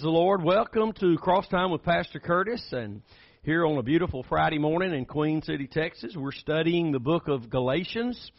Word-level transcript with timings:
praise 0.00 0.04
the 0.04 0.18
Lord. 0.18 0.42
Welcome 0.42 0.94
to 1.00 1.18
Cross 1.18 1.48
Time 1.48 1.70
with 1.70 1.82
Pastor 1.82 2.20
Curtis 2.20 2.66
and 2.72 3.02
here 3.42 3.66
on 3.66 3.76
a 3.76 3.82
beautiful 3.82 4.24
Friday 4.30 4.56
morning 4.56 4.94
in 4.94 5.04
Queen 5.04 5.42
City, 5.42 5.66
Texas. 5.70 6.14
We're 6.16 6.32
studying 6.32 6.90
the 6.90 6.98
book 6.98 7.28
of 7.28 7.50
Galatians. 7.50 8.30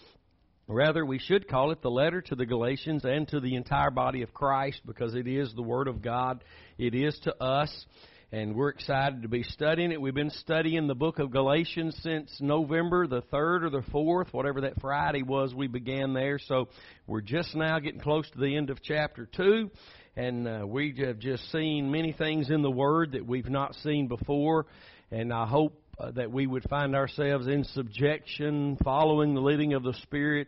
Rather, 0.68 1.06
we 1.06 1.20
should 1.20 1.48
call 1.48 1.70
it 1.70 1.84
the 1.84 1.92
letter 1.92 2.20
to 2.20 2.36
the 2.36 2.48
Galatians 2.48 3.06
and 3.06 3.28
to 3.28 3.40
the 3.40 3.56
entire 3.56 3.92
body 3.92 4.24
of 4.24 4.34
Christ 4.34 4.82
because 4.88 5.14
it 5.14 5.28
is 5.28 5.54
the 5.54 5.62
Word 5.62 5.88
of 5.88 6.02
God. 6.02 6.44
It 6.80 6.96
is 6.96 7.20
to 7.26 7.44
us 7.44 7.86
and 8.32 8.56
we're 8.56 8.70
excited 8.70 9.22
to 9.22 9.28
be 9.28 9.44
studying 9.44 9.92
it. 9.92 10.02
We've 10.02 10.16
been 10.16 10.30
studying 10.32 10.88
the 10.88 10.96
book 10.96 11.20
of 11.20 11.32
Galatians 11.32 12.00
since 12.02 12.36
November 12.40 13.06
the 13.06 13.22
3rd 13.24 13.66
or 13.66 13.70
the 13.70 13.84
4th, 13.94 14.34
whatever 14.34 14.62
that 14.62 14.80
Friday 14.80 15.22
was 15.22 15.54
we 15.54 15.68
began 15.68 16.14
there. 16.14 16.40
So 16.40 16.70
we're 17.06 17.22
just 17.22 17.54
now 17.56 17.78
getting 17.80 18.00
close 18.00 18.28
to 18.32 18.40
the 18.40 18.56
end 18.56 18.70
of 18.70 18.82
chapter 18.82 19.30
2 19.36 19.70
and 20.16 20.48
uh, 20.48 20.66
we 20.68 20.94
have 21.06 21.20
just 21.20 21.50
seen 21.52 21.92
many 21.92 22.12
things 22.12 22.50
in 22.50 22.62
the 22.62 22.72
Word 22.72 23.14
that 23.14 23.26
we've 23.26 23.50
not 23.50 23.76
seen 23.76 24.08
before, 24.08 24.66
and 25.10 25.32
I 25.32 25.46
hope 25.46 25.82
uh, 25.98 26.12
that 26.12 26.32
we 26.32 26.48
would 26.48 26.68
find 26.70 26.96
ourselves 26.96 27.48
in 27.48 27.64
subjection, 27.64 28.78
following 28.84 29.34
the 29.34 29.42
leading 29.42 29.74
of 29.74 29.84
the 29.84 29.94
Spirit. 30.04 30.48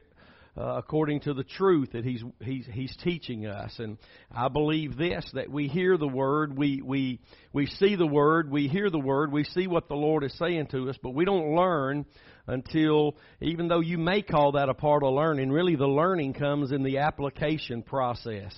Uh, 0.56 0.76
according 0.78 1.20
to 1.20 1.34
the 1.34 1.44
truth 1.44 1.94
that 1.94 2.06
he's 2.06 2.24
he's 2.40 2.68
he's 2.72 2.96
teaching 3.04 3.48
us, 3.48 3.74
and 3.80 3.98
I 4.32 4.50
believe 4.50 4.96
this 4.96 5.28
that 5.34 5.50
we 5.50 5.68
hear 5.68 5.98
the 5.98 6.08
word, 6.08 6.56
we 6.56 6.80
we 6.80 7.20
we 7.54 7.66
see 7.66 7.96
the 7.96 8.06
word, 8.06 8.52
we 8.52 8.68
hear 8.68 8.92
the 8.92 9.00
word, 9.00 9.32
we 9.32 9.46
see 9.46 9.66
what 9.66 9.88
the 9.88 9.96
Lord 9.96 10.24
is 10.24 10.38
saying 10.38 10.68
to 10.68 10.92
us, 10.92 10.96
but 11.02 11.16
we 11.16 11.26
don't 11.26 11.56
learn 11.56 12.06
until, 12.46 13.16
even 13.42 13.68
though 13.68 13.80
you 13.80 13.98
may 13.98 14.22
call 14.22 14.52
that 14.52 14.70
a 14.70 14.76
part 14.76 15.02
of 15.02 15.16
learning, 15.16 15.50
really 15.50 15.76
the 15.76 15.88
learning 15.88 16.34
comes 16.34 16.72
in 16.72 16.84
the 16.84 17.00
application 17.00 17.82
process 17.82 18.54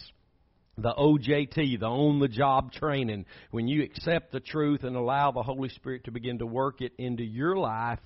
the 0.77 0.93
OJT, 0.93 1.79
the 1.79 1.85
on 1.85 2.19
the 2.19 2.27
job 2.27 2.71
training, 2.71 3.25
when 3.51 3.67
you 3.67 3.83
accept 3.83 4.31
the 4.31 4.39
truth 4.39 4.83
and 4.83 4.95
allow 4.95 5.31
the 5.31 5.43
Holy 5.43 5.69
Spirit 5.69 6.05
to 6.05 6.11
begin 6.11 6.39
to 6.39 6.45
work 6.45 6.81
it 6.81 6.93
into 6.97 7.23
your 7.23 7.55
life 7.55 7.99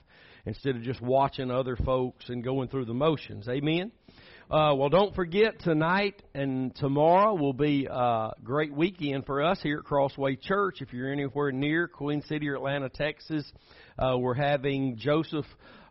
instead 0.46 0.76
of 0.76 0.84
just 0.84 1.02
watching 1.02 1.52
other 1.52 1.76
folks 1.76 2.30
and 2.30 2.44
going 2.44 2.70
through 2.70 2.86
the 2.86 2.94
motions. 2.94 3.48
Amen? 3.48 3.92
Uh, 4.50 4.74
well, 4.76 4.90
don't 4.90 5.14
forget 5.14 5.60
tonight 5.60 6.24
and 6.34 6.76
tomorrow 6.76 7.36
will 7.36 7.54
be 7.54 7.88
a 7.90 8.32
great 8.44 8.74
weekend 8.74 9.26
for 9.28 9.44
us 9.44 9.60
here 9.62 9.80
at 9.80 9.86
Crossway 9.86 10.36
Church. 10.38 10.82
If 10.82 10.92
you're 10.92 11.12
anywhere 11.12 11.52
near 11.52 11.88
Queen 11.88 12.24
City 12.24 12.50
or 12.50 12.56
Atlanta, 12.56 12.90
Texas, 12.90 13.46
uh, 14.00 14.18
we're 14.18 14.34
having 14.34 14.98
Joseph 14.98 15.46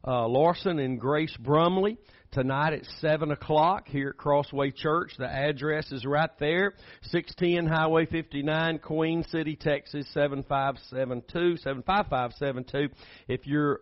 uh, 0.05 0.27
Larson 0.27 0.81
and 0.81 0.99
Grace 0.99 1.37
Brumley 1.39 1.99
tonight 2.31 2.73
at 2.73 2.85
7 3.01 3.31
o'clock 3.31 3.89
here 3.89 4.11
at 4.11 4.17
Crossway 4.17 4.71
Church. 4.71 5.13
The 5.19 5.29
address 5.29 5.91
is 5.93 6.05
right 6.05 6.31
there, 6.39 6.75
610 7.03 7.67
Highway 7.67 8.07
59, 8.07 8.79
Queen 8.79 9.25
City, 9.31 9.57
Texas, 9.57 10.07
7572, 10.13 11.57
75572. 11.59 12.95
If 13.29 13.47
you 13.47 13.77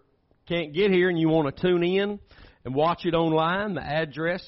can't 0.48 0.72
get 0.72 0.90
here 0.90 1.08
and 1.08 1.18
you 1.18 1.28
want 1.28 1.54
to 1.54 1.62
tune 1.62 1.82
in 1.82 2.20
and 2.64 2.74
watch 2.74 3.04
it 3.04 3.14
online, 3.14 3.74
the 3.74 3.82
address, 3.82 4.42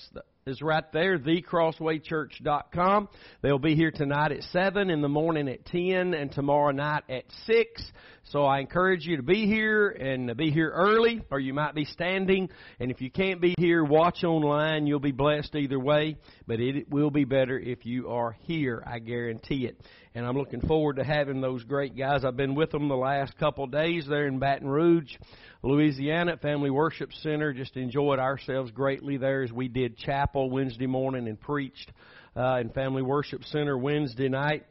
is 0.48 0.62
right 0.62 0.84
there, 0.92 1.18
thecrosswaychurch.com. 1.18 3.09
They'll 3.42 3.59
be 3.59 3.75
here 3.75 3.91
tonight 3.91 4.32
at 4.32 4.42
7, 4.44 4.91
in 4.91 5.03
the 5.03 5.09
morning 5.09 5.48
at 5.48 5.64
10, 5.66 6.14
and 6.14 6.32
tomorrow 6.32 6.72
night 6.72 7.04
at 7.09 7.25
6. 7.47 7.92
So 8.31 8.44
I 8.44 8.59
encourage 8.60 9.06
you 9.06 9.16
to 9.16 9.22
be 9.22 9.47
here 9.47 9.88
and 9.88 10.36
be 10.36 10.50
here 10.50 10.70
early, 10.70 11.22
or 11.31 11.41
you 11.41 11.54
might 11.54 11.75
be 11.75 11.86
standing. 11.86 12.50
And 12.78 12.91
if 12.91 13.00
you 13.00 13.10
can't 13.10 13.41
be 13.41 13.54
here, 13.56 13.82
watch 13.82 14.22
online. 14.22 14.86
You'll 14.86 15.00
be 15.00 15.12
blessed 15.12 15.54
either 15.54 15.78
way, 15.78 16.16
but 16.47 16.60
it 16.60 16.91
will 16.91 17.10
be 17.10 17.25
better 17.25 17.59
if 17.59 17.86
you 17.86 18.10
are 18.10 18.36
here. 18.42 18.82
I 18.86 18.98
guarantee 18.98 19.65
it. 19.66 19.80
And 20.15 20.26
I'm 20.26 20.36
looking 20.36 20.60
forward 20.60 20.97
to 20.97 21.04
having 21.04 21.41
those 21.41 21.65
great 21.65 21.97
guys. 21.97 22.25
I've 22.25 22.36
been 22.36 22.54
with 22.54 22.70
them 22.70 22.88
the 22.88 22.97
last 22.97 23.38
couple 23.38 23.65
of 23.65 23.70
days 23.70 24.06
there 24.06 24.26
in 24.26 24.38
Baton 24.38 24.69
Rouge. 24.69 25.16
Louisiana 25.62 26.32
at 26.32 26.42
Family 26.42 26.70
Worship 26.70 27.12
Center. 27.12 27.52
Just 27.52 27.76
enjoyed 27.76 28.20
ourselves 28.20 28.70
greatly 28.70 29.16
there 29.16 29.42
as 29.42 29.50
we 29.50 29.66
did 29.66 29.96
chapel 29.96 30.50
Wednesday 30.50 30.86
morning 30.86 31.26
and 31.26 31.41
preached 31.41 31.91
uh, 32.36 32.58
in 32.60 32.70
Family 32.70 33.02
Worship 33.02 33.42
Center 33.44 33.76
Wednesday 33.76 34.28
night. 34.28 34.64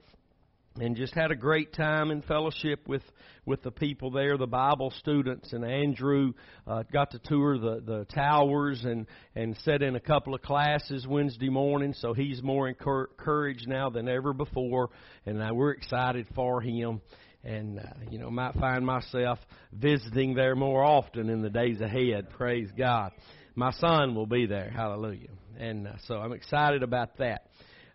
And 0.80 0.96
just 0.96 1.14
had 1.16 1.32
a 1.32 1.36
great 1.36 1.74
time 1.74 2.12
in 2.12 2.22
fellowship 2.22 2.88
with 2.88 3.02
with 3.46 3.64
the 3.64 3.72
people 3.72 4.12
there, 4.12 4.38
the 4.38 4.46
Bible 4.46 4.94
students, 5.00 5.52
and 5.52 5.66
Andrew 5.66 6.34
uh, 6.68 6.84
got 6.94 7.12
to 7.12 7.20
tour 7.20 7.58
the 7.58 7.82
the 7.84 8.06
towers 8.14 8.86
and 8.86 9.08
and 9.36 9.58
sat 9.66 9.82
in 9.82 9.96
a 9.96 10.00
couple 10.00 10.36
of 10.36 10.44
classes 10.44 11.08
Wednesday 11.08 11.50
morning. 11.50 11.96
So 11.98 12.14
he's 12.14 12.44
more 12.44 12.70
encouraged 12.70 13.68
now 13.68 13.90
than 13.90 14.08
ever 14.08 14.34
before, 14.34 14.90
and 15.26 15.40
we're 15.58 15.72
excited 15.72 16.28
for 16.36 16.62
him 16.62 17.02
and 17.48 17.80
uh, 17.80 17.84
you 18.12 18.20
know 18.20 18.30
might 18.30 18.54
find 18.56 18.86
myself 18.86 19.40
visiting 19.72 20.36
there 20.36 20.56
more 20.56 20.84
often 20.84 21.30
in 21.30 21.42
the 21.42 21.50
days 21.50 21.80
ahead. 21.82 22.30
Praise 22.32 22.70
God. 22.78 23.12
My 23.56 23.72
son 23.72 24.14
will 24.14 24.28
be 24.28 24.46
there. 24.46 24.70
Hallelujah. 24.70 25.30
And 25.58 25.88
uh, 25.88 25.94
so 26.08 26.16
I'm 26.16 26.34
excited 26.34 26.84
about 26.84 27.18
that. 27.18 27.48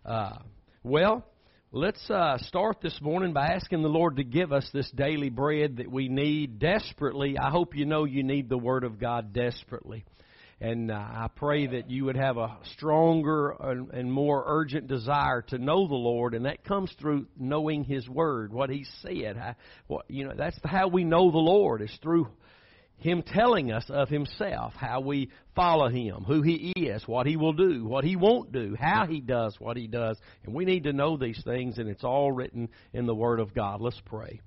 Uh, 0.05 0.39
well, 0.83 1.25
let's 1.71 2.09
uh, 2.09 2.37
start 2.39 2.81
this 2.81 2.99
morning 3.01 3.31
by 3.31 3.47
asking 3.47 3.83
the 3.83 3.87
Lord 3.87 4.17
to 4.17 4.23
give 4.23 4.51
us 4.51 4.67
this 4.73 4.89
daily 4.91 5.29
bread 5.29 5.77
that 5.77 5.89
we 5.89 6.09
need 6.09 6.59
desperately. 6.59 7.37
I 7.37 7.49
hope 7.49 7.75
you 7.75 7.85
know 7.85 8.03
you 8.03 8.23
need 8.23 8.49
the 8.49 8.57
Word 8.57 8.83
of 8.83 8.99
God 8.99 9.31
desperately. 9.31 10.03
And 10.63 10.91
uh, 10.91 10.93
I 10.93 11.27
pray 11.35 11.67
that 11.67 11.91
you 11.91 12.05
would 12.05 12.15
have 12.15 12.37
a 12.37 12.57
stronger 12.75 13.49
and 13.91 14.09
more 14.09 14.45
urgent 14.47 14.87
desire 14.87 15.41
to 15.49 15.57
know 15.57 15.89
the 15.89 15.93
Lord, 15.93 16.33
and 16.33 16.45
that 16.45 16.63
comes 16.63 16.89
through 17.01 17.27
knowing 17.37 17.83
His 17.83 18.07
Word, 18.07 18.53
what 18.53 18.69
He 18.69 18.85
said. 19.01 19.35
I, 19.37 19.55
what, 19.87 20.05
you 20.09 20.25
know, 20.25 20.33
that's 20.37 20.57
how 20.63 20.87
we 20.87 21.03
know 21.03 21.31
the 21.31 21.37
Lord 21.37 21.81
is 21.81 21.93
through 22.01 22.29
Him 22.95 23.23
telling 23.23 23.73
us 23.73 23.83
of 23.89 24.07
Himself, 24.07 24.71
how 24.77 25.01
we 25.01 25.31
follow 25.53 25.89
Him, 25.89 26.23
who 26.25 26.41
He 26.41 26.71
is, 26.77 27.05
what 27.09 27.27
He 27.27 27.35
will 27.35 27.51
do, 27.51 27.83
what 27.83 28.05
He 28.05 28.15
won't 28.15 28.53
do, 28.53 28.73
how 28.79 29.05
He 29.05 29.19
does 29.19 29.57
what 29.59 29.75
He 29.75 29.87
does, 29.87 30.17
and 30.45 30.55
we 30.55 30.63
need 30.63 30.85
to 30.85 30.93
know 30.93 31.17
these 31.17 31.43
things, 31.43 31.77
and 31.77 31.89
it's 31.89 32.05
all 32.05 32.31
written 32.31 32.69
in 32.93 33.05
the 33.05 33.13
Word 33.13 33.41
of 33.41 33.53
God. 33.53 33.81
Let's 33.81 34.01
pray. 34.05 34.39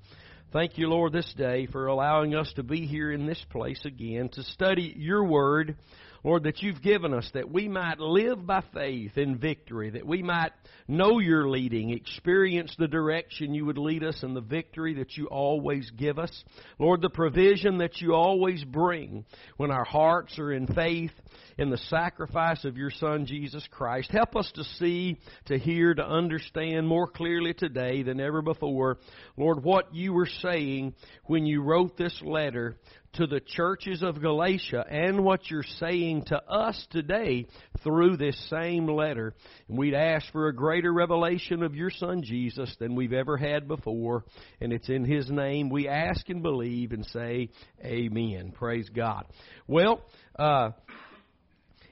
Thank 0.50 0.78
you, 0.78 0.88
Lord, 0.88 1.12
this 1.12 1.30
day 1.36 1.66
for 1.66 1.88
allowing 1.88 2.34
us 2.34 2.50
to 2.54 2.62
be 2.62 2.86
here 2.86 3.12
in 3.12 3.26
this 3.26 3.44
place 3.50 3.84
again 3.84 4.30
to 4.30 4.42
study 4.44 4.94
your 4.96 5.22
word. 5.24 5.76
Lord, 6.26 6.42
that 6.42 6.60
you've 6.60 6.82
given 6.82 7.14
us 7.14 7.30
that 7.34 7.52
we 7.52 7.68
might 7.68 8.00
live 8.00 8.44
by 8.44 8.60
faith 8.74 9.16
in 9.16 9.38
victory, 9.38 9.90
that 9.90 10.04
we 10.04 10.24
might 10.24 10.50
know 10.88 11.20
your 11.20 11.48
leading, 11.48 11.90
experience 11.90 12.74
the 12.76 12.88
direction 12.88 13.54
you 13.54 13.64
would 13.64 13.78
lead 13.78 14.02
us 14.02 14.24
and 14.24 14.34
the 14.34 14.40
victory 14.40 14.94
that 14.94 15.16
you 15.16 15.26
always 15.26 15.88
give 15.96 16.18
us. 16.18 16.42
Lord, 16.80 17.00
the 17.00 17.10
provision 17.10 17.78
that 17.78 18.00
you 18.00 18.12
always 18.12 18.64
bring 18.64 19.24
when 19.56 19.70
our 19.70 19.84
hearts 19.84 20.36
are 20.40 20.50
in 20.50 20.66
faith 20.66 21.12
in 21.58 21.70
the 21.70 21.78
sacrifice 21.78 22.64
of 22.64 22.76
your 22.76 22.90
Son, 22.90 23.24
Jesus 23.24 23.64
Christ. 23.70 24.10
Help 24.10 24.34
us 24.34 24.50
to 24.56 24.64
see, 24.64 25.18
to 25.44 25.56
hear, 25.56 25.94
to 25.94 26.04
understand 26.04 26.88
more 26.88 27.06
clearly 27.06 27.54
today 27.54 28.02
than 28.02 28.18
ever 28.18 28.42
before, 28.42 28.98
Lord, 29.36 29.62
what 29.62 29.94
you 29.94 30.12
were 30.12 30.28
saying 30.42 30.94
when 31.26 31.46
you 31.46 31.62
wrote 31.62 31.96
this 31.96 32.20
letter 32.20 32.76
to 33.14 33.26
the 33.26 33.40
churches 33.40 34.02
of 34.02 34.20
Galatia 34.20 34.84
and 34.88 35.24
what 35.24 35.50
you're 35.50 35.62
saying 35.78 36.24
to 36.26 36.36
us 36.42 36.86
today 36.90 37.46
through 37.82 38.16
this 38.16 38.36
same 38.50 38.86
letter. 38.86 39.34
And 39.68 39.78
we'd 39.78 39.94
ask 39.94 40.30
for 40.32 40.48
a 40.48 40.54
greater 40.54 40.92
revelation 40.92 41.62
of 41.62 41.74
your 41.74 41.90
Son 41.90 42.22
Jesus 42.22 42.74
than 42.78 42.94
we've 42.94 43.12
ever 43.12 43.36
had 43.36 43.68
before. 43.68 44.24
And 44.60 44.72
it's 44.72 44.88
in 44.88 45.04
His 45.04 45.30
name 45.30 45.70
we 45.70 45.88
ask 45.88 46.28
and 46.28 46.42
believe 46.42 46.92
and 46.92 47.06
say, 47.06 47.50
Amen. 47.84 48.52
Praise 48.52 48.88
God. 48.88 49.24
Well, 49.66 50.00
uh, 50.38 50.70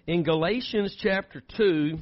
in 0.06 0.22
Galatians 0.22 0.96
chapter 1.00 1.42
2, 1.56 1.98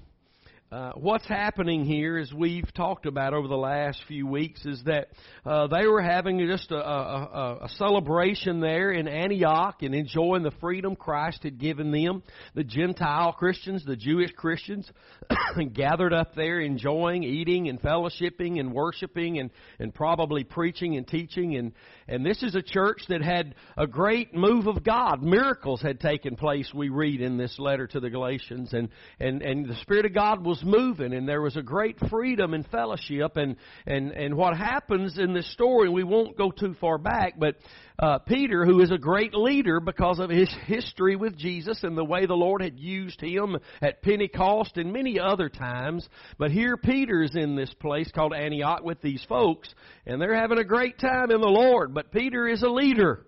uh, 0.72 0.92
what's 0.94 1.26
happening 1.26 1.84
here, 1.84 2.16
as 2.16 2.32
we've 2.32 2.72
talked 2.72 3.04
about 3.04 3.34
over 3.34 3.46
the 3.46 3.54
last 3.54 4.02
few 4.08 4.26
weeks, 4.26 4.64
is 4.64 4.82
that 4.84 5.08
uh, 5.44 5.66
they 5.66 5.86
were 5.86 6.00
having 6.00 6.38
just 6.46 6.70
a, 6.70 6.76
a, 6.76 7.58
a, 7.64 7.68
celebration 7.76 8.58
there 8.60 8.90
in 8.90 9.06
Antioch 9.06 9.82
and 9.82 9.94
enjoying 9.94 10.42
the 10.42 10.52
freedom 10.62 10.96
Christ 10.96 11.42
had 11.42 11.58
given 11.58 11.90
them. 11.90 12.22
The 12.54 12.64
Gentile 12.64 13.34
Christians, 13.34 13.84
the 13.84 13.96
Jewish 13.96 14.32
Christians, 14.32 14.90
gathered 15.74 16.14
up 16.14 16.34
there, 16.34 16.58
enjoying, 16.58 17.22
eating, 17.22 17.68
and 17.68 17.78
fellowshipping, 17.78 18.58
and 18.58 18.72
worshiping, 18.72 19.40
and 19.40 19.50
and 19.78 19.94
probably 19.94 20.42
preaching 20.42 20.96
and 20.96 21.06
teaching. 21.06 21.54
and 21.54 21.72
And 22.08 22.24
this 22.24 22.42
is 22.42 22.54
a 22.54 22.62
church 22.62 23.02
that 23.10 23.22
had 23.22 23.56
a 23.76 23.86
great 23.86 24.34
move 24.34 24.66
of 24.66 24.82
God. 24.82 25.22
Miracles 25.22 25.82
had 25.82 26.00
taken 26.00 26.34
place. 26.34 26.72
We 26.72 26.88
read 26.88 27.20
in 27.20 27.36
this 27.36 27.58
letter 27.58 27.86
to 27.88 28.00
the 28.00 28.08
Galatians, 28.08 28.72
and 28.72 28.88
and 29.20 29.42
and 29.42 29.68
the 29.68 29.76
Spirit 29.82 30.06
of 30.06 30.14
God 30.14 30.42
was 30.42 30.61
moving 30.64 31.12
and 31.12 31.28
there 31.28 31.42
was 31.42 31.56
a 31.56 31.62
great 31.62 31.98
freedom 32.10 32.54
and 32.54 32.66
fellowship 32.68 33.36
and 33.36 33.56
and 33.86 34.12
and 34.12 34.34
what 34.34 34.56
happens 34.56 35.18
in 35.18 35.32
this 35.34 35.50
story 35.52 35.88
we 35.88 36.04
won't 36.04 36.36
go 36.36 36.50
too 36.50 36.74
far 36.80 36.98
back 36.98 37.34
but 37.38 37.56
uh, 37.98 38.18
Peter, 38.18 38.64
who 38.64 38.80
is 38.80 38.90
a 38.90 38.98
great 38.98 39.32
leader 39.32 39.78
because 39.78 40.18
of 40.18 40.28
his 40.28 40.52
history 40.66 41.14
with 41.14 41.36
Jesus 41.36 41.84
and 41.84 41.96
the 41.96 42.04
way 42.04 42.26
the 42.26 42.34
Lord 42.34 42.60
had 42.60 42.78
used 42.78 43.20
him 43.20 43.56
at 43.80 44.02
Pentecost 44.02 44.76
and 44.76 44.92
many 44.92 45.20
other 45.20 45.48
times. 45.48 46.08
But 46.36 46.50
here 46.50 46.76
Peter 46.76 47.22
is 47.22 47.36
in 47.36 47.54
this 47.54 47.72
place 47.74 48.10
called 48.12 48.34
Antioch 48.34 48.82
with 48.82 49.00
these 49.02 49.24
folks, 49.28 49.72
and 50.04 50.20
they're 50.20 50.34
having 50.34 50.58
a 50.58 50.64
great 50.64 50.98
time 50.98 51.30
in 51.30 51.40
the 51.40 51.46
Lord. 51.46 51.94
But 51.94 52.10
Peter 52.10 52.48
is 52.48 52.62
a 52.62 52.68
leader. 52.68 53.24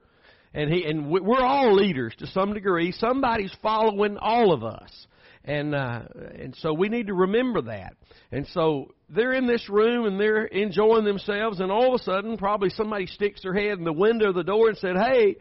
And 0.52 0.72
he 0.72 0.84
and 0.84 1.10
we're 1.10 1.44
all 1.44 1.74
leaders 1.74 2.14
to 2.18 2.28
some 2.28 2.54
degree. 2.54 2.92
Somebody's 2.92 3.54
following 3.60 4.16
all 4.18 4.52
of 4.52 4.62
us. 4.62 5.06
And 5.44 5.74
uh, 5.74 6.02
and 6.38 6.56
so 6.56 6.72
we 6.72 6.88
need 6.88 7.08
to 7.08 7.14
remember 7.14 7.62
that. 7.62 7.96
And 8.32 8.46
so 8.48 8.94
they're 9.10 9.34
in 9.34 9.46
this 9.46 9.68
room 9.68 10.06
and 10.06 10.18
they're 10.18 10.46
enjoying 10.46 11.04
themselves, 11.04 11.60
and 11.60 11.70
all 11.70 11.94
of 11.94 12.00
a 12.00 12.04
sudden, 12.04 12.38
probably 12.38 12.70
somebody 12.70 13.06
sticks 13.06 13.42
their 13.42 13.52
head 13.52 13.78
in 13.78 13.84
the 13.84 13.92
window 13.92 14.30
of 14.30 14.34
the 14.34 14.42
door 14.42 14.68
and 14.68 14.78
said, 14.78 14.96
"Hey, 14.96 15.36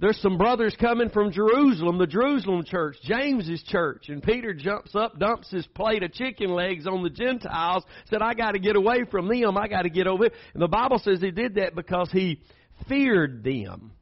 there's 0.00 0.20
some 0.22 0.38
brothers 0.38 0.74
coming 0.80 1.10
from 1.10 1.30
Jerusalem, 1.30 1.98
the 1.98 2.06
Jerusalem 2.06 2.64
church, 2.64 2.96
James's 3.02 3.62
church. 3.64 4.08
And 4.08 4.22
Peter 4.22 4.54
jumps 4.54 4.94
up, 4.94 5.18
dumps 5.18 5.50
his 5.50 5.66
plate 5.66 6.02
of 6.02 6.12
chicken 6.14 6.50
legs 6.50 6.86
on 6.86 7.02
the 7.02 7.10
Gentiles, 7.10 7.84
said, 8.08 8.22
I 8.22 8.32
got 8.32 8.52
to 8.52 8.58
get 8.58 8.76
away 8.76 9.04
from 9.10 9.28
them. 9.28 9.58
I 9.58 9.68
got 9.68 9.82
to 9.82 9.90
get 9.90 10.06
over. 10.06 10.24
And 10.24 10.62
the 10.62 10.68
Bible 10.68 10.98
says 10.98 11.20
he 11.20 11.30
did 11.30 11.56
that 11.56 11.74
because 11.74 12.10
he 12.10 12.40
feared 12.88 13.44
them. 13.44 13.92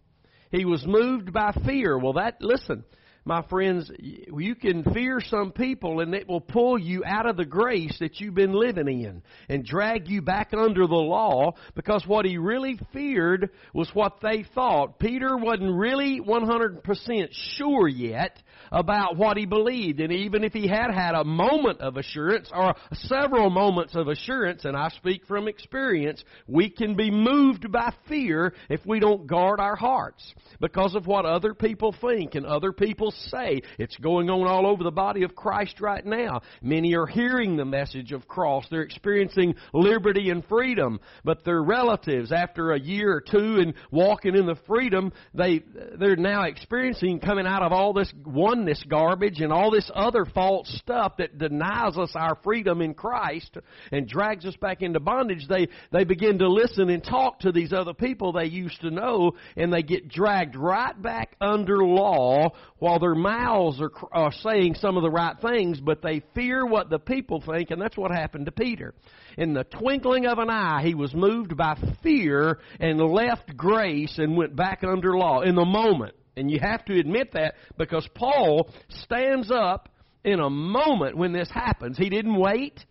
He 0.53 0.65
was 0.65 0.87
moved 0.87 1.33
by 1.33 1.53
fear. 1.67 1.99
Well, 1.99 2.13
that, 2.13 2.37
listen, 2.41 2.85
my 3.25 3.43
friends, 3.49 3.91
you 3.99 4.55
can 4.55 4.85
fear 4.93 5.21
some 5.21 5.53
people 5.53 6.01
and 6.01 6.15
it 6.15 6.29
will 6.29 6.41
pull 6.41 6.79
you 6.79 7.05
out 7.05 7.27
of 7.27 7.37
the 7.37 7.45
grace 7.45 7.97
that 8.01 8.21
you've 8.21 8.35
been 8.35 8.53
living 8.53 9.03
in 9.03 9.23
and 9.49 9.65
drag 9.65 10.09
you 10.09 10.23
back 10.23 10.53
under 10.53 10.87
the 10.87 10.95
law 10.95 11.53
because 11.75 12.07
what 12.07 12.25
he 12.25 12.39
really 12.39 12.79
feared 12.93 13.51
was 13.75 13.91
what 13.93 14.21
they 14.23 14.45
thought. 14.55 14.99
Peter 14.99 15.37
wasn't 15.37 15.75
really 15.75 16.21
100% 16.21 17.29
sure 17.57 17.89
yet 17.89 18.43
about 18.71 19.17
what 19.17 19.37
he 19.37 19.47
believed. 19.47 20.01
And 20.01 20.13
even 20.13 20.45
if 20.45 20.53
he 20.53 20.67
had 20.67 20.91
had 20.93 21.15
a 21.15 21.25
moment 21.25 21.81
of 21.81 21.97
assurance 21.97 22.51
or 22.53 22.75
several 22.93 23.51
moments 23.51 23.95
of 23.95 24.09
assurance, 24.09 24.65
and 24.65 24.77
I 24.77 24.89
speak 24.91 25.27
from 25.27 25.49
experience, 25.49 26.23
we 26.47 26.71
can 26.71 26.95
be 26.95 27.11
moved 27.11 27.71
by 27.71 27.93
fear 28.09 28.55
if 28.69 28.85
we 28.87 29.01
don't 29.01 29.27
guard 29.27 29.61
our 29.61 29.77
hearts 29.77 30.35
because 30.61 30.95
of 30.95 31.07
what 31.07 31.25
other 31.25 31.55
people 31.55 31.95
think 32.01 32.35
and 32.35 32.47
other 32.47 32.73
people 32.73 33.11
say. 33.11 33.63
It's 33.79 33.97
going 33.97 34.31
on 34.31 34.47
all 34.47 34.67
over 34.67 34.83
the 34.83 34.91
body 34.91 35.23
of 35.23 35.35
Christ 35.35 35.81
right 35.81 36.05
now. 36.05 36.43
Many 36.63 36.95
are 36.95 37.07
hearing 37.07 37.57
the 37.57 37.65
message 37.65 38.13
of 38.13 38.29
cross. 38.29 38.67
They're 38.71 38.83
experiencing 38.83 39.55
liberty 39.73 40.31
and 40.31 40.45
freedom, 40.47 41.01
but 41.25 41.45
their 41.45 41.63
relatives, 41.63 42.33
after 42.33 42.73
a 42.73 42.81
year 42.81 43.15
or 43.15 43.21
two 43.21 43.59
and 43.61 43.75
walking 43.91 44.37
in 44.37 44.47
the 44.47 44.57
freedom, 44.67 45.13
they, 45.35 45.63
they're 45.99 46.17
now 46.17 46.45
experiencing 46.45 47.21
coming 47.21 47.47
out 47.47 47.63
of 47.63 47.73
all 47.73 47.93
this 47.93 48.13
oneness 48.59 48.83
garbage 48.89 49.41
and 49.41 49.53
all 49.53 49.71
this 49.71 49.91
other 49.95 50.25
false 50.25 50.69
stuff 50.81 51.17
that 51.19 51.39
denies 51.39 51.97
us 51.97 52.11
our 52.15 52.37
freedom 52.43 52.81
in 52.81 52.93
Christ 52.93 53.57
and 53.93 54.09
drags 54.09 54.45
us 54.45 54.57
back 54.57 54.83
into 54.83 55.01
bondage. 55.01 55.47
They, 55.49 55.69
they 55.93 56.05
begin 56.05 56.39
to 56.39 56.49
listen 56.49 56.91
and 56.91 57.03
talk 57.03 57.41
to 57.41 57.53
these 57.53 57.73
other 57.73 57.95
people 57.95 58.33
they 58.33 58.47
used 58.47 58.81
to 58.81 58.91
know 58.91 59.33
and 59.57 59.73
they 59.73 59.83
get 59.83 60.09
dragged 60.09 60.57
right 60.57 61.01
back 61.01 61.37
under 61.41 61.79
law 61.85 62.51
while 62.79 62.99
their 62.99 63.15
mouths 63.15 63.81
are, 63.81 63.93
are 64.13 64.33
saying 64.33 64.75
some 64.75 64.97
of 64.97 65.03
the 65.03 65.11
right 65.11 65.37
things, 65.41 65.81
but 65.81 66.03
they 66.03 66.23
fear 66.35 66.67
what 66.67 66.91
the 66.91 66.99
people 66.99 67.41
think, 67.41 67.71
and 67.71 67.81
that's 67.81 67.97
what 67.97 68.11
happened 68.11 68.47
to 68.47 68.53
Peter. 68.53 68.95
In 69.37 69.55
the 69.55 69.65
twinkling 69.65 70.27
of 70.27 70.39
an 70.39 70.51
eye, 70.51 70.83
he 70.83 70.95
was 70.95 71.15
moved 71.15 71.57
by 71.57 71.77
fear 72.03 72.59
and 72.81 73.01
left 73.01 73.57
grace 73.57 74.19
and 74.19 74.37
went 74.37 74.57
back 74.57 74.83
under 74.83 75.17
law 75.17 75.43
in 75.43 75.55
the 75.55 75.65
moment. 75.65 76.15
And 76.39 76.51
you 76.51 76.59
have 76.61 76.85
to 76.87 76.99
admit 76.99 77.33
that 77.33 77.55
because 77.77 78.09
Paul 78.15 78.71
stands 79.05 79.51
up 79.51 79.89
in 80.25 80.41
a 80.41 80.51
moment 80.51 81.17
when 81.17 81.33
this 81.33 81.51
happens. 81.51 81.99
He 81.99 82.09
didn't 82.09 82.37
wait, 82.37 82.85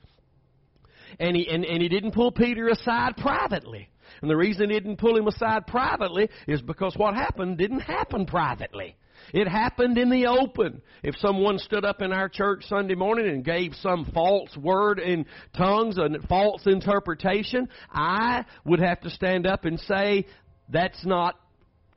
and 1.19 1.35
he, 1.35 1.47
and, 1.49 1.65
and 1.65 1.81
he 1.81 1.89
didn't 1.89 2.13
pull 2.13 2.31
Peter 2.31 2.67
aside 2.67 3.17
privately. 3.17 3.89
And 4.21 4.29
the 4.29 4.37
reason 4.37 4.69
he 4.69 4.79
didn't 4.79 4.97
pull 4.97 5.17
him 5.17 5.27
aside 5.27 5.67
privately 5.67 6.29
is 6.47 6.61
because 6.61 6.95
what 6.95 7.13
happened 7.13 7.57
didn't 7.57 7.81
happen 7.81 8.25
privately. 8.25 8.95
It 9.33 9.47
happened 9.47 9.97
in 9.97 10.09
the 10.09 10.27
open. 10.27 10.81
If 11.03 11.15
someone 11.17 11.59
stood 11.59 11.83
up 11.83 12.01
in 12.01 12.13
our 12.13 12.29
church 12.29 12.63
Sunday 12.67 12.95
morning 12.95 13.27
and 13.27 13.43
gave 13.43 13.73
some 13.81 14.05
false 14.13 14.55
word 14.55 14.99
in 14.99 15.25
tongues, 15.55 15.97
a 15.97 16.09
false 16.27 16.65
interpretation, 16.65 17.67
I 17.91 18.45
would 18.63 18.79
have 18.79 19.01
to 19.01 19.09
stand 19.09 19.45
up 19.45 19.65
and 19.65 19.79
say, 19.81 20.25
that's 20.69 21.05
not 21.05 21.35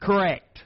correct. 0.00 0.60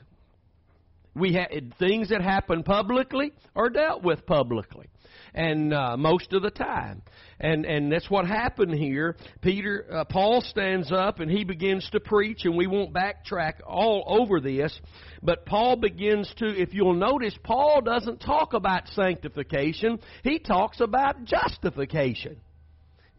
We 1.14 1.34
ha- 1.34 1.48
things 1.78 2.08
that 2.08 2.22
happen 2.22 2.62
publicly 2.62 3.32
are 3.54 3.70
dealt 3.70 4.02
with 4.02 4.26
publicly 4.26 4.88
and 5.34 5.74
uh, 5.74 5.96
most 5.96 6.32
of 6.32 6.42
the 6.42 6.50
time. 6.50 7.02
And 7.40 7.64
and 7.66 7.90
that's 7.90 8.08
what 8.08 8.26
happened 8.26 8.74
here. 8.74 9.16
Peter 9.42 9.86
uh, 9.92 10.04
Paul 10.04 10.40
stands 10.40 10.92
up 10.92 11.18
and 11.18 11.30
he 11.30 11.44
begins 11.44 11.88
to 11.90 12.00
preach 12.00 12.44
and 12.44 12.56
we 12.56 12.66
won't 12.66 12.92
backtrack 12.94 13.54
all 13.66 14.04
over 14.06 14.40
this, 14.40 14.78
but 15.22 15.44
Paul 15.44 15.76
begins 15.76 16.32
to 16.38 16.46
if 16.46 16.72
you'll 16.72 16.94
notice 16.94 17.36
Paul 17.42 17.80
doesn't 17.82 18.18
talk 18.18 18.54
about 18.54 18.88
sanctification, 18.88 19.98
he 20.22 20.38
talks 20.38 20.80
about 20.80 21.24
justification. 21.24 22.36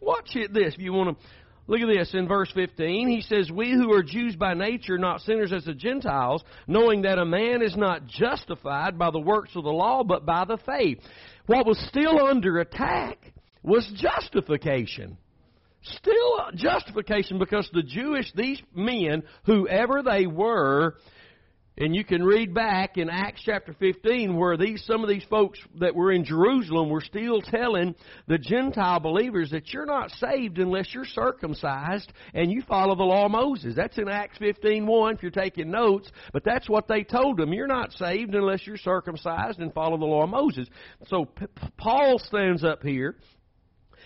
Watch 0.00 0.30
it 0.34 0.52
this 0.52 0.74
if 0.74 0.80
you 0.80 0.92
want 0.92 1.18
to 1.18 1.24
Look 1.68 1.80
at 1.80 1.88
this 1.88 2.14
in 2.14 2.28
verse 2.28 2.50
15. 2.54 3.08
He 3.08 3.22
says, 3.22 3.50
We 3.50 3.72
who 3.72 3.92
are 3.92 4.02
Jews 4.02 4.36
by 4.36 4.54
nature, 4.54 4.98
not 4.98 5.20
sinners 5.22 5.52
as 5.52 5.64
the 5.64 5.74
Gentiles, 5.74 6.44
knowing 6.68 7.02
that 7.02 7.18
a 7.18 7.24
man 7.24 7.60
is 7.60 7.76
not 7.76 8.06
justified 8.06 8.98
by 8.98 9.10
the 9.10 9.18
works 9.18 9.50
of 9.56 9.64
the 9.64 9.70
law, 9.70 10.04
but 10.04 10.24
by 10.24 10.44
the 10.44 10.58
faith. 10.58 10.98
What 11.46 11.66
was 11.66 11.78
still 11.88 12.24
under 12.24 12.60
attack 12.60 13.18
was 13.62 13.90
justification. 13.96 15.16
Still 15.82 16.50
justification 16.54 17.38
because 17.38 17.68
the 17.72 17.82
Jewish, 17.82 18.32
these 18.34 18.60
men, 18.74 19.24
whoever 19.44 20.02
they 20.02 20.26
were, 20.26 20.96
and 21.78 21.94
you 21.94 22.04
can 22.04 22.24
read 22.24 22.54
back 22.54 22.96
in 22.96 23.10
Acts 23.10 23.42
chapter 23.44 23.74
15 23.74 24.34
where 24.34 24.56
these, 24.56 24.82
some 24.86 25.02
of 25.02 25.10
these 25.10 25.24
folks 25.28 25.58
that 25.78 25.94
were 25.94 26.10
in 26.10 26.24
Jerusalem 26.24 26.88
were 26.88 27.02
still 27.02 27.42
telling 27.42 27.94
the 28.26 28.38
Gentile 28.38 28.98
believers 28.98 29.50
that 29.50 29.72
you're 29.72 29.84
not 29.84 30.10
saved 30.12 30.58
unless 30.58 30.94
you're 30.94 31.04
circumcised 31.04 32.10
and 32.32 32.50
you 32.50 32.62
follow 32.62 32.94
the 32.94 33.02
law 33.02 33.26
of 33.26 33.32
Moses. 33.32 33.74
That's 33.76 33.98
in 33.98 34.08
Acts 34.08 34.38
15.1 34.38 35.14
if 35.14 35.22
you're 35.22 35.30
taking 35.30 35.70
notes. 35.70 36.10
But 36.32 36.44
that's 36.44 36.68
what 36.68 36.88
they 36.88 37.04
told 37.04 37.36
them. 37.36 37.52
You're 37.52 37.66
not 37.66 37.92
saved 37.92 38.34
unless 38.34 38.66
you're 38.66 38.78
circumcised 38.78 39.58
and 39.58 39.74
follow 39.74 39.98
the 39.98 40.06
law 40.06 40.22
of 40.22 40.30
Moses. 40.30 40.68
So 41.08 41.26
P- 41.26 41.46
Paul 41.76 42.18
stands 42.18 42.64
up 42.64 42.82
here 42.82 43.16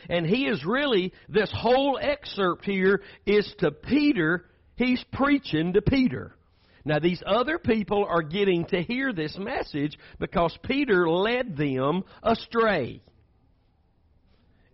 and 0.08 0.26
he 0.26 0.46
is 0.46 0.64
really, 0.64 1.12
this 1.28 1.52
whole 1.54 2.00
excerpt 2.02 2.64
here 2.64 3.02
is 3.26 3.54
to 3.58 3.70
Peter. 3.70 4.46
He's 4.74 5.04
preaching 5.12 5.74
to 5.74 5.82
Peter. 5.82 6.34
Now, 6.84 6.99
these 6.99 7.22
other 7.26 7.58
people 7.58 8.06
are 8.08 8.22
getting 8.22 8.64
to 8.66 8.82
hear 8.82 9.12
this 9.12 9.37
message 9.38 9.99
because 10.18 10.56
Peter 10.62 11.08
led 11.08 11.56
them 11.56 12.04
astray. 12.22 13.02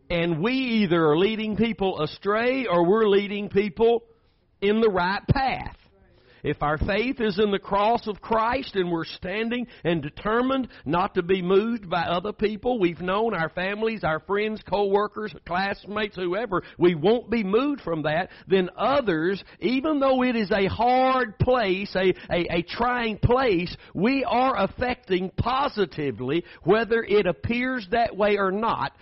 And 0.09 0.41
we 0.41 0.53
either 0.53 1.11
are 1.11 1.19
leading 1.19 1.57
people 1.57 2.01
astray 2.01 2.67
or 2.67 2.89
we're 2.89 3.09
leading 3.09 3.49
people 3.49 4.05
in 4.61 4.81
the 4.81 4.89
right 4.89 5.27
path. 5.27 5.77
If 6.47 6.63
our 6.63 6.79
faith 6.79 7.21
is 7.21 7.41
in 7.41 7.51
the 7.51 7.59
cross 7.59 8.07
of 8.07 8.21
Christ 8.21 8.77
and 8.77 8.89
we're 8.89 9.05
standing 9.05 9.67
and 9.83 10.01
determined 10.01 10.69
not 10.85 11.15
to 11.15 11.23
be 11.25 11.43
moved 11.43 11.91
by 11.91 12.03
other 12.03 12.33
people 12.33 12.79
we've 12.79 13.01
known, 13.01 13.35
our 13.35 13.49
families, 13.49 14.05
our 14.05 14.21
friends, 14.21 14.63
co-workers, 14.65 15.35
classmates, 15.45 16.15
whoever, 16.15 16.63
we 16.79 16.95
won't 16.95 17.33
be 17.33 17.43
moved 17.43 17.81
from 17.81 18.03
that, 18.03 18.29
then 18.47 18.71
others, 18.77 19.43
even 19.59 19.99
though 19.99 20.23
it 20.23 20.37
is 20.37 20.53
a 20.53 20.69
hard 20.69 21.37
place, 21.41 21.93
a, 21.97 22.15
a, 22.31 22.59
a 22.59 22.63
trying 22.63 23.19
place, 23.19 23.77
we 23.93 24.23
are 24.23 24.57
affecting 24.57 25.31
positively, 25.37 26.45
whether 26.63 27.03
it 27.03 27.27
appears 27.27 27.89
that 27.91 28.17
way 28.17 28.39
or 28.39 28.53
not, 28.53 28.93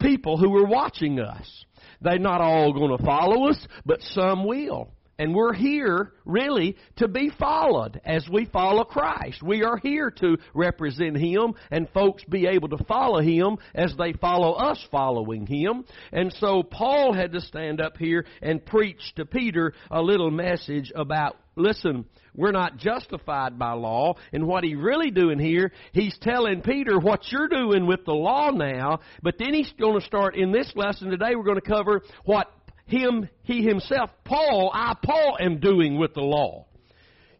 people 0.00 0.36
who 0.36 0.52
are 0.56 0.66
watching 0.66 1.20
us. 1.20 1.64
They're 2.00 2.18
not 2.18 2.40
all 2.40 2.72
going 2.72 2.98
to 2.98 3.04
follow 3.04 3.48
us, 3.50 3.68
but 3.86 4.02
some 4.02 4.44
will. 4.44 4.90
And 5.22 5.36
we're 5.36 5.52
here 5.52 6.14
really 6.24 6.76
to 6.96 7.06
be 7.06 7.30
followed 7.38 8.00
as 8.04 8.28
we 8.28 8.44
follow 8.46 8.82
Christ. 8.82 9.40
We 9.40 9.62
are 9.62 9.76
here 9.76 10.10
to 10.10 10.36
represent 10.52 11.16
Him 11.16 11.54
and 11.70 11.88
folks 11.90 12.24
be 12.24 12.48
able 12.48 12.70
to 12.70 12.84
follow 12.86 13.20
Him 13.20 13.58
as 13.72 13.94
they 13.96 14.14
follow 14.14 14.54
us 14.54 14.84
following 14.90 15.46
Him. 15.46 15.84
And 16.10 16.32
so 16.40 16.64
Paul 16.64 17.12
had 17.12 17.30
to 17.34 17.40
stand 17.40 17.80
up 17.80 17.98
here 17.98 18.26
and 18.42 18.66
preach 18.66 19.14
to 19.14 19.24
Peter 19.24 19.74
a 19.92 20.02
little 20.02 20.32
message 20.32 20.90
about 20.92 21.36
listen, 21.54 22.06
we're 22.34 22.50
not 22.50 22.78
justified 22.78 23.58
by 23.58 23.74
law. 23.74 24.14
And 24.32 24.46
what 24.46 24.64
he's 24.64 24.76
really 24.76 25.12
doing 25.12 25.38
here, 25.38 25.70
he's 25.92 26.16
telling 26.20 26.62
Peter 26.62 26.98
what 26.98 27.30
you're 27.30 27.46
doing 27.46 27.86
with 27.86 28.04
the 28.06 28.14
law 28.14 28.50
now, 28.50 29.00
but 29.22 29.36
then 29.38 29.54
he's 29.54 29.72
going 29.78 30.00
to 30.00 30.06
start 30.06 30.34
in 30.34 30.50
this 30.50 30.72
lesson 30.74 31.10
today, 31.10 31.36
we're 31.36 31.44
going 31.44 31.60
to 31.60 31.60
cover 31.60 32.02
what 32.24 32.50
him, 32.86 33.28
he 33.42 33.62
himself, 33.62 34.10
Paul, 34.24 34.70
I, 34.74 34.94
Paul, 35.02 35.38
am 35.40 35.60
doing 35.60 35.98
with 35.98 36.14
the 36.14 36.20
law. 36.20 36.66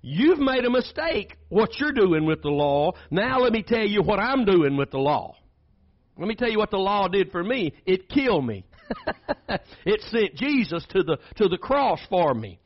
You've 0.01 0.39
made 0.39 0.65
a 0.65 0.71
mistake 0.71 1.37
what 1.49 1.79
you're 1.79 1.93
doing 1.93 2.27
with 2.27 2.43
the 2.43 2.51
law. 2.51 2.93
Now 3.11 3.41
let 3.41 3.53
me 3.53 3.63
tell 3.63 3.87
you 3.87 4.03
what 4.03 4.19
I'm 4.19 4.45
doing 4.45 4.77
with 4.77 4.91
the 4.91 4.99
law. 4.99 5.37
Let 6.19 6.29
me 6.29 6.35
tell 6.35 6.51
you 6.51 6.59
what 6.59 6.71
the 6.71 6.79
law 6.79 7.09
did 7.09 7.31
for 7.31 7.43
me. 7.43 7.73
It 7.87 8.09
killed 8.09 8.45
me. 8.45 8.65
it 9.87 10.01
sent 10.11 10.35
Jesus 10.35 10.85
to 10.91 11.03
the, 11.03 11.19
to 11.37 11.49
the 11.49 11.57
cross 11.57 12.01
for 12.11 12.35
me. 12.35 12.59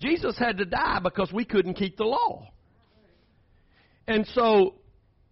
Jesus 0.00 0.38
had 0.38 0.58
to 0.58 0.64
die 0.64 1.00
because 1.02 1.30
we 1.32 1.44
couldn't 1.44 1.74
keep 1.74 1.96
the 1.96 2.04
law. 2.04 2.48
And 4.06 4.26
so 4.28 4.76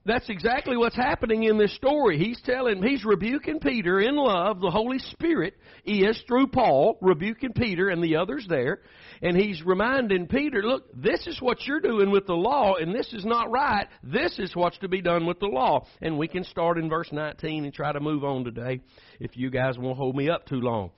that's 0.09 0.29
exactly 0.31 0.77
what's 0.77 0.97
happening 0.97 1.45
in 1.45 1.59
this 1.59 1.75
story. 1.75 2.19
He's 2.19 2.41
telling, 2.43 2.83
he's 2.83 3.05
rebuking 3.05 3.61
Peter 3.61 4.01
in 4.01 4.17
love. 4.17 4.61
The 4.61 4.71
Holy 4.71 4.99
Spirit 4.99 5.55
is, 5.85 6.23
through 6.27 6.49
Paul, 6.49 6.99
rebuking 7.01 7.53
Peter 7.53 7.89
and 7.89 8.03
the 8.03 8.17
others 8.17 8.47
there. 8.49 8.81
And 9.23 9.37
he's 9.37 9.63
reminding 9.65 10.29
Peter, 10.29 10.63
look, 10.63 10.85
this 10.95 11.27
is 11.27 11.41
what 11.43 11.67
you're 11.67 11.81
doing 11.81 12.11
with 12.11 12.27
the 12.27 12.35
law, 12.35 12.75
and 12.75 12.95
this 12.95 13.13
is 13.13 13.25
not 13.25 13.51
right. 13.51 13.87
This 14.03 14.39
is 14.39 14.55
what's 14.55 14.79
to 14.79 14.89
be 14.89 15.03
done 15.03 15.27
with 15.27 15.41
the 15.41 15.47
law. 15.47 15.87
And 16.01 16.19
we 16.19 16.29
can 16.29 16.45
start 16.45 16.79
in 16.79 16.89
verse 16.89 17.09
19 17.11 17.65
and 17.65 17.75
try 17.75 17.93
to 17.93 18.01
move 18.01 18.25
on 18.25 18.45
today 18.45 18.81
if 19.21 19.37
you 19.37 19.51
guys 19.51 19.77
won't 19.77 19.97
hold 19.97 20.17
me 20.17 20.31
up 20.31 20.47
too 20.47 20.61
long. 20.61 20.91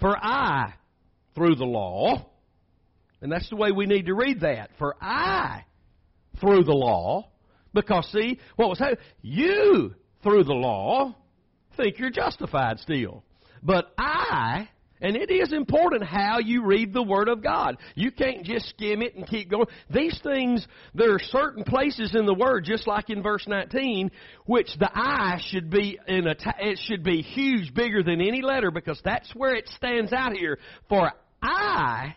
For 0.00 0.16
I, 0.16 0.74
through 1.34 1.54
the 1.54 1.64
law, 1.64 2.30
and 3.22 3.30
that's 3.32 3.48
the 3.48 3.56
way 3.56 3.72
we 3.72 3.86
need 3.86 4.06
to 4.06 4.14
read 4.14 4.40
that. 4.40 4.70
For 4.78 4.96
I, 5.00 5.64
through 6.40 6.64
the 6.64 6.74
law, 6.74 7.30
because 7.76 8.10
see, 8.10 8.40
what 8.56 8.68
was 8.68 8.78
happening? 8.78 9.04
You, 9.22 9.94
through 10.22 10.44
the 10.44 10.54
law, 10.54 11.14
think 11.76 11.98
you're 11.98 12.10
justified 12.10 12.80
still. 12.80 13.22
But 13.62 13.92
I, 13.98 14.68
and 15.00 15.16
it 15.16 15.30
is 15.30 15.52
important 15.52 16.04
how 16.04 16.38
you 16.38 16.64
read 16.64 16.92
the 16.92 17.02
Word 17.02 17.28
of 17.28 17.42
God. 17.42 17.76
You 17.94 18.10
can't 18.10 18.44
just 18.44 18.68
skim 18.70 19.02
it 19.02 19.14
and 19.14 19.26
keep 19.26 19.50
going. 19.50 19.66
These 19.90 20.18
things, 20.22 20.66
there 20.94 21.14
are 21.14 21.20
certain 21.20 21.64
places 21.64 22.14
in 22.14 22.26
the 22.26 22.34
Word, 22.34 22.64
just 22.64 22.86
like 22.86 23.10
in 23.10 23.22
verse 23.22 23.46
19, 23.46 24.10
which 24.46 24.68
the 24.78 24.90
I 24.92 25.40
should 25.50 25.70
be 25.70 25.98
in 26.08 26.26
a, 26.26 26.34
it 26.60 26.78
should 26.86 27.02
be 27.02 27.22
huge, 27.22 27.74
bigger 27.74 28.02
than 28.02 28.20
any 28.20 28.42
letter, 28.42 28.70
because 28.70 29.00
that's 29.04 29.30
where 29.34 29.54
it 29.54 29.68
stands 29.76 30.12
out 30.12 30.32
here. 30.32 30.58
For 30.88 31.12
I, 31.42 32.16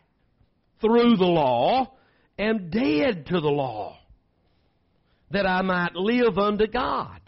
through 0.81 1.17
the 1.17 1.25
law, 1.25 1.91
am 2.37 2.69
dead 2.69 3.25
to 3.27 3.41
the 3.41 3.49
law, 3.49 3.98
that 5.31 5.45
I 5.45 5.61
might 5.61 5.95
live 5.95 6.37
unto 6.37 6.67
God. 6.67 7.19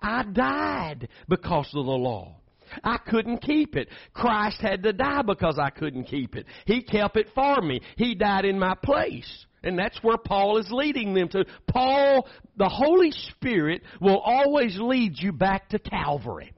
I 0.00 0.24
died 0.24 1.08
because 1.28 1.68
of 1.74 1.86
the 1.86 1.92
law. 1.92 2.36
I 2.82 2.98
couldn't 2.98 3.38
keep 3.38 3.76
it. 3.76 3.88
Christ 4.12 4.60
had 4.60 4.82
to 4.82 4.92
die 4.92 5.22
because 5.22 5.58
I 5.58 5.70
couldn't 5.70 6.04
keep 6.04 6.36
it. 6.36 6.46
He 6.66 6.82
kept 6.82 7.16
it 7.16 7.28
for 7.34 7.60
me. 7.62 7.80
He 7.96 8.14
died 8.14 8.44
in 8.44 8.58
my 8.58 8.74
place. 8.82 9.46
And 9.62 9.78
that's 9.78 9.98
where 10.02 10.18
Paul 10.18 10.58
is 10.58 10.68
leading 10.70 11.14
them 11.14 11.28
to. 11.30 11.44
Paul, 11.68 12.28
the 12.56 12.68
Holy 12.68 13.10
Spirit 13.10 13.82
will 14.00 14.18
always 14.18 14.78
lead 14.78 15.14
you 15.16 15.32
back 15.32 15.70
to 15.70 15.78
Calvary. 15.78 16.52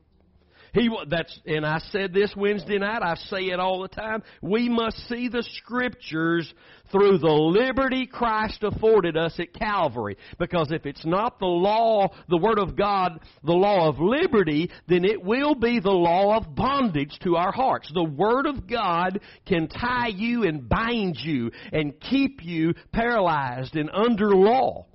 He 0.79 0.89
that's 1.09 1.41
and 1.45 1.67
I 1.67 1.79
said 1.91 2.13
this 2.13 2.33
Wednesday 2.37 2.79
night. 2.79 3.03
I 3.03 3.17
say 3.17 3.47
it 3.47 3.59
all 3.59 3.83
the 3.83 3.89
time. 3.89 4.23
We 4.41 4.69
must 4.69 4.97
see 5.09 5.29
the 5.29 5.43
scriptures 5.43 6.53
through 6.93 7.19
the 7.19 7.27
liberty 7.27 8.07
Christ 8.07 8.63
afforded 8.63 9.17
us 9.17 9.39
at 9.39 9.53
Calvary. 9.53 10.17
Because 10.39 10.71
if 10.71 10.87
it's 10.87 11.05
not 11.05 11.39
the 11.39 11.47
law, 11.47 12.09
the 12.29 12.39
Word 12.39 12.59
of 12.59 12.77
God, 12.77 13.21
the 13.45 13.53
law 13.53 13.89
of 13.89 13.99
liberty, 13.99 14.71
then 14.87 15.05
it 15.05 15.23
will 15.23 15.55
be 15.55 15.81
the 15.81 15.91
law 15.91 16.37
of 16.37 16.55
bondage 16.55 17.19
to 17.25 17.37
our 17.37 17.53
hearts. 17.53 17.91
The 17.93 18.05
Word 18.05 18.47
of 18.47 18.69
God 18.69 19.21
can 19.47 19.69
tie 19.69 20.09
you 20.09 20.45
and 20.45 20.69
bind 20.69 21.17
you 21.19 21.51
and 21.73 21.99
keep 22.01 22.45
you 22.45 22.75
paralyzed 22.93 23.77
and 23.77 23.91
under 23.93 24.31
law. 24.31 24.87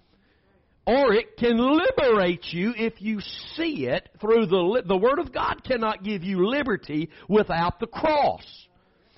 Or 0.86 1.13
it 1.13 1.38
can 1.38 1.58
liberate 1.58 2.52
you 2.52 2.74
if 2.78 3.02
you 3.02 3.22
see 3.56 3.88
it 3.88 4.10
through 4.20 4.48
the, 4.48 4.84
the 4.86 4.98
Word 4.98 5.20
of 5.20 5.32
God 5.32 5.63
cannot 5.63 6.04
give 6.04 6.24
you 6.24 6.46
liberty 6.46 7.10
without 7.30 7.80
the 7.80 7.88
cross. 7.88 8.68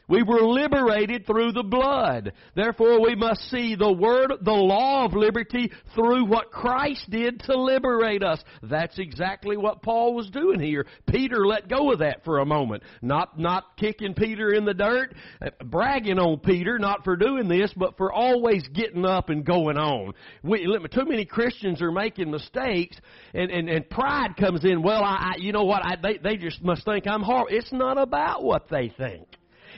We 0.07 0.24
were 0.24 0.41
liberated 0.41 1.25
through 1.25 1.53
the 1.53 1.63
blood. 1.63 2.33
Therefore, 2.55 3.01
we 3.01 3.15
must 3.15 3.41
see 3.50 3.75
the 3.75 3.91
word, 3.91 4.33
the 4.41 4.51
law 4.51 5.05
of 5.05 5.13
liberty 5.13 5.71
through 5.95 6.25
what 6.25 6.51
Christ 6.51 7.09
did 7.09 7.39
to 7.41 7.57
liberate 7.57 8.24
us. 8.24 8.43
That's 8.62 9.00
exactly 9.00 9.57
what 9.57 9.81
Paul 9.81 10.13
was 10.13 10.29
doing 10.29 10.59
here. 10.59 10.85
Peter 11.07 11.45
let 11.45 11.67
go 11.67 11.91
of 11.91 12.00
that 12.00 12.24
for 12.24 12.39
a 12.39 12.45
moment. 12.45 12.83
Not, 13.01 13.39
not 13.39 13.77
kicking 13.77 14.13
Peter 14.13 14.51
in 14.53 14.65
the 14.65 14.74
dirt, 14.74 15.15
uh, 15.41 15.50
bragging 15.65 16.19
on 16.19 16.39
Peter, 16.39 16.77
not 16.77 17.03
for 17.03 17.15
doing 17.15 17.47
this, 17.47 17.74
but 17.75 17.97
for 17.97 18.13
always 18.13 18.67
getting 18.69 19.05
up 19.05 19.29
and 19.29 19.43
going 19.43 19.77
on. 19.77 20.13
We, 20.43 20.65
too 20.91 21.05
many 21.05 21.25
Christians 21.25 21.81
are 21.81 21.91
making 21.91 22.29
mistakes 22.29 22.97
and, 23.33 23.50
and, 23.50 23.69
and 23.69 23.89
pride 23.89 24.35
comes 24.38 24.63
in. 24.63 24.83
Well, 24.83 25.03
I, 25.03 25.33
I 25.33 25.38
you 25.39 25.51
know 25.51 25.63
what? 25.63 25.83
I, 25.83 25.95
they, 26.01 26.17
they 26.17 26.38
just 26.38 26.62
must 26.62 26.85
think 26.85 27.07
I'm 27.07 27.21
horrible. 27.21 27.47
It's 27.50 27.71
not 27.71 27.97
about 27.97 28.43
what 28.43 28.69
they 28.69 28.89
think. 28.89 29.27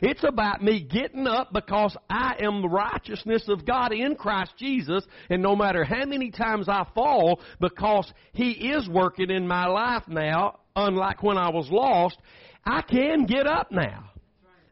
It's 0.01 0.24
about 0.24 0.63
me 0.63 0.82
getting 0.82 1.27
up 1.27 1.51
because 1.54 1.96
I 2.10 2.36
am 2.42 2.62
the 2.62 2.70
righteousness 2.70 3.48
of 3.48 3.66
God 3.66 3.92
in 3.94 4.16
Christ 4.16 4.54
Jesus, 4.58 5.04
and 5.30 5.42
no 5.42 5.56
matter 5.56 5.84
how 5.84 6.06
many 6.06 6.32
times 6.32 6.70
I 6.70 6.86
fall, 6.94 7.39
because 7.60 8.12
He 8.34 8.51
is 8.51 8.88
working 8.88 9.30
in 9.30 9.48
my 9.48 9.66
life 9.68 10.04
now, 10.08 10.60
unlike 10.75 11.24
when 11.24 11.38
I 11.38 11.50
was 11.50 11.70
lost, 11.70 12.18
I 12.66 12.82
can 12.82 13.25
get 13.25 13.48
up 13.48 13.72
now. 13.72 14.12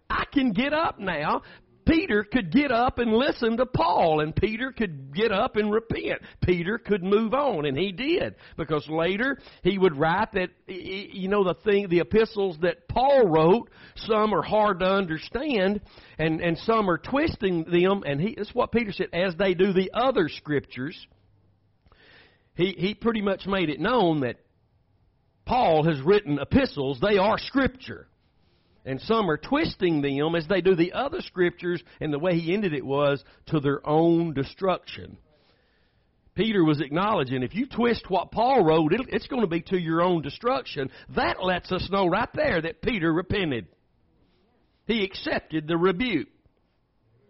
I 0.10 0.26
can 0.32 0.52
get 0.52 0.74
up 0.74 1.00
now 1.00 1.42
Peter 1.86 2.24
could 2.24 2.52
get 2.52 2.72
up 2.72 2.98
and 2.98 3.14
listen 3.14 3.58
to 3.58 3.66
Paul, 3.66 4.22
and 4.22 4.36
Peter 4.36 4.72
could 4.72 5.14
get 5.14 5.32
up 5.32 5.56
and 5.56 5.72
repent. 5.72 6.22
Peter 6.42 6.78
could 6.78 7.04
move 7.04 7.34
on, 7.34 7.66
and 7.66 7.78
he 7.78 7.92
did, 7.92 8.36
because 8.58 8.88
later 8.90 9.38
he 9.64 9.78
would 9.78 9.96
write 9.96 10.32
that, 10.34 10.50
you 10.68 11.28
know, 11.28 11.44
the 11.44 11.54
thing, 11.64 11.88
the 11.90 12.00
epistles 12.00 12.58
that 12.62 12.88
Paul 12.88 13.28
wrote, 13.28 13.70
some 13.96 14.34
are 14.34 14.42
hard 14.42 14.80
to 14.80 14.88
understand, 14.88 15.82
and, 16.18 16.42
and 16.42 16.58
some 16.60 16.90
are 16.90 16.98
twisting 16.98 17.66
them, 17.66 18.04
and 18.06 18.20
he, 18.20 18.36
that's 18.36 18.54
what 18.54 18.72
Peter 18.72 18.92
said, 18.92 19.10
as 19.14 19.36
they 19.36 19.54
do 19.54 19.72
the 19.72 19.92
other 19.94 20.28
scriptures. 20.28 20.98
He, 22.56 22.74
he 22.78 22.94
pretty 22.96 23.22
much 23.22 23.46
made 23.46 23.70
it 23.70 23.80
known 23.80 24.22
that 24.22 24.38
Paul 25.46 25.84
has 25.84 26.02
written 26.02 26.40
epistles, 26.40 27.00
they 27.00 27.18
are 27.18 27.38
scripture 27.38 28.08
and 28.86 29.02
some 29.02 29.30
are 29.30 29.38
twisting 29.38 30.02
them 30.02 30.36
as 30.36 30.48
they 30.48 30.62
do 30.62 30.76
the 30.76 30.94
other 30.94 31.22
scriptures, 31.22 31.84
and 32.00 32.14
the 32.14 32.20
way 32.20 32.40
he 32.40 32.54
ended 32.54 32.74
it 32.74 32.86
was 32.86 33.24
to 33.48 33.60
their 33.60 33.86
own 33.88 34.34
destruction. 34.34 35.18
Peter 36.36 36.64
was 36.64 36.82
acknowledging 36.82 37.44
if 37.44 37.56
you 37.56 37.66
twist 37.66 38.10
what 38.10 38.32
Paul 38.32 38.64
wrote, 38.64 38.92
it's 39.08 39.28
going 39.28 39.42
to 39.42 39.48
be 39.48 39.62
to 39.62 39.78
your 39.78 40.02
own 40.02 40.22
destruction. 40.22 40.92
That 41.16 41.44
lets 41.44 41.72
us 41.72 41.90
know 41.90 42.08
right 42.08 42.30
there 42.34 42.62
that 42.62 42.82
Peter 42.82 43.12
repented. 43.12 43.68
He 44.86 45.04
accepted 45.04 45.68
the 45.68 45.78
rebuke. 45.78 46.28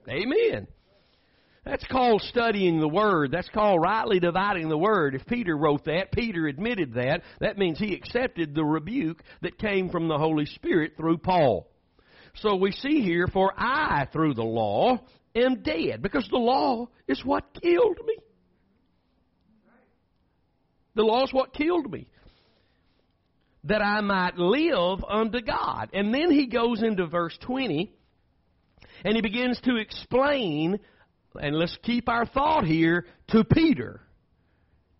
Amen. 0.09 0.67
That's 1.65 1.85
called 1.87 2.21
studying 2.21 2.79
the 2.79 2.87
Word. 2.87 3.31
That's 3.31 3.49
called 3.49 3.81
rightly 3.81 4.19
dividing 4.19 4.69
the 4.69 4.77
Word. 4.77 5.15
If 5.15 5.25
Peter 5.25 5.57
wrote 5.57 5.85
that, 5.85 6.11
Peter 6.11 6.45
admitted 6.47 6.93
that, 6.93 7.23
that 7.39 7.57
means 7.57 7.79
he 7.79 7.95
accepted 7.95 8.53
the 8.53 8.63
rebuke 8.63 9.23
that 9.41 9.57
came 9.57 9.89
from 9.89 10.07
the 10.07 10.17
Holy 10.17 10.45
Spirit 10.45 10.93
through 10.95 11.17
Paul. 11.17 11.67
So 12.35 12.55
we 12.55 12.71
see 12.71 13.01
here, 13.01 13.27
for 13.27 13.51
I, 13.57 14.07
through 14.13 14.35
the 14.35 14.43
law, 14.43 14.99
am 15.33 15.63
dead, 15.63 16.03
because 16.03 16.27
the 16.29 16.37
law 16.37 16.87
is 17.07 17.25
what 17.25 17.59
killed 17.59 17.97
me. 18.05 18.17
The 20.93 21.03
law 21.03 21.23
is 21.23 21.33
what 21.33 21.53
killed 21.53 21.91
me. 21.91 22.07
That 23.63 23.81
I 23.81 24.01
might 24.01 24.37
live 24.37 25.03
unto 25.03 25.41
God. 25.41 25.89
And 25.93 26.13
then 26.13 26.29
he 26.29 26.45
goes 26.45 26.83
into 26.83 27.07
verse 27.07 27.35
20, 27.41 27.91
and 29.03 29.15
he 29.15 29.21
begins 29.21 29.59
to 29.61 29.77
explain 29.77 30.79
and 31.41 31.55
let's 31.55 31.77
keep 31.83 32.09
our 32.09 32.25
thought 32.25 32.65
here 32.65 33.05
to 33.29 33.43
Peter. 33.43 34.01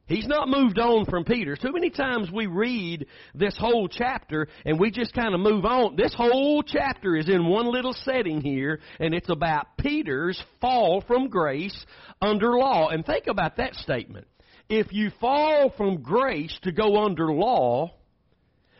He's 0.07 0.27
not 0.27 0.47
moved 0.47 0.77
on 0.77 1.05
from 1.05 1.23
Peter. 1.23 1.55
Too 1.55 1.71
many 1.73 1.89
times 1.89 2.29
we 2.31 2.45
read 2.45 3.07
this 3.33 3.57
whole 3.57 3.87
chapter 3.87 4.47
and 4.63 4.79
we 4.79 4.91
just 4.91 5.13
kind 5.13 5.33
of 5.33 5.39
move 5.39 5.65
on. 5.65 5.95
This 5.95 6.13
whole 6.13 6.61
chapter 6.61 7.15
is 7.15 7.27
in 7.27 7.47
one 7.47 7.71
little 7.71 7.93
setting 7.93 8.39
here 8.39 8.81
and 8.99 9.15
it's 9.15 9.29
about 9.29 9.77
Peter's 9.79 10.41
fall 10.61 11.01
from 11.07 11.29
grace 11.29 11.85
under 12.21 12.55
law. 12.55 12.89
And 12.89 13.03
think 13.03 13.25
about 13.25 13.57
that 13.57 13.73
statement. 13.75 14.27
If 14.69 14.93
you 14.93 15.09
fall 15.19 15.73
from 15.75 16.03
grace 16.03 16.55
to 16.63 16.71
go 16.71 17.03
under 17.03 17.33
law, 17.33 17.95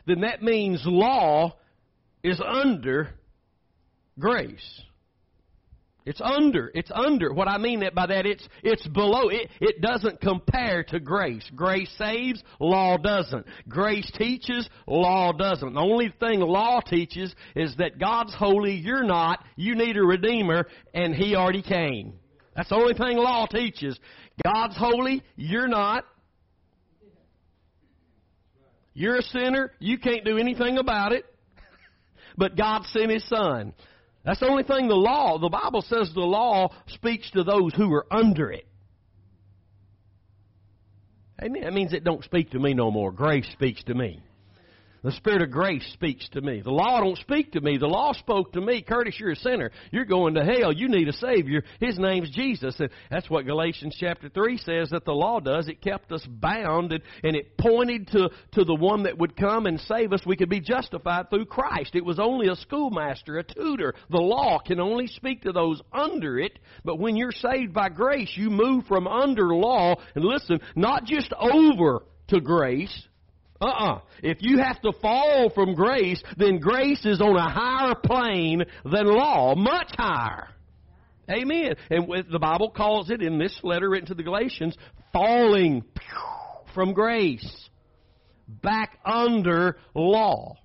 then 0.05 0.21
that 0.21 0.43
means 0.43 0.83
law 0.85 1.55
is 2.23 2.39
under 2.39 3.09
grace. 4.19 4.81
It's 6.05 6.21
under. 6.21 6.71
It's 6.75 6.91
under. 6.93 7.33
What 7.33 7.47
I 7.47 7.57
mean 7.57 7.83
by 7.95 8.05
that, 8.05 8.27
it's, 8.27 8.47
it's 8.61 8.85
below. 8.87 9.29
It, 9.29 9.49
it 9.59 9.81
doesn't 9.81 10.21
compare 10.21 10.83
to 10.89 10.99
grace. 10.99 11.43
Grace 11.55 11.89
saves, 11.97 12.43
law 12.59 12.97
doesn't. 12.97 13.45
Grace 13.67 14.09
teaches, 14.15 14.69
law 14.85 15.31
doesn't. 15.31 15.73
The 15.73 15.79
only 15.79 16.13
thing 16.19 16.41
law 16.41 16.79
teaches 16.81 17.33
is 17.55 17.75
that 17.77 17.99
God's 17.99 18.35
holy, 18.35 18.75
you're 18.75 19.03
not, 19.03 19.43
you 19.55 19.73
need 19.73 19.97
a 19.97 20.03
redeemer, 20.03 20.67
and 20.93 21.15
He 21.15 21.35
already 21.35 21.63
came. 21.63 22.13
That's 22.55 22.69
the 22.69 22.75
only 22.75 22.93
thing 22.93 23.17
law 23.17 23.47
teaches. 23.47 23.99
God's 24.43 24.77
holy, 24.77 25.23
you're 25.35 25.67
not. 25.67 26.05
You're 28.93 29.17
a 29.17 29.23
sinner, 29.23 29.71
you 29.79 29.97
can't 29.97 30.23
do 30.23 30.37
anything 30.37 30.77
about 30.77 31.13
it. 31.13 31.25
But 32.37 32.57
God 32.57 32.83
sent 32.87 33.11
His 33.11 33.25
Son. 33.29 33.73
That's 34.25 34.39
the 34.39 34.49
only 34.49 34.63
thing 34.63 34.87
the 34.87 34.95
law, 34.95 35.37
the 35.37 35.49
Bible 35.49 35.83
says 35.83 36.11
the 36.13 36.21
law 36.21 36.69
speaks 36.87 37.29
to 37.31 37.43
those 37.43 37.75
who 37.75 37.93
are 37.93 38.07
under 38.11 38.51
it. 38.51 38.67
Amen. 41.41 41.61
That 41.63 41.73
means 41.73 41.93
it 41.93 42.03
don't 42.03 42.23
speak 42.23 42.51
to 42.51 42.59
me 42.59 42.73
no 42.73 42.89
more. 42.89 43.11
Grace 43.11 43.47
speaks 43.51 43.83
to 43.83 43.93
me. 43.93 44.23
The 45.05 45.11
Spirit 45.11 45.43
of 45.43 45.51
grace 45.51 45.87
speaks 45.93 46.27
to 46.29 46.41
me. 46.41 46.61
The 46.61 46.71
law 46.71 46.99
don't 46.99 47.19
speak 47.19 47.51
to 47.51 47.61
me. 47.61 47.77
The 47.77 47.85
law 47.85 48.13
spoke 48.13 48.53
to 48.53 48.59
me. 48.59 48.81
Curtis, 48.81 49.19
you're 49.19 49.33
a 49.33 49.35
sinner. 49.35 49.69
You're 49.91 50.03
going 50.03 50.33
to 50.33 50.43
hell. 50.43 50.73
You 50.73 50.89
need 50.89 51.07
a 51.07 51.13
Savior. 51.13 51.63
His 51.79 51.99
name's 51.99 52.31
Jesus. 52.31 52.79
And 52.79 52.89
that's 53.11 53.29
what 53.29 53.45
Galatians 53.45 53.95
chapter 53.99 54.29
3 54.29 54.57
says 54.57 54.89
that 54.89 55.05
the 55.05 55.13
law 55.13 55.39
does. 55.39 55.67
It 55.67 55.83
kept 55.83 56.11
us 56.11 56.25
bound 56.27 56.91
and, 56.91 57.03
and 57.23 57.35
it 57.35 57.55
pointed 57.55 58.07
to, 58.13 58.31
to 58.53 58.63
the 58.63 58.73
one 58.73 59.03
that 59.03 59.19
would 59.19 59.37
come 59.37 59.67
and 59.67 59.79
save 59.81 60.11
us. 60.11 60.25
We 60.25 60.37
could 60.37 60.49
be 60.49 60.59
justified 60.59 61.29
through 61.29 61.45
Christ. 61.45 61.93
It 61.93 62.03
was 62.03 62.17
only 62.17 62.47
a 62.47 62.55
schoolmaster, 62.55 63.37
a 63.37 63.43
tutor. 63.43 63.93
The 64.09 64.17
law 64.17 64.57
can 64.57 64.79
only 64.79 65.05
speak 65.05 65.43
to 65.43 65.51
those 65.51 65.83
under 65.93 66.39
it. 66.39 66.57
But 66.83 66.97
when 66.97 67.15
you're 67.15 67.31
saved 67.31 67.75
by 67.75 67.89
grace, 67.89 68.31
you 68.33 68.49
move 68.49 68.87
from 68.87 69.07
under 69.07 69.55
law 69.55 69.97
and 70.15 70.25
listen, 70.25 70.61
not 70.75 71.05
just 71.05 71.31
over 71.33 72.07
to 72.29 72.41
grace, 72.41 73.07
uh-uh. 73.61 74.01
If 74.21 74.39
you 74.41 74.57
have 74.57 74.81
to 74.81 74.91
fall 75.01 75.49
from 75.53 75.75
grace, 75.75 76.21
then 76.37 76.59
grace 76.59 77.05
is 77.05 77.21
on 77.21 77.35
a 77.35 77.49
higher 77.49 77.95
plane 77.95 78.63
than 78.83 79.05
law, 79.05 79.55
much 79.55 79.91
higher. 79.97 80.49
Amen. 81.29 81.75
And 81.89 82.07
the 82.31 82.39
Bible 82.39 82.69
calls 82.69 83.09
it 83.09 83.21
in 83.21 83.39
this 83.39 83.57
letter 83.63 83.89
written 83.89 84.07
to 84.07 84.13
the 84.13 84.23
Galatians, 84.23 84.75
falling 85.11 85.83
from 86.73 86.93
grace 86.93 87.69
back 88.47 88.99
under 89.05 89.77
law. 89.93 90.57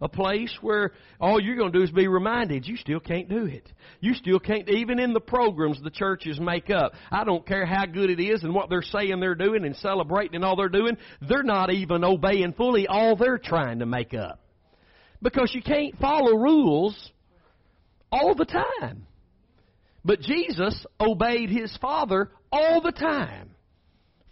A 0.00 0.08
place 0.08 0.56
where 0.60 0.92
all 1.20 1.40
you're 1.40 1.56
going 1.56 1.72
to 1.72 1.78
do 1.78 1.84
is 1.84 1.90
be 1.90 2.06
reminded 2.06 2.66
you 2.66 2.76
still 2.76 3.00
can't 3.00 3.28
do 3.28 3.46
it. 3.46 3.68
You 4.00 4.14
still 4.14 4.38
can't, 4.38 4.68
even 4.68 5.00
in 5.00 5.12
the 5.12 5.20
programs 5.20 5.82
the 5.82 5.90
churches 5.90 6.38
make 6.38 6.70
up. 6.70 6.92
I 7.10 7.24
don't 7.24 7.44
care 7.44 7.66
how 7.66 7.84
good 7.86 8.08
it 8.08 8.20
is 8.22 8.44
and 8.44 8.54
what 8.54 8.70
they're 8.70 8.82
saying 8.82 9.18
they're 9.18 9.34
doing 9.34 9.64
and 9.64 9.74
celebrating 9.76 10.36
and 10.36 10.44
all 10.44 10.54
they're 10.54 10.68
doing. 10.68 10.96
They're 11.28 11.42
not 11.42 11.72
even 11.72 12.04
obeying 12.04 12.52
fully 12.52 12.86
all 12.86 13.16
they're 13.16 13.38
trying 13.38 13.80
to 13.80 13.86
make 13.86 14.14
up. 14.14 14.40
Because 15.20 15.52
you 15.52 15.62
can't 15.62 15.98
follow 15.98 16.36
rules 16.36 17.10
all 18.12 18.36
the 18.36 18.44
time. 18.44 19.06
But 20.04 20.20
Jesus 20.20 20.86
obeyed 21.00 21.50
his 21.50 21.76
Father 21.78 22.30
all 22.52 22.80
the 22.80 22.92
time. 22.92 23.50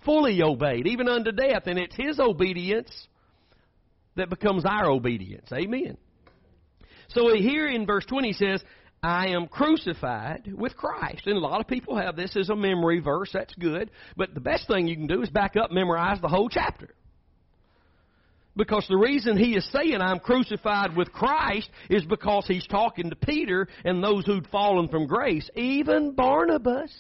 Fully 0.04 0.40
obeyed, 0.42 0.87
even 0.87 1.08
unto 1.08 1.32
death. 1.32 1.64
And 1.66 1.76
it's 1.76 1.96
his 1.96 2.20
obedience 2.20 3.08
that 4.16 4.30
becomes 4.30 4.64
our 4.64 4.90
obedience. 4.90 5.49
Amen. 5.52 5.96
So 7.08 7.35
here 7.35 7.68
in 7.68 7.87
verse 7.87 8.04
20 8.06 8.32
says, 8.32 8.62
I 9.02 9.28
am 9.28 9.46
crucified 9.46 10.52
with 10.52 10.76
Christ. 10.76 11.23
And 11.26 11.37
a 11.37 11.40
lot 11.40 11.61
of 11.61 11.68
people 11.68 11.96
have 11.96 12.16
this 12.16 12.37
as 12.37 12.49
a 12.49 12.56
memory 12.56 13.00
verse. 13.00 13.30
That's 13.32 13.54
good. 13.54 13.90
But 14.16 14.35
the 14.35 14.40
best 14.40 14.66
thing 14.66 14.88
you 14.88 14.96
can 14.96 15.06
do 15.06 15.23
is 15.23 15.30
back 15.30 15.54
up, 15.56 15.70
memorize 15.70 16.20
the 16.20 16.28
whole 16.28 16.49
chapter. 16.49 16.95
Because 18.56 18.86
the 18.88 18.97
reason 18.97 19.36
he 19.36 19.54
is 19.54 19.71
saying 19.71 20.00
I'm 20.00 20.19
crucified 20.19 20.97
with 20.97 21.12
Christ 21.12 21.69
is 21.90 22.04
because 22.06 22.47
he's 22.49 22.67
talking 22.67 23.10
to 23.10 23.17
Peter 23.17 23.69
and 23.84 24.02
those 24.02 24.25
who'd 24.25 24.49
fallen 24.49 24.88
from 24.88 25.06
grace, 25.06 25.49
even 25.54 26.14
Barnabas. 26.14 26.90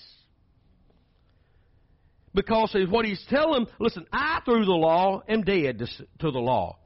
Because 2.34 2.76
what 2.90 3.06
he's 3.06 3.24
telling 3.30 3.66
listen, 3.80 4.06
I 4.12 4.40
through 4.44 4.66
the 4.66 4.72
law 4.72 5.22
am 5.26 5.42
dead 5.42 5.78
to, 5.78 5.86
to 6.20 6.30
the 6.30 6.38
law. 6.38 6.76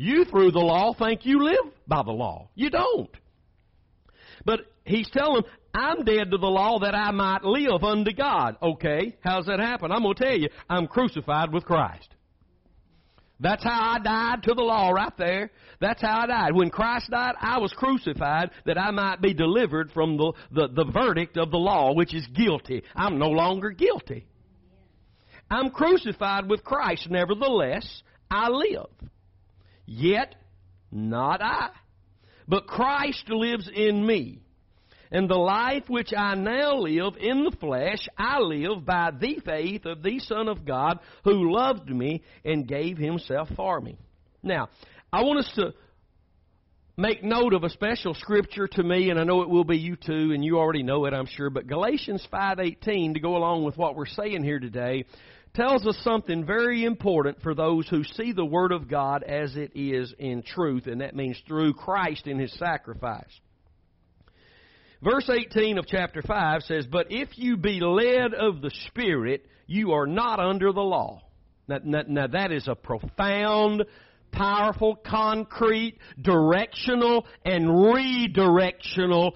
You, 0.00 0.24
through 0.26 0.52
the 0.52 0.60
law, 0.60 0.94
think 0.94 1.26
you 1.26 1.42
live 1.42 1.72
by 1.88 2.04
the 2.04 2.12
law. 2.12 2.50
You 2.54 2.70
don't. 2.70 3.10
But 4.44 4.60
he's 4.84 5.10
telling 5.10 5.42
them, 5.42 5.50
I'm 5.74 6.04
dead 6.04 6.30
to 6.30 6.38
the 6.38 6.46
law 6.46 6.78
that 6.78 6.94
I 6.94 7.10
might 7.10 7.42
live 7.42 7.82
unto 7.82 8.12
God. 8.12 8.56
Okay, 8.62 9.16
how's 9.24 9.46
that 9.46 9.58
happen? 9.58 9.90
I'm 9.90 10.02
going 10.02 10.14
to 10.14 10.24
tell 10.24 10.38
you, 10.38 10.50
I'm 10.70 10.86
crucified 10.86 11.52
with 11.52 11.64
Christ. 11.64 12.14
That's 13.40 13.64
how 13.64 13.96
I 13.96 13.98
died 13.98 14.44
to 14.44 14.54
the 14.54 14.62
law 14.62 14.90
right 14.90 15.12
there. 15.18 15.50
That's 15.80 16.00
how 16.00 16.20
I 16.20 16.26
died. 16.28 16.54
When 16.54 16.70
Christ 16.70 17.10
died, 17.10 17.34
I 17.40 17.58
was 17.58 17.72
crucified 17.72 18.50
that 18.66 18.78
I 18.78 18.92
might 18.92 19.20
be 19.20 19.34
delivered 19.34 19.90
from 19.90 20.16
the, 20.16 20.32
the, 20.52 20.68
the 20.68 20.92
verdict 20.92 21.36
of 21.36 21.50
the 21.50 21.58
law, 21.58 21.92
which 21.92 22.14
is 22.14 22.24
guilty. 22.28 22.84
I'm 22.94 23.18
no 23.18 23.30
longer 23.30 23.70
guilty. 23.70 24.28
I'm 25.50 25.70
crucified 25.70 26.48
with 26.48 26.62
Christ. 26.62 27.10
Nevertheless, 27.10 28.02
I 28.30 28.48
live. 28.48 28.86
Yet 29.90 30.34
not 30.92 31.40
I, 31.40 31.70
but 32.46 32.66
Christ 32.66 33.24
lives 33.30 33.70
in 33.74 34.04
me. 34.04 34.42
And 35.10 35.30
the 35.30 35.38
life 35.38 35.84
which 35.88 36.12
I 36.14 36.34
now 36.34 36.76
live 36.76 37.14
in 37.18 37.44
the 37.44 37.56
flesh, 37.56 38.06
I 38.18 38.38
live 38.40 38.84
by 38.84 39.12
the 39.18 39.40
faith 39.42 39.86
of 39.86 40.02
the 40.02 40.18
Son 40.18 40.48
of 40.48 40.66
God 40.66 40.98
who 41.24 41.50
loved 41.54 41.88
me 41.88 42.22
and 42.44 42.68
gave 42.68 42.98
himself 42.98 43.48
for 43.56 43.80
me. 43.80 43.96
Now, 44.42 44.68
I 45.10 45.22
want 45.22 45.38
us 45.38 45.52
to 45.54 45.72
make 46.98 47.24
note 47.24 47.54
of 47.54 47.64
a 47.64 47.70
special 47.70 48.12
scripture 48.12 48.68
to 48.68 48.82
me, 48.82 49.08
and 49.08 49.18
I 49.18 49.24
know 49.24 49.40
it 49.40 49.48
will 49.48 49.64
be 49.64 49.78
you 49.78 49.96
too, 49.96 50.32
and 50.34 50.44
you 50.44 50.58
already 50.58 50.82
know 50.82 51.06
it, 51.06 51.14
I'm 51.14 51.24
sure, 51.24 51.48
but 51.48 51.66
Galatians 51.66 52.28
5.18, 52.30 53.14
to 53.14 53.20
go 53.20 53.36
along 53.36 53.64
with 53.64 53.78
what 53.78 53.96
we're 53.96 54.04
saying 54.04 54.44
here 54.44 54.58
today, 54.58 55.06
tells 55.54 55.86
us 55.86 55.98
something 56.02 56.44
very 56.44 56.84
important 56.84 57.42
for 57.42 57.54
those 57.54 57.88
who 57.88 58.04
see 58.04 58.32
the 58.32 58.44
Word 58.44 58.72
of 58.72 58.88
God 58.88 59.22
as 59.22 59.56
it 59.56 59.72
is 59.74 60.14
in 60.18 60.42
truth, 60.42 60.86
and 60.86 61.00
that 61.00 61.16
means 61.16 61.40
through 61.46 61.74
Christ 61.74 62.26
in 62.26 62.38
His 62.38 62.52
sacrifice. 62.58 63.24
Verse 65.02 65.30
18 65.30 65.78
of 65.78 65.86
chapter 65.86 66.22
5 66.22 66.62
says, 66.62 66.86
But 66.90 67.06
if 67.10 67.38
you 67.38 67.56
be 67.56 67.80
led 67.80 68.34
of 68.34 68.60
the 68.60 68.72
Spirit, 68.88 69.46
you 69.66 69.92
are 69.92 70.06
not 70.06 70.40
under 70.40 70.72
the 70.72 70.80
law. 70.80 71.22
Now, 71.68 71.78
now, 71.84 72.02
now 72.08 72.26
that 72.26 72.50
is 72.50 72.66
a 72.66 72.74
profound, 72.74 73.84
powerful, 74.32 74.96
concrete, 74.96 75.98
directional, 76.20 77.26
and 77.44 77.66
redirectional 77.66 79.32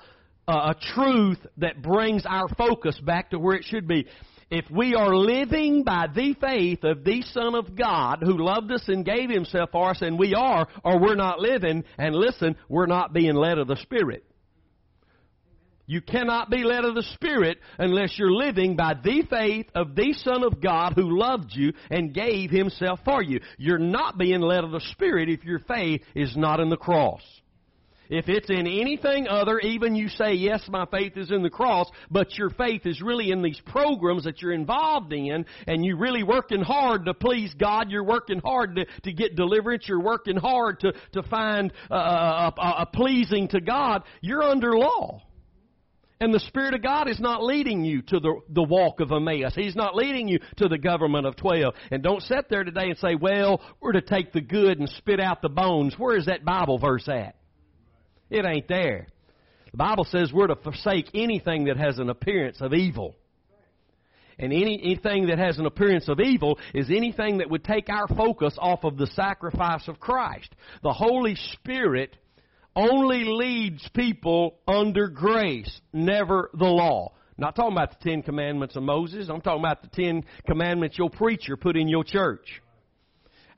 uh, 0.49 0.75
truth 0.95 1.39
that 1.59 1.81
brings 1.81 2.25
our 2.27 2.49
focus 2.57 2.99
back 3.01 3.31
to 3.31 3.39
where 3.39 3.57
it 3.57 3.65
should 3.65 3.87
be 3.87 4.07
if 4.53 4.71
we 4.71 4.95
are 4.95 5.17
living 5.17 5.83
by 5.83 6.09
the 6.15 6.35
faith 6.39 6.85
of 6.85 7.05
the 7.05 7.23
Son 7.23 7.55
of 7.55 7.75
God 7.75 8.19
who 8.23 8.37
loved 8.37 8.71
us 8.71 8.85
and 8.87 9.03
gave 9.03 9.31
Himself 9.31 9.71
for 9.73 9.91
us, 9.91 10.03
and 10.03 10.19
we 10.19 10.35
are, 10.35 10.69
or 10.85 11.01
we're 11.01 11.15
not 11.15 11.41
living, 11.41 11.85
and 11.97 12.15
listen, 12.15 12.57
we're 12.69 12.85
not 12.85 13.15
being 13.15 13.35
led 13.35 13.57
of 13.57 13.67
the 13.67 13.77
Spirit. 13.77 14.25
You 15.87 16.03
cannot 16.03 16.51
be 16.51 16.65
led 16.65 16.85
of 16.85 16.95
the 16.95 17.03
Spirit 17.15 17.59
unless 17.79 18.19
you're 18.19 18.31
living 18.31 18.77
by 18.77 18.93
the 19.03 19.23
faith 19.29 19.67
of 19.75 19.95
the 19.95 20.13
Son 20.13 20.45
of 20.45 20.61
God 20.61 20.93
who 20.97 21.19
loved 21.19 21.53
you 21.53 21.73
and 21.91 22.15
gave 22.15 22.51
Himself 22.51 23.01
for 23.07 23.23
you. 23.23 23.41
You're 23.57 23.79
not 23.79 24.19
being 24.19 24.43
led 24.43 24.65
of 24.65 24.71
the 24.71 24.85
Spirit 24.93 25.31
if 25.31 25.45
your 25.45 25.61
faith 25.61 26.03
is 26.15 26.37
not 26.37 26.61
in 26.61 26.69
the 26.69 26.77
cross. 26.77 27.23
If 28.09 28.29
it's 28.29 28.51
in 28.51 28.67
anything 28.67 29.27
other, 29.29 29.59
even 29.61 29.95
you 29.95 30.09
say, 30.09 30.35
yes, 30.35 30.63
my 30.69 30.87
faith 30.87 31.17
is 31.17 31.31
in 31.31 31.43
the 31.43 31.51
cross, 31.51 31.89
but 32.11 32.37
your 32.37 32.51
faith 32.51 32.83
is 32.85 33.01
really 33.01 33.31
in 33.31 33.43
these 33.43 33.61
programs 33.67 34.25
that 34.25 34.43
you're 34.43 34.53
involved 34.53 35.13
in, 35.13 35.45
and 35.67 35.85
you're 35.85 35.99
really 35.99 36.23
working 36.23 36.63
hard 36.63 37.07
to 37.07 37.15
please 37.15 37.55
God, 37.55 37.91
you're 37.91 38.05
working 38.05 38.41
hard 38.41 38.77
to, 38.77 38.87
to 39.05 39.13
get 39.13 39.37
deliverance, 39.37 39.85
you're 39.87 40.03
working 40.03 40.37
hard 40.37 40.81
to, 40.81 40.93
to 41.13 41.23
find 41.25 41.73
uh, 41.91 41.95
a, 41.95 42.61
a, 42.61 42.75
a 42.81 42.87
pleasing 42.93 43.49
to 43.49 43.61
God, 43.61 44.03
you're 44.21 44.43
under 44.43 44.77
law. 44.77 45.23
And 46.23 46.33
the 46.33 46.39
Spirit 46.39 46.75
of 46.75 46.83
God 46.83 47.11
is 47.11 47.19
not 47.19 47.43
leading 47.43 47.85
you 47.85 48.01
to 48.03 48.21
the, 48.21 48.41
the 48.49 48.63
walk 48.63 49.01
of 49.01 49.11
Emmaus. 49.11 49.57
He's 49.57 49.75
not 49.75 49.97
leading 49.97 50.29
you 50.29 50.39
to 50.59 50.69
the 50.69 50.79
government 50.79 51.27
of 51.27 51.35
12. 51.35 51.75
And 51.91 52.01
don't 52.01 52.23
sit 52.23 52.49
there 52.49 52.63
today 52.63 52.91
and 52.91 52.99
say, 52.99 53.17
well, 53.17 53.61
we're 53.81 53.91
to 53.91 54.01
take 54.01 54.33
the 54.33 54.41
good 54.41 54.79
and 54.79 54.89
spit 54.89 55.19
out 55.19 55.43
the 55.43 55.49
bones. 55.49 55.95
Where 55.99 56.17
is 56.17 56.27
that 56.27 56.45
Bible 56.45 56.79
verse 56.79 57.09
at? 57.09 57.35
It 58.33 58.47
ain't 58.47 58.67
there. 58.67 59.09
The 59.73 59.77
Bible 59.77 60.05
says 60.05 60.33
we're 60.33 60.47
to 60.47 60.57
forsake 60.57 61.11
anything 61.15 61.65
that 61.65 61.77
has 61.77 61.99
an 61.99 62.09
appearance 62.09 62.61
of 62.61 62.73
evil. 62.73 63.15
And 64.39 64.53
any, 64.53 64.81
anything 64.83 65.27
that 65.27 65.39
has 65.39 65.59
an 65.59 65.67
appearance 65.67 66.09
of 66.09 66.19
evil 66.19 66.59
is 66.73 66.89
anything 66.91 67.39
that 67.39 67.51
would 67.51 67.63
take 67.63 67.91
our 67.91 68.09
focus 68.09 68.57
off 68.59 68.85
of 68.85 68.97
the 68.97 69.07
sacrifice 69.09 69.87
of 69.87 70.01
Christ. 70.01 70.49
The 70.83 70.93
Holy 70.93 71.35
Spirit 71.53 72.17
only 72.75 73.25
leads 73.25 73.87
people 73.95 74.57
under 74.67 75.09
grace, 75.09 75.81
never 75.93 76.51
the 76.55 76.65
law. 76.65 77.13
Not 77.37 77.55
talking 77.55 77.73
about 77.73 77.99
the 77.99 78.11
Ten 78.11 78.23
Commandments 78.23 78.77
of 78.77 78.83
Moses. 78.83 79.29
I'm 79.29 79.43
talking 79.43 79.61
about 79.61 79.83
the 79.83 79.89
Ten 79.89 80.25
Commandments 80.47 80.97
your 80.97 81.11
preacher 81.11 81.59
put 81.59 81.77
in 81.77 81.87
your 81.87 82.05
church. 82.05 82.63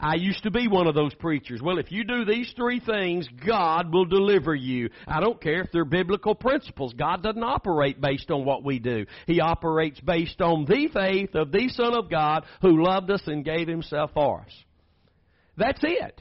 I 0.00 0.16
used 0.16 0.42
to 0.42 0.50
be 0.50 0.68
one 0.68 0.86
of 0.86 0.94
those 0.94 1.14
preachers. 1.14 1.62
Well, 1.62 1.78
if 1.78 1.90
you 1.92 2.04
do 2.04 2.24
these 2.24 2.52
three 2.56 2.80
things, 2.80 3.28
God 3.46 3.92
will 3.92 4.04
deliver 4.04 4.54
you. 4.54 4.90
I 5.06 5.20
don't 5.20 5.40
care 5.40 5.62
if 5.62 5.72
they're 5.72 5.84
biblical 5.84 6.34
principles. 6.34 6.92
God 6.94 7.22
doesn't 7.22 7.42
operate 7.42 8.00
based 8.00 8.30
on 8.30 8.44
what 8.44 8.64
we 8.64 8.78
do. 8.78 9.06
He 9.26 9.40
operates 9.40 10.00
based 10.00 10.40
on 10.40 10.64
the 10.64 10.88
faith 10.92 11.34
of 11.34 11.52
the 11.52 11.68
Son 11.68 11.94
of 11.94 12.10
God 12.10 12.44
who 12.60 12.82
loved 12.82 13.10
us 13.10 13.22
and 13.26 13.44
gave 13.44 13.68
Himself 13.68 14.10
for 14.14 14.40
us. 14.40 14.64
That's 15.56 15.80
it. 15.82 16.20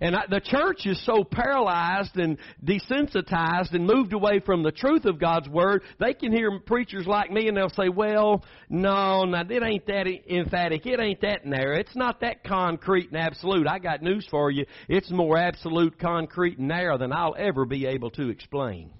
And 0.00 0.14
I, 0.14 0.24
the 0.28 0.40
church 0.40 0.84
is 0.84 1.02
so 1.06 1.24
paralyzed 1.24 2.16
and 2.16 2.36
desensitized 2.62 3.72
and 3.72 3.86
moved 3.86 4.12
away 4.12 4.40
from 4.40 4.62
the 4.62 4.72
truth 4.72 5.06
of 5.06 5.18
God's 5.18 5.48
Word, 5.48 5.82
they 5.98 6.12
can 6.12 6.32
hear 6.32 6.60
preachers 6.60 7.06
like 7.06 7.30
me 7.30 7.48
and 7.48 7.56
they'll 7.56 7.70
say, 7.70 7.88
well, 7.88 8.44
no, 8.68 9.24
no, 9.24 9.40
it 9.48 9.62
ain't 9.62 9.86
that 9.86 10.06
emphatic. 10.28 10.84
It 10.84 11.00
ain't 11.00 11.22
that 11.22 11.46
narrow. 11.46 11.78
It's 11.78 11.96
not 11.96 12.20
that 12.20 12.44
concrete 12.44 13.08
and 13.08 13.16
absolute. 13.16 13.66
I 13.66 13.78
got 13.78 14.02
news 14.02 14.26
for 14.30 14.50
you. 14.50 14.66
It's 14.88 15.10
more 15.10 15.38
absolute, 15.38 15.98
concrete, 15.98 16.58
and 16.58 16.68
narrow 16.68 16.98
than 16.98 17.12
I'll 17.12 17.36
ever 17.38 17.64
be 17.64 17.86
able 17.86 18.10
to 18.12 18.28
explain. 18.28 18.90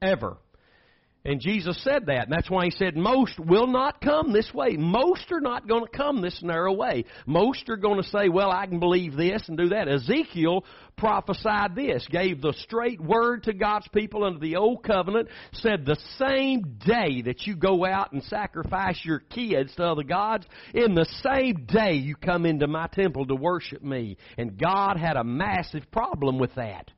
Ever. 0.00 0.36
And 1.24 1.40
Jesus 1.40 1.80
said 1.84 2.06
that. 2.06 2.24
And 2.24 2.32
that's 2.32 2.50
why 2.50 2.64
he 2.64 2.72
said 2.72 2.96
most 2.96 3.38
will 3.38 3.68
not 3.68 4.00
come 4.00 4.32
this 4.32 4.52
way. 4.52 4.76
Most 4.76 5.30
are 5.30 5.40
not 5.40 5.68
going 5.68 5.84
to 5.84 5.96
come 5.96 6.20
this 6.20 6.40
narrow 6.42 6.72
way. 6.72 7.04
Most 7.26 7.68
are 7.68 7.76
going 7.76 8.02
to 8.02 8.08
say, 8.08 8.28
well, 8.28 8.50
I 8.50 8.66
can 8.66 8.80
believe 8.80 9.14
this 9.14 9.42
and 9.46 9.56
do 9.56 9.68
that. 9.68 9.88
Ezekiel 9.88 10.64
prophesied 10.96 11.76
this, 11.76 12.06
gave 12.10 12.40
the 12.40 12.54
straight 12.58 13.00
word 13.00 13.44
to 13.44 13.52
God's 13.52 13.86
people 13.88 14.24
under 14.24 14.40
the 14.40 14.56
old 14.56 14.82
covenant, 14.82 15.28
said 15.52 15.86
the 15.86 15.98
same 16.18 16.78
day 16.84 17.22
that 17.22 17.46
you 17.46 17.54
go 17.54 17.84
out 17.84 18.12
and 18.12 18.22
sacrifice 18.24 19.00
your 19.04 19.20
kids 19.20 19.74
to 19.76 19.84
other 19.84 20.02
gods, 20.02 20.46
in 20.74 20.94
the 20.94 21.06
same 21.22 21.66
day 21.66 21.94
you 21.94 22.16
come 22.16 22.46
into 22.46 22.66
my 22.66 22.88
temple 22.88 23.26
to 23.26 23.34
worship 23.36 23.82
me. 23.82 24.16
And 24.36 24.58
God 24.58 24.96
had 24.96 25.16
a 25.16 25.24
massive 25.24 25.90
problem 25.92 26.38
with 26.38 26.54
that 26.56 26.90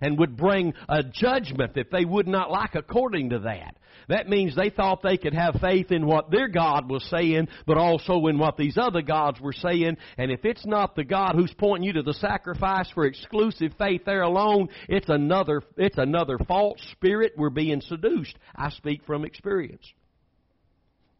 and 0.00 0.18
would 0.18 0.36
bring 0.36 0.74
a 0.88 1.02
judgment 1.02 1.74
that 1.74 1.90
they 1.90 2.04
would 2.04 2.26
not 2.26 2.50
like 2.50 2.74
according 2.74 3.30
to 3.30 3.40
that. 3.40 3.76
That 4.08 4.28
means 4.28 4.56
they 4.56 4.70
thought 4.70 5.02
they 5.02 5.16
could 5.16 5.34
have 5.34 5.60
faith 5.60 5.92
in 5.92 6.04
what 6.04 6.30
their 6.30 6.48
God 6.48 6.90
was 6.90 7.04
saying, 7.04 7.48
but 7.66 7.78
also 7.78 8.26
in 8.26 8.38
what 8.38 8.56
these 8.56 8.76
other 8.76 9.02
gods 9.02 9.40
were 9.40 9.52
saying. 9.52 9.98
And 10.18 10.32
if 10.32 10.44
it's 10.44 10.66
not 10.66 10.96
the 10.96 11.04
God 11.04 11.34
who's 11.36 11.54
pointing 11.56 11.86
you 11.86 11.92
to 11.92 12.02
the 12.02 12.14
sacrifice 12.14 12.90
for 12.90 13.04
exclusive 13.04 13.72
faith 13.78 14.02
there 14.04 14.22
alone, 14.22 14.68
it's 14.88 15.08
another, 15.08 15.62
it's 15.76 15.98
another 15.98 16.38
false 16.48 16.80
spirit. 16.92 17.34
We're 17.36 17.50
being 17.50 17.80
seduced. 17.82 18.36
I 18.56 18.70
speak 18.70 19.04
from 19.04 19.24
experience. 19.24 19.86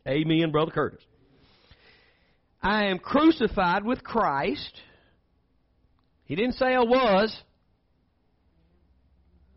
Amen, 0.09 0.51
Brother 0.51 0.73
Curtis. 0.73 1.03
I 2.63 2.87
am 2.87 2.99
crucified 2.99 3.85
with 3.85 4.03
Christ. 4.03 4.81
He 6.25 6.35
didn't 6.35 6.55
say 6.55 6.75
I 6.75 6.81
was. 6.81 7.41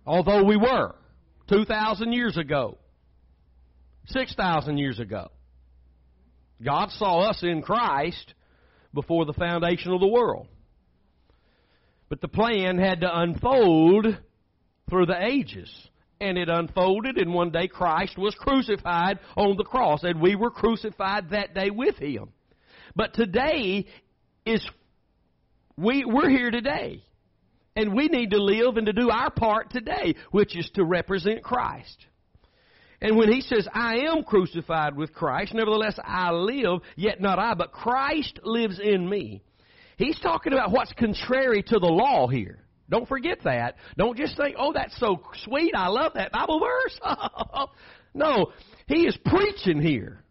Although 0.05 0.43
we 0.43 0.57
were 0.57 0.95
2,000 1.49 2.11
years 2.11 2.37
ago, 2.37 2.77
6,000 4.07 4.77
years 4.77 4.99
ago. 4.99 5.29
God 6.61 6.89
saw 6.91 7.29
us 7.29 7.41
in 7.43 7.61
Christ 7.61 8.33
before 8.93 9.25
the 9.25 9.33
foundation 9.33 9.91
of 9.91 9.99
the 9.99 10.07
world. 10.07 10.47
But 12.09 12.21
the 12.21 12.27
plan 12.27 12.77
had 12.77 13.01
to 13.01 13.19
unfold 13.19 14.05
through 14.89 15.05
the 15.05 15.25
ages. 15.25 15.71
And 16.21 16.37
it 16.37 16.47
unfolded, 16.47 17.17
and 17.17 17.33
one 17.33 17.51
day 17.51 17.67
Christ 17.67 18.17
was 18.17 18.35
crucified 18.35 19.19
on 19.35 19.57
the 19.57 19.63
cross, 19.65 20.03
and 20.03 20.21
we 20.21 20.35
were 20.35 20.51
crucified 20.51 21.31
that 21.31 21.53
day 21.53 21.69
with 21.69 21.97
Him. 21.97 22.29
But 22.95 23.13
today 23.13 23.87
is, 24.45 24.65
we, 25.75 26.05
we're 26.05 26.29
here 26.29 26.51
today. 26.51 27.03
And 27.75 27.95
we 27.95 28.07
need 28.07 28.31
to 28.31 28.41
live 28.41 28.77
and 28.77 28.85
to 28.85 28.93
do 28.93 29.09
our 29.09 29.31
part 29.31 29.71
today, 29.71 30.15
which 30.31 30.55
is 30.55 30.69
to 30.75 30.83
represent 30.83 31.43
Christ. 31.43 32.05
And 33.01 33.17
when 33.17 33.31
he 33.31 33.41
says, 33.41 33.67
I 33.73 34.05
am 34.07 34.23
crucified 34.23 34.95
with 34.95 35.13
Christ, 35.13 35.53
nevertheless 35.53 35.99
I 36.03 36.31
live, 36.31 36.81
yet 36.95 37.19
not 37.19 37.37
I, 37.37 37.53
but 37.53 37.73
Christ 37.73 38.39
lives 38.43 38.79
in 38.79 39.09
me. 39.09 39.43
He's 39.97 40.17
talking 40.19 40.53
about 40.53 40.71
what's 40.71 40.93
contrary 40.93 41.63
to 41.63 41.79
the 41.79 41.87
law 41.87 42.27
here. 42.27 42.59
Don't 42.89 43.07
forget 43.07 43.39
that. 43.43 43.75
Don't 43.97 44.17
just 44.17 44.37
think, 44.37 44.55
oh, 44.57 44.71
that's 44.73 44.97
so 44.99 45.21
sweet. 45.43 45.73
I 45.75 45.87
love 45.87 46.13
that 46.15 46.31
Bible 46.31 46.59
verse. 46.59 46.99
no, 48.13 48.51
he 48.87 49.05
is 49.05 49.17
preaching 49.25 49.81
here. 49.81 50.22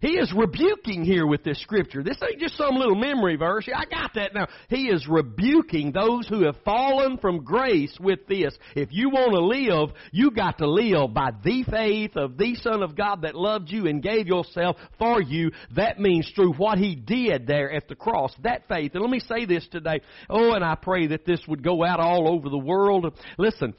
He 0.00 0.18
is 0.18 0.32
rebuking 0.36 1.04
here 1.04 1.26
with 1.26 1.42
this 1.42 1.60
scripture. 1.62 2.02
This 2.02 2.18
ain't 2.22 2.40
just 2.40 2.56
some 2.56 2.74
little 2.74 2.94
memory 2.94 3.36
verse. 3.36 3.66
I 3.74 3.86
got 3.86 4.12
that 4.14 4.34
now. 4.34 4.46
He 4.68 4.88
is 4.88 5.06
rebuking 5.08 5.92
those 5.92 6.28
who 6.28 6.44
have 6.44 6.56
fallen 6.64 7.16
from 7.18 7.44
grace 7.44 7.96
with 7.98 8.26
this. 8.26 8.56
If 8.74 8.90
you 8.92 9.08
want 9.08 9.32
to 9.32 9.40
live, 9.40 9.94
you 10.12 10.30
got 10.30 10.58
to 10.58 10.68
live 10.68 11.14
by 11.14 11.30
the 11.42 11.64
faith 11.64 12.16
of 12.16 12.36
the 12.36 12.56
Son 12.56 12.82
of 12.82 12.94
God 12.94 13.22
that 13.22 13.34
loved 13.34 13.70
you 13.70 13.86
and 13.86 14.02
gave 14.02 14.26
yourself 14.26 14.76
for 14.98 15.22
you. 15.22 15.50
That 15.76 15.98
means 15.98 16.30
through 16.34 16.52
what 16.54 16.78
He 16.78 16.94
did 16.94 17.46
there 17.46 17.72
at 17.72 17.88
the 17.88 17.94
cross. 17.94 18.34
That 18.42 18.68
faith. 18.68 18.92
And 18.94 19.02
let 19.02 19.10
me 19.10 19.20
say 19.20 19.46
this 19.46 19.66
today. 19.70 20.00
Oh, 20.28 20.52
and 20.52 20.64
I 20.64 20.74
pray 20.74 21.06
that 21.08 21.24
this 21.24 21.40
would 21.48 21.62
go 21.62 21.82
out 21.82 22.00
all 22.00 22.28
over 22.28 22.50
the 22.50 22.58
world. 22.58 23.18
Listen, 23.38 23.74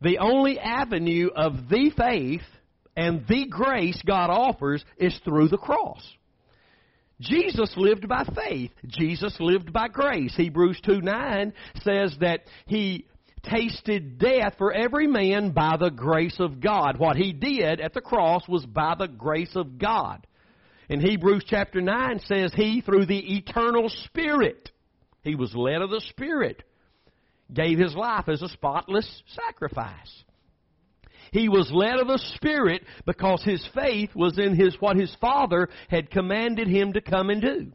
the 0.00 0.18
only 0.18 0.58
avenue 0.58 1.28
of 1.34 1.68
the 1.68 1.92
faith 1.96 2.42
and 2.96 3.26
the 3.26 3.46
grace 3.46 4.00
God 4.06 4.30
offers 4.30 4.84
is 4.96 5.18
through 5.24 5.48
the 5.48 5.58
cross. 5.58 6.02
Jesus 7.20 7.72
lived 7.76 8.08
by 8.08 8.24
faith. 8.24 8.72
Jesus 8.86 9.36
lived 9.40 9.72
by 9.72 9.88
grace. 9.88 10.34
Hebrews 10.36 10.80
2 10.84 11.00
9 11.00 11.52
says 11.82 12.16
that 12.20 12.40
he 12.66 13.06
tasted 13.42 14.18
death 14.18 14.54
for 14.58 14.72
every 14.72 15.06
man 15.06 15.50
by 15.50 15.76
the 15.78 15.90
grace 15.90 16.36
of 16.40 16.60
God. 16.60 16.98
What 16.98 17.16
he 17.16 17.32
did 17.32 17.80
at 17.80 17.94
the 17.94 18.00
cross 18.00 18.46
was 18.48 18.66
by 18.66 18.94
the 18.98 19.08
grace 19.08 19.54
of 19.54 19.78
God. 19.78 20.26
In 20.88 21.00
Hebrews 21.00 21.44
chapter 21.46 21.80
9 21.80 22.20
says 22.26 22.52
he, 22.54 22.80
through 22.80 23.06
the 23.06 23.36
eternal 23.36 23.88
Spirit, 24.06 24.70
he 25.22 25.34
was 25.34 25.54
led 25.54 25.80
of 25.80 25.90
the 25.90 26.02
Spirit, 26.10 26.62
gave 27.52 27.78
his 27.78 27.94
life 27.94 28.28
as 28.28 28.42
a 28.42 28.48
spotless 28.48 29.22
sacrifice. 29.28 30.24
He 31.34 31.48
was 31.48 31.68
led 31.72 31.98
of 31.98 32.06
the 32.06 32.22
Spirit 32.36 32.84
because 33.06 33.42
his 33.42 33.66
faith 33.74 34.14
was 34.14 34.38
in 34.38 34.54
his, 34.54 34.80
what 34.80 34.96
his 34.96 35.12
Father 35.20 35.68
had 35.90 36.12
commanded 36.12 36.68
him 36.68 36.92
to 36.92 37.00
come 37.00 37.28
and 37.28 37.42
do. 37.42 37.72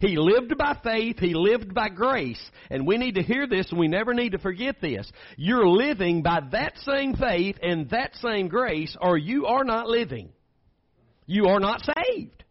He 0.00 0.16
lived 0.16 0.58
by 0.58 0.76
faith. 0.82 1.20
He 1.20 1.32
lived 1.32 1.72
by 1.72 1.88
grace. 1.88 2.40
And 2.68 2.88
we 2.88 2.98
need 2.98 3.14
to 3.14 3.22
hear 3.22 3.46
this 3.46 3.70
and 3.70 3.78
we 3.78 3.86
never 3.86 4.12
need 4.12 4.32
to 4.32 4.38
forget 4.38 4.80
this. 4.80 5.08
You're 5.36 5.68
living 5.68 6.22
by 6.22 6.40
that 6.50 6.78
same 6.78 7.14
faith 7.14 7.58
and 7.62 7.88
that 7.90 8.16
same 8.16 8.48
grace 8.48 8.96
or 9.00 9.16
you 9.16 9.46
are 9.46 9.62
not 9.62 9.86
living. 9.86 10.30
You 11.26 11.46
are 11.46 11.60
not 11.60 11.82
saved. 11.82 12.42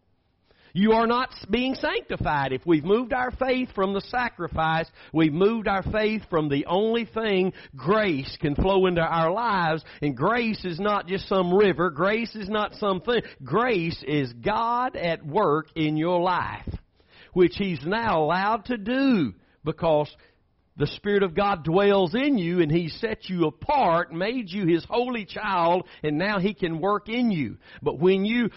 You 0.73 0.93
are 0.93 1.07
not 1.07 1.29
being 1.49 1.75
sanctified. 1.75 2.53
If 2.53 2.65
we've 2.65 2.83
moved 2.83 3.13
our 3.13 3.31
faith 3.31 3.69
from 3.73 3.93
the 3.93 4.01
sacrifice, 4.01 4.87
we've 5.13 5.33
moved 5.33 5.67
our 5.67 5.83
faith 5.83 6.23
from 6.29 6.49
the 6.49 6.65
only 6.65 7.05
thing 7.05 7.53
grace 7.75 8.37
can 8.39 8.55
flow 8.55 8.85
into 8.85 9.01
our 9.01 9.31
lives. 9.31 9.83
And 10.01 10.15
grace 10.15 10.63
is 10.65 10.79
not 10.79 11.07
just 11.07 11.27
some 11.27 11.53
river. 11.53 11.89
Grace 11.89 12.35
is 12.35 12.49
not 12.49 12.75
something. 12.75 13.21
Grace 13.43 14.03
is 14.07 14.31
God 14.33 14.95
at 14.95 15.25
work 15.25 15.67
in 15.75 15.97
your 15.97 16.19
life, 16.19 16.69
which 17.33 17.55
He's 17.57 17.83
now 17.85 18.23
allowed 18.23 18.65
to 18.65 18.77
do 18.77 19.33
because 19.63 20.09
the 20.77 20.87
Spirit 20.87 21.23
of 21.23 21.35
God 21.35 21.63
dwells 21.63 22.15
in 22.15 22.37
you 22.37 22.61
and 22.61 22.71
He 22.71 22.87
set 22.87 23.27
you 23.27 23.47
apart, 23.47 24.13
made 24.13 24.49
you 24.49 24.65
His 24.65 24.85
holy 24.89 25.25
child, 25.25 25.85
and 26.03 26.17
now 26.17 26.39
He 26.39 26.53
can 26.53 26.79
work 26.79 27.09
in 27.09 27.31
you. 27.31 27.57
But 27.81 27.99
when 27.99 28.23
you 28.23 28.49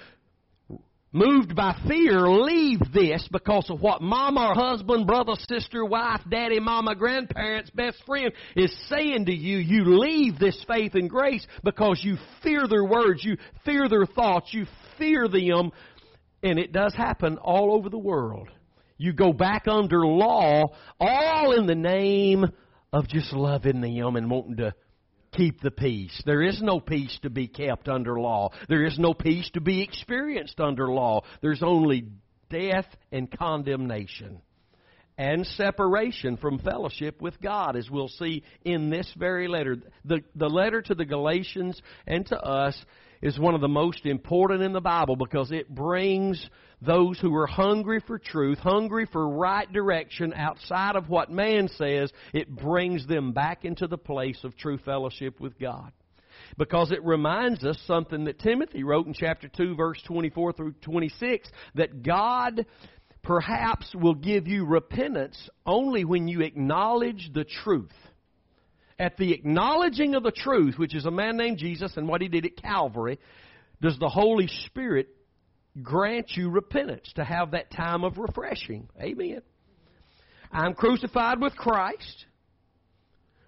moved 1.12 1.54
by 1.54 1.76
fear, 1.86 2.20
leave 2.28 2.80
this 2.92 3.26
because 3.30 3.68
of 3.68 3.80
what 3.80 4.02
mama 4.02 4.48
or 4.48 4.54
husband, 4.54 5.06
brother, 5.06 5.34
sister, 5.48 5.84
wife, 5.84 6.20
daddy, 6.30 6.58
mama, 6.58 6.94
grandparents, 6.94 7.70
best 7.70 8.02
friend 8.06 8.32
is 8.56 8.74
saying 8.88 9.26
to 9.26 9.32
you. 9.32 9.58
You 9.58 9.98
leave 9.98 10.38
this 10.38 10.64
faith 10.66 10.94
and 10.94 11.08
grace 11.08 11.46
because 11.62 12.00
you 12.02 12.16
fear 12.42 12.66
their 12.68 12.84
words, 12.84 13.24
you 13.24 13.36
fear 13.64 13.88
their 13.88 14.06
thoughts, 14.06 14.48
you 14.52 14.66
fear 14.98 15.28
them, 15.28 15.70
and 16.42 16.58
it 16.58 16.72
does 16.72 16.94
happen 16.94 17.38
all 17.38 17.74
over 17.74 17.88
the 17.88 17.98
world. 17.98 18.48
You 18.96 19.12
go 19.12 19.32
back 19.32 19.66
under 19.66 20.06
law, 20.06 20.64
all 21.00 21.52
in 21.52 21.66
the 21.66 21.74
name 21.74 22.46
of 22.92 23.08
just 23.08 23.32
loving 23.32 23.80
them 23.80 24.16
and 24.16 24.30
wanting 24.30 24.56
to 24.58 24.74
keep 25.32 25.60
the 25.60 25.70
peace. 25.70 26.22
There 26.24 26.42
is 26.42 26.62
no 26.62 26.80
peace 26.80 27.18
to 27.22 27.30
be 27.30 27.48
kept 27.48 27.88
under 27.88 28.20
law. 28.20 28.50
There 28.68 28.84
is 28.84 28.98
no 28.98 29.14
peace 29.14 29.50
to 29.54 29.60
be 29.60 29.82
experienced 29.82 30.60
under 30.60 30.88
law. 30.88 31.22
There's 31.40 31.62
only 31.62 32.06
death 32.50 32.86
and 33.10 33.30
condemnation. 33.30 34.40
and 35.18 35.46
separation 35.46 36.36
from 36.36 36.58
fellowship 36.58 37.20
with 37.20 37.40
God, 37.40 37.76
as 37.76 37.90
we'll 37.90 38.08
see 38.08 38.42
in 38.64 38.90
this 38.90 39.12
very 39.16 39.46
letter. 39.46 39.76
The, 40.04 40.20
the 40.34 40.48
letter 40.48 40.82
to 40.82 40.94
the 40.94 41.04
Galatians 41.04 41.80
and 42.06 42.26
to 42.26 42.40
us 42.40 42.82
is 43.22 43.38
one 43.38 43.54
of 43.54 43.60
the 43.60 43.68
most 43.68 44.04
important 44.04 44.62
in 44.62 44.72
the 44.72 44.80
Bible 44.80 45.16
because 45.16 45.52
it 45.52 45.72
brings 45.72 46.44
those 46.80 47.18
who 47.20 47.34
are 47.34 47.46
hungry 47.46 48.02
for 48.06 48.18
truth, 48.18 48.58
hungry 48.58 49.06
for 49.10 49.28
right 49.28 49.72
direction 49.72 50.34
outside 50.34 50.96
of 50.96 51.08
what 51.08 51.30
man 51.30 51.68
says, 51.76 52.12
it 52.34 52.54
brings 52.54 53.06
them 53.06 53.32
back 53.32 53.64
into 53.64 53.86
the 53.86 53.96
place 53.96 54.38
of 54.42 54.56
true 54.56 54.78
fellowship 54.78 55.40
with 55.40 55.58
God 55.58 55.92
because 56.58 56.90
it 56.90 57.02
reminds 57.04 57.64
us 57.64 57.78
something 57.86 58.24
that 58.24 58.40
Timothy 58.40 58.82
wrote 58.82 59.06
in 59.06 59.14
chapter 59.14 59.48
2 59.48 59.76
verse 59.76 60.02
24 60.06 60.52
through 60.52 60.72
26 60.82 61.48
that 61.76 62.02
God 62.02 62.66
perhaps 63.22 63.94
will 63.94 64.14
give 64.14 64.48
you 64.48 64.66
repentance 64.66 65.48
only 65.64 66.04
when 66.04 66.26
you 66.26 66.40
acknowledge 66.40 67.30
the 67.32 67.44
truth. 67.44 67.92
At 69.02 69.16
the 69.16 69.32
acknowledging 69.32 70.14
of 70.14 70.22
the 70.22 70.30
truth, 70.30 70.78
which 70.78 70.94
is 70.94 71.06
a 71.06 71.10
man 71.10 71.36
named 71.36 71.58
Jesus 71.58 71.96
and 71.96 72.06
what 72.06 72.20
he 72.20 72.28
did 72.28 72.46
at 72.46 72.56
Calvary, 72.56 73.18
does 73.80 73.98
the 73.98 74.08
Holy 74.08 74.46
Spirit 74.66 75.08
grant 75.82 76.30
you 76.36 76.48
repentance 76.48 77.12
to 77.16 77.24
have 77.24 77.50
that 77.50 77.72
time 77.72 78.04
of 78.04 78.16
refreshing. 78.16 78.88
Amen. 79.02 79.42
I'm 80.52 80.74
crucified 80.74 81.40
with 81.40 81.56
Christ. 81.56 82.26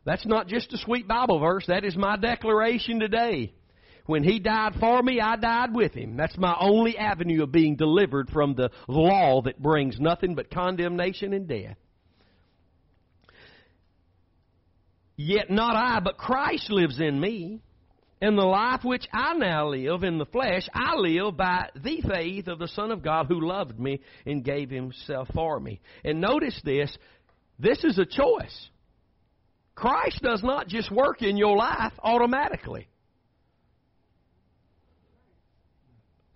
That's 0.05 0.27
not 0.27 0.49
just 0.49 0.73
a 0.73 0.79
sweet 0.79 1.07
Bible 1.07 1.39
verse. 1.39 1.67
That 1.69 1.85
is 1.85 1.97
my 1.97 2.17
declaration 2.17 2.99
today. 2.99 3.55
When 4.07 4.25
He 4.25 4.41
died 4.41 4.75
for 4.81 5.01
me, 5.05 5.21
I 5.21 5.37
died 5.37 5.73
with 5.73 5.95
Him. 5.95 6.17
That's 6.17 6.37
my 6.37 6.57
only 6.59 6.99
avenue 6.99 7.45
of 7.45 7.53
being 7.53 7.77
delivered 7.77 8.29
from 8.29 8.57
the 8.57 8.73
law 8.89 9.41
that 9.43 9.63
brings 9.63 10.01
nothing 10.01 10.35
but 10.35 10.51
condemnation 10.51 11.33
and 11.33 11.47
death. 11.47 11.77
Yet 15.17 15.51
not 15.51 15.77
I, 15.77 16.01
but 16.01 16.17
Christ 16.17 16.71
lives 16.71 17.01
in 17.01 17.21
me. 17.21 17.61
And 18.21 18.39
the 18.39 18.43
life 18.43 18.85
which 18.85 19.07
I 19.13 19.35
now 19.35 19.69
live 19.69 20.03
in 20.03 20.19
the 20.19 20.25
flesh, 20.25 20.67
I 20.73 20.95
live 20.97 21.37
by 21.37 21.69
the 21.75 22.01
faith 22.01 22.49
of 22.49 22.59
the 22.59 22.69
Son 22.69 22.91
of 22.91 23.03
God 23.03 23.27
who 23.27 23.47
loved 23.47 23.79
me 23.79 24.01
and 24.25 24.43
gave 24.43 24.71
himself 24.71 25.29
for 25.35 25.61
me. 25.61 25.81
And 26.05 26.21
notice 26.21 26.59
this 26.65 26.97
this 27.59 27.85
is 27.85 27.99
a 27.99 28.07
choice. 28.07 28.69
Christ 29.75 30.23
does 30.23 30.43
not 30.43 30.69
just 30.69 30.91
work 30.91 31.23
in 31.23 31.37
your 31.37 31.57
life 31.57 31.93
automatically. 32.03 32.89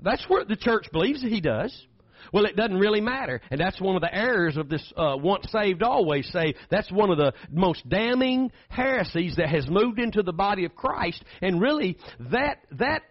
That's 0.00 0.24
what 0.28 0.48
the 0.48 0.56
church 0.56 0.86
believes 0.92 1.22
he 1.22 1.40
does. 1.40 1.86
Well, 2.32 2.44
it 2.44 2.56
doesn't 2.56 2.78
really 2.78 3.00
matter. 3.00 3.40
And 3.50 3.60
that's 3.60 3.80
one 3.80 3.96
of 3.96 4.02
the 4.02 4.14
errors 4.14 4.56
of 4.56 4.68
this 4.68 4.92
uh, 4.96 5.16
once 5.18 5.46
saved, 5.50 5.82
always 5.82 6.30
saved. 6.32 6.58
That's 6.70 6.90
one 6.90 7.10
of 7.10 7.18
the 7.18 7.32
most 7.50 7.88
damning 7.88 8.50
heresies 8.68 9.36
that 9.36 9.48
has 9.48 9.68
moved 9.68 9.98
into 9.98 10.22
the 10.22 10.32
body 10.32 10.64
of 10.64 10.74
Christ. 10.74 11.22
And 11.40 11.60
really, 11.60 11.98
that, 12.30 12.58
that 12.72 13.02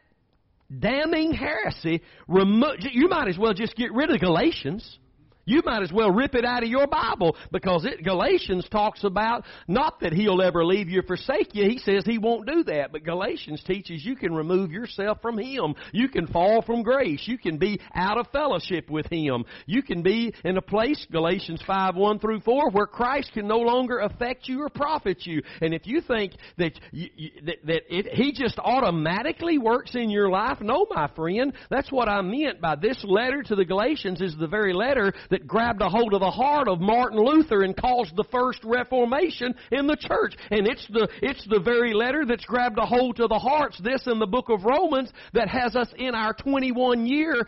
damning 0.80 1.34
heresy, 1.34 2.02
remo- 2.28 2.76
you 2.80 3.08
might 3.10 3.28
as 3.28 3.38
well 3.38 3.54
just 3.54 3.76
get 3.76 3.94
rid 3.94 4.10
of 4.10 4.20
Galatians 4.20 5.00
you 5.48 5.62
might 5.66 5.82
as 5.82 5.92
well 5.92 6.12
rip 6.12 6.36
it 6.36 6.46
out 6.46 6.62
of 6.62 6.70
your 6.70 6.88
Bible 6.88 7.36
because 7.52 7.86
it, 7.86 8.04
Galatians 8.04 8.68
talks 8.70 9.04
about 9.04 9.46
not 9.68 10.02
that 10.02 10.12
He'll 10.12 10.42
ever 10.42 10.64
leave 10.66 10.90
you 10.90 11.00
or 11.00 11.04
forsake 11.04 11.56
you. 11.56 11.70
He 11.70 11.80
says 11.80 12.04
He 12.06 12.18
won't 12.18 12.46
do 12.46 12.64
that. 12.66 12.92
But 12.92 13.06
Galatians 13.06 13.64
teaches 13.66 14.04
you 14.04 14.16
can 14.16 14.34
remove 14.34 14.72
yourself 14.72 15.20
from 15.22 15.38
Him. 15.38 15.74
You 15.94 16.10
can 16.10 16.28
fall 16.28 16.62
from 16.62 16.84
grace. 16.84 17.24
You 17.26 17.38
can 17.38 17.58
be 17.58 17.80
out 17.96 18.18
of 18.18 18.28
fellowship 18.32 18.90
with 18.90 19.08
Him. 19.08 19.46
You 19.66 19.82
can 19.82 20.04
be 20.04 20.34
in 20.44 20.58
a 20.58 20.62
place, 20.62 21.08
Galatians 21.12 21.64
5, 21.66 21.96
1 21.96 22.20
through 22.20 22.42
4, 22.42 22.72
where 22.72 22.86
Christ 22.86 23.32
can 23.34 23.48
no 23.48 23.60
longer 23.60 24.00
affect 24.00 24.50
you 24.50 24.62
or 24.64 24.70
profit 24.70 25.26
you. 25.26 25.42
And 25.62 25.74
if 25.74 25.88
you 25.88 26.02
think 26.02 26.34
that, 26.58 26.74
you, 26.92 27.10
you, 27.16 27.32
that, 27.46 27.66
that 27.66 27.82
it, 27.90 28.08
He 28.14 28.34
just 28.34 28.60
automatically 28.60 29.58
works 29.58 29.96
in 29.96 30.10
your 30.10 30.30
life, 30.30 30.60
no, 30.60 30.86
my 30.90 31.10
friend. 31.16 31.54
That's 31.70 31.92
what 31.92 32.10
I 32.10 32.22
meant 32.22 32.60
by 32.60 32.76
this 32.76 33.02
letter 33.04 33.44
to 33.44 33.56
the 33.56 33.66
Galatians 33.66 34.20
is 34.20 34.36
the 34.38 34.48
very 34.48 34.74
letter 34.74 35.14
that 35.30 35.37
that 35.38 35.48
grabbed 35.48 35.82
a 35.82 35.90
hold 35.90 36.16
of 36.16 36.20
the 36.20 36.32
heart 36.32 36.68
of 36.68 36.82
Martin 36.82 37.20
Luther 37.20 37.62
and 37.62 37.78
caused 37.78 38.16
the 38.16 38.24
first 38.32 38.60
Reformation 38.64 39.54
in 39.72 39.86
the 39.86 39.96
church. 39.96 40.36
And 40.50 40.68
it's 40.68 40.86
the, 40.88 41.08
it's 41.22 41.46
the 41.48 41.60
very 41.60 41.94
letter 41.94 42.26
that's 42.26 42.46
grabbed 42.46 42.80
a 42.80 42.86
hold 42.86 43.18
to 43.18 43.28
the 43.28 43.38
hearts, 43.38 43.80
this 43.84 44.08
in 44.08 44.18
the 44.18 44.26
book 44.26 44.50
of 44.50 44.64
Romans, 44.64 45.12
that 45.34 45.48
has 45.48 45.76
us 45.76 45.90
in 45.96 46.16
our 46.16 46.34
21 46.34 47.06
year 47.06 47.48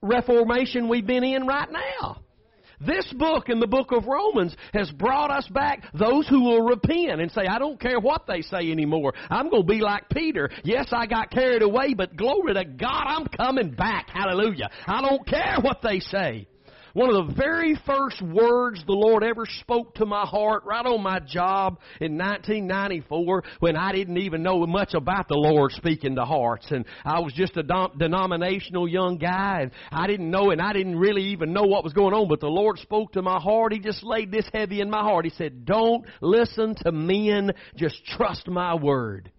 Reformation 0.00 0.88
we've 0.88 1.06
been 1.06 1.22
in 1.22 1.46
right 1.46 1.68
now. 1.70 2.22
This 2.84 3.06
book 3.12 3.48
in 3.48 3.60
the 3.60 3.68
book 3.68 3.92
of 3.92 4.06
Romans 4.06 4.56
has 4.74 4.90
brought 4.90 5.30
us 5.30 5.46
back 5.46 5.84
those 5.94 6.26
who 6.26 6.42
will 6.42 6.62
repent 6.62 7.20
and 7.20 7.30
say, 7.30 7.42
I 7.48 7.60
don't 7.60 7.78
care 7.78 8.00
what 8.00 8.26
they 8.26 8.42
say 8.42 8.72
anymore. 8.72 9.12
I'm 9.30 9.48
going 9.48 9.62
to 9.62 9.72
be 9.72 9.78
like 9.78 10.08
Peter. 10.08 10.50
Yes, 10.64 10.88
I 10.90 11.06
got 11.06 11.30
carried 11.30 11.62
away, 11.62 11.94
but 11.94 12.16
glory 12.16 12.54
to 12.54 12.64
God, 12.64 13.04
I'm 13.06 13.26
coming 13.26 13.70
back. 13.70 14.08
Hallelujah. 14.12 14.70
I 14.88 15.00
don't 15.00 15.24
care 15.24 15.58
what 15.62 15.82
they 15.82 16.00
say. 16.00 16.48
One 16.94 17.14
of 17.14 17.26
the 17.26 17.34
very 17.34 17.78
first 17.86 18.20
words 18.20 18.82
the 18.86 18.92
Lord 18.92 19.24
ever 19.24 19.46
spoke 19.60 19.94
to 19.94 20.06
my 20.06 20.26
heart 20.26 20.64
right 20.64 20.84
on 20.84 21.02
my 21.02 21.20
job 21.20 21.78
in 22.00 22.18
1994 22.18 23.44
when 23.60 23.76
I 23.76 23.92
didn't 23.92 24.18
even 24.18 24.42
know 24.42 24.66
much 24.66 24.92
about 24.94 25.28
the 25.28 25.36
Lord 25.36 25.72
speaking 25.72 26.16
to 26.16 26.24
hearts. 26.24 26.66
And 26.70 26.84
I 27.04 27.20
was 27.20 27.32
just 27.32 27.56
a 27.56 27.62
denominational 27.62 28.86
young 28.86 29.16
guy 29.16 29.62
and 29.62 29.72
I 29.90 30.06
didn't 30.06 30.30
know 30.30 30.50
and 30.50 30.60
I 30.60 30.72
didn't 30.72 30.98
really 30.98 31.24
even 31.26 31.52
know 31.52 31.64
what 31.64 31.84
was 31.84 31.94
going 31.94 32.14
on. 32.14 32.28
But 32.28 32.40
the 32.40 32.48
Lord 32.48 32.78
spoke 32.78 33.12
to 33.12 33.22
my 33.22 33.40
heart. 33.40 33.72
He 33.72 33.78
just 33.78 34.02
laid 34.04 34.30
this 34.30 34.48
heavy 34.52 34.80
in 34.80 34.90
my 34.90 35.00
heart. 35.00 35.24
He 35.24 35.30
said, 35.30 35.64
don't 35.64 36.04
listen 36.20 36.74
to 36.84 36.92
men. 36.92 37.52
Just 37.76 38.04
trust 38.04 38.48
my 38.48 38.74
word. 38.74 39.30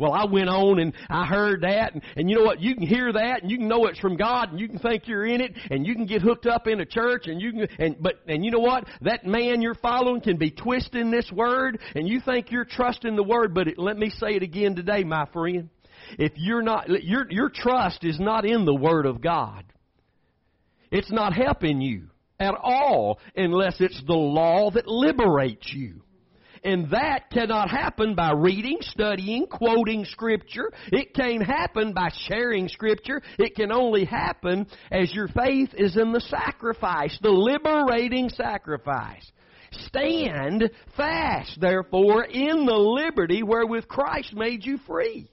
Well, 0.00 0.14
I 0.14 0.24
went 0.24 0.48
on 0.48 0.78
and 0.78 0.94
I 1.10 1.26
heard 1.26 1.60
that, 1.60 1.92
and, 1.92 2.02
and 2.16 2.30
you 2.30 2.36
know 2.36 2.42
what? 2.42 2.58
You 2.62 2.74
can 2.74 2.86
hear 2.86 3.12
that, 3.12 3.42
and 3.42 3.50
you 3.50 3.58
can 3.58 3.68
know 3.68 3.84
it's 3.84 3.98
from 3.98 4.16
God, 4.16 4.50
and 4.50 4.58
you 4.58 4.66
can 4.66 4.78
think 4.78 5.06
you're 5.06 5.26
in 5.26 5.42
it, 5.42 5.52
and 5.70 5.86
you 5.86 5.94
can 5.94 6.06
get 6.06 6.22
hooked 6.22 6.46
up 6.46 6.66
in 6.66 6.80
a 6.80 6.86
church, 6.86 7.26
and 7.26 7.38
you 7.38 7.52
can, 7.52 7.68
and 7.78 7.96
but 8.00 8.14
and 8.26 8.42
you 8.42 8.50
know 8.50 8.60
what? 8.60 8.84
That 9.02 9.26
man 9.26 9.60
you're 9.60 9.74
following 9.74 10.22
can 10.22 10.38
be 10.38 10.52
twisting 10.52 11.10
this 11.10 11.30
word, 11.30 11.78
and 11.94 12.08
you 12.08 12.18
think 12.22 12.50
you're 12.50 12.64
trusting 12.64 13.14
the 13.14 13.22
word, 13.22 13.52
but 13.52 13.68
it, 13.68 13.78
let 13.78 13.98
me 13.98 14.08
say 14.08 14.36
it 14.36 14.42
again 14.42 14.74
today, 14.74 15.04
my 15.04 15.26
friend. 15.34 15.68
If 16.18 16.32
you're 16.36 16.62
not, 16.62 16.88
your 16.88 17.30
your 17.30 17.50
trust 17.50 18.02
is 18.02 18.18
not 18.18 18.46
in 18.46 18.64
the 18.64 18.74
word 18.74 19.04
of 19.04 19.20
God. 19.20 19.64
It's 20.90 21.12
not 21.12 21.34
helping 21.34 21.82
you 21.82 22.08
at 22.38 22.54
all 22.54 23.18
unless 23.36 23.76
it's 23.80 24.02
the 24.06 24.14
law 24.14 24.70
that 24.70 24.88
liberates 24.88 25.70
you. 25.74 26.00
And 26.62 26.90
that 26.90 27.30
cannot 27.30 27.70
happen 27.70 28.14
by 28.14 28.32
reading, 28.32 28.78
studying, 28.80 29.46
quoting 29.46 30.04
Scripture. 30.04 30.70
It 30.92 31.14
can't 31.14 31.42
happen 31.42 31.92
by 31.94 32.10
sharing 32.28 32.68
Scripture. 32.68 33.22
It 33.38 33.54
can 33.54 33.72
only 33.72 34.04
happen 34.04 34.66
as 34.90 35.14
your 35.14 35.28
faith 35.28 35.70
is 35.74 35.96
in 35.96 36.12
the 36.12 36.20
sacrifice, 36.20 37.18
the 37.22 37.30
liberating 37.30 38.28
sacrifice. 38.28 39.30
Stand 39.72 40.70
fast, 40.96 41.60
therefore, 41.60 42.24
in 42.24 42.66
the 42.66 42.74
liberty 42.74 43.42
wherewith 43.42 43.88
Christ 43.88 44.34
made 44.34 44.64
you 44.64 44.78
free. 44.86 45.30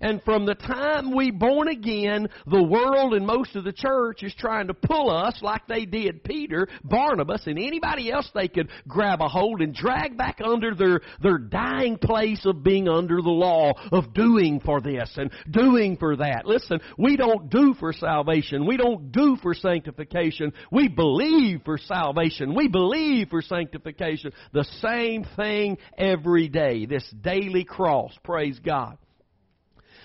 And 0.00 0.22
from 0.22 0.46
the 0.46 0.54
time 0.54 1.14
we 1.14 1.30
born 1.30 1.68
again, 1.68 2.28
the 2.46 2.62
world 2.62 3.14
and 3.14 3.26
most 3.26 3.54
of 3.54 3.64
the 3.64 3.72
church 3.72 4.22
is 4.22 4.34
trying 4.38 4.68
to 4.68 4.74
pull 4.74 5.10
us 5.10 5.38
like 5.42 5.66
they 5.66 5.84
did 5.84 6.24
Peter, 6.24 6.68
Barnabas, 6.84 7.46
and 7.46 7.58
anybody 7.58 8.10
else 8.10 8.28
they 8.34 8.48
could 8.48 8.70
grab 8.88 9.20
a 9.20 9.28
hold 9.28 9.60
and 9.60 9.74
drag 9.74 10.16
back 10.16 10.40
under 10.42 10.74
their, 10.74 11.00
their 11.22 11.38
dying 11.38 11.98
place 11.98 12.44
of 12.46 12.62
being 12.62 12.88
under 12.88 13.20
the 13.20 13.30
law, 13.30 13.72
of 13.92 14.14
doing 14.14 14.60
for 14.60 14.80
this 14.80 15.10
and 15.16 15.30
doing 15.50 15.96
for 15.96 16.16
that. 16.16 16.46
Listen, 16.46 16.80
we 16.96 17.16
don't 17.16 17.50
do 17.50 17.74
for 17.78 17.92
salvation. 17.92 18.66
We 18.66 18.76
don't 18.76 19.12
do 19.12 19.36
for 19.42 19.54
sanctification. 19.54 20.52
We 20.72 20.88
believe 20.88 21.60
for 21.64 21.76
salvation. 21.76 22.54
We 22.54 22.68
believe 22.68 23.28
for 23.28 23.42
sanctification. 23.42 24.32
The 24.52 24.64
same 24.80 25.24
thing 25.36 25.78
every 25.98 26.48
day. 26.48 26.86
This 26.86 27.08
daily 27.20 27.64
cross. 27.64 28.12
Praise 28.24 28.58
God. 28.58 28.96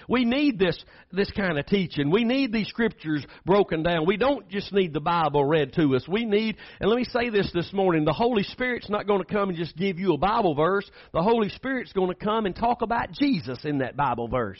We 0.07 0.25
need 0.25 0.59
this, 0.59 0.77
this 1.11 1.31
kind 1.31 1.57
of 1.57 1.65
teaching. 1.65 2.11
We 2.11 2.23
need 2.23 2.51
these 2.51 2.67
scriptures 2.67 3.25
broken 3.45 3.83
down. 3.83 4.05
We 4.05 4.17
don't 4.17 4.47
just 4.49 4.71
need 4.73 4.93
the 4.93 4.99
Bible 4.99 5.43
read 5.45 5.73
to 5.73 5.95
us. 5.95 6.07
We 6.07 6.25
need, 6.25 6.57
and 6.79 6.89
let 6.89 6.97
me 6.97 7.05
say 7.05 7.29
this 7.29 7.51
this 7.53 7.71
morning, 7.73 8.05
the 8.05 8.13
Holy 8.13 8.43
Spirit's 8.43 8.89
not 8.89 9.07
going 9.07 9.23
to 9.23 9.33
come 9.33 9.49
and 9.49 9.57
just 9.57 9.75
give 9.75 9.99
you 9.99 10.13
a 10.13 10.17
Bible 10.17 10.55
verse. 10.55 10.89
The 11.13 11.23
Holy 11.23 11.49
Spirit's 11.49 11.93
going 11.93 12.09
to 12.09 12.15
come 12.15 12.45
and 12.45 12.55
talk 12.55 12.81
about 12.81 13.11
Jesus 13.11 13.59
in 13.65 13.79
that 13.79 13.97
Bible 13.97 14.27
verse. 14.27 14.59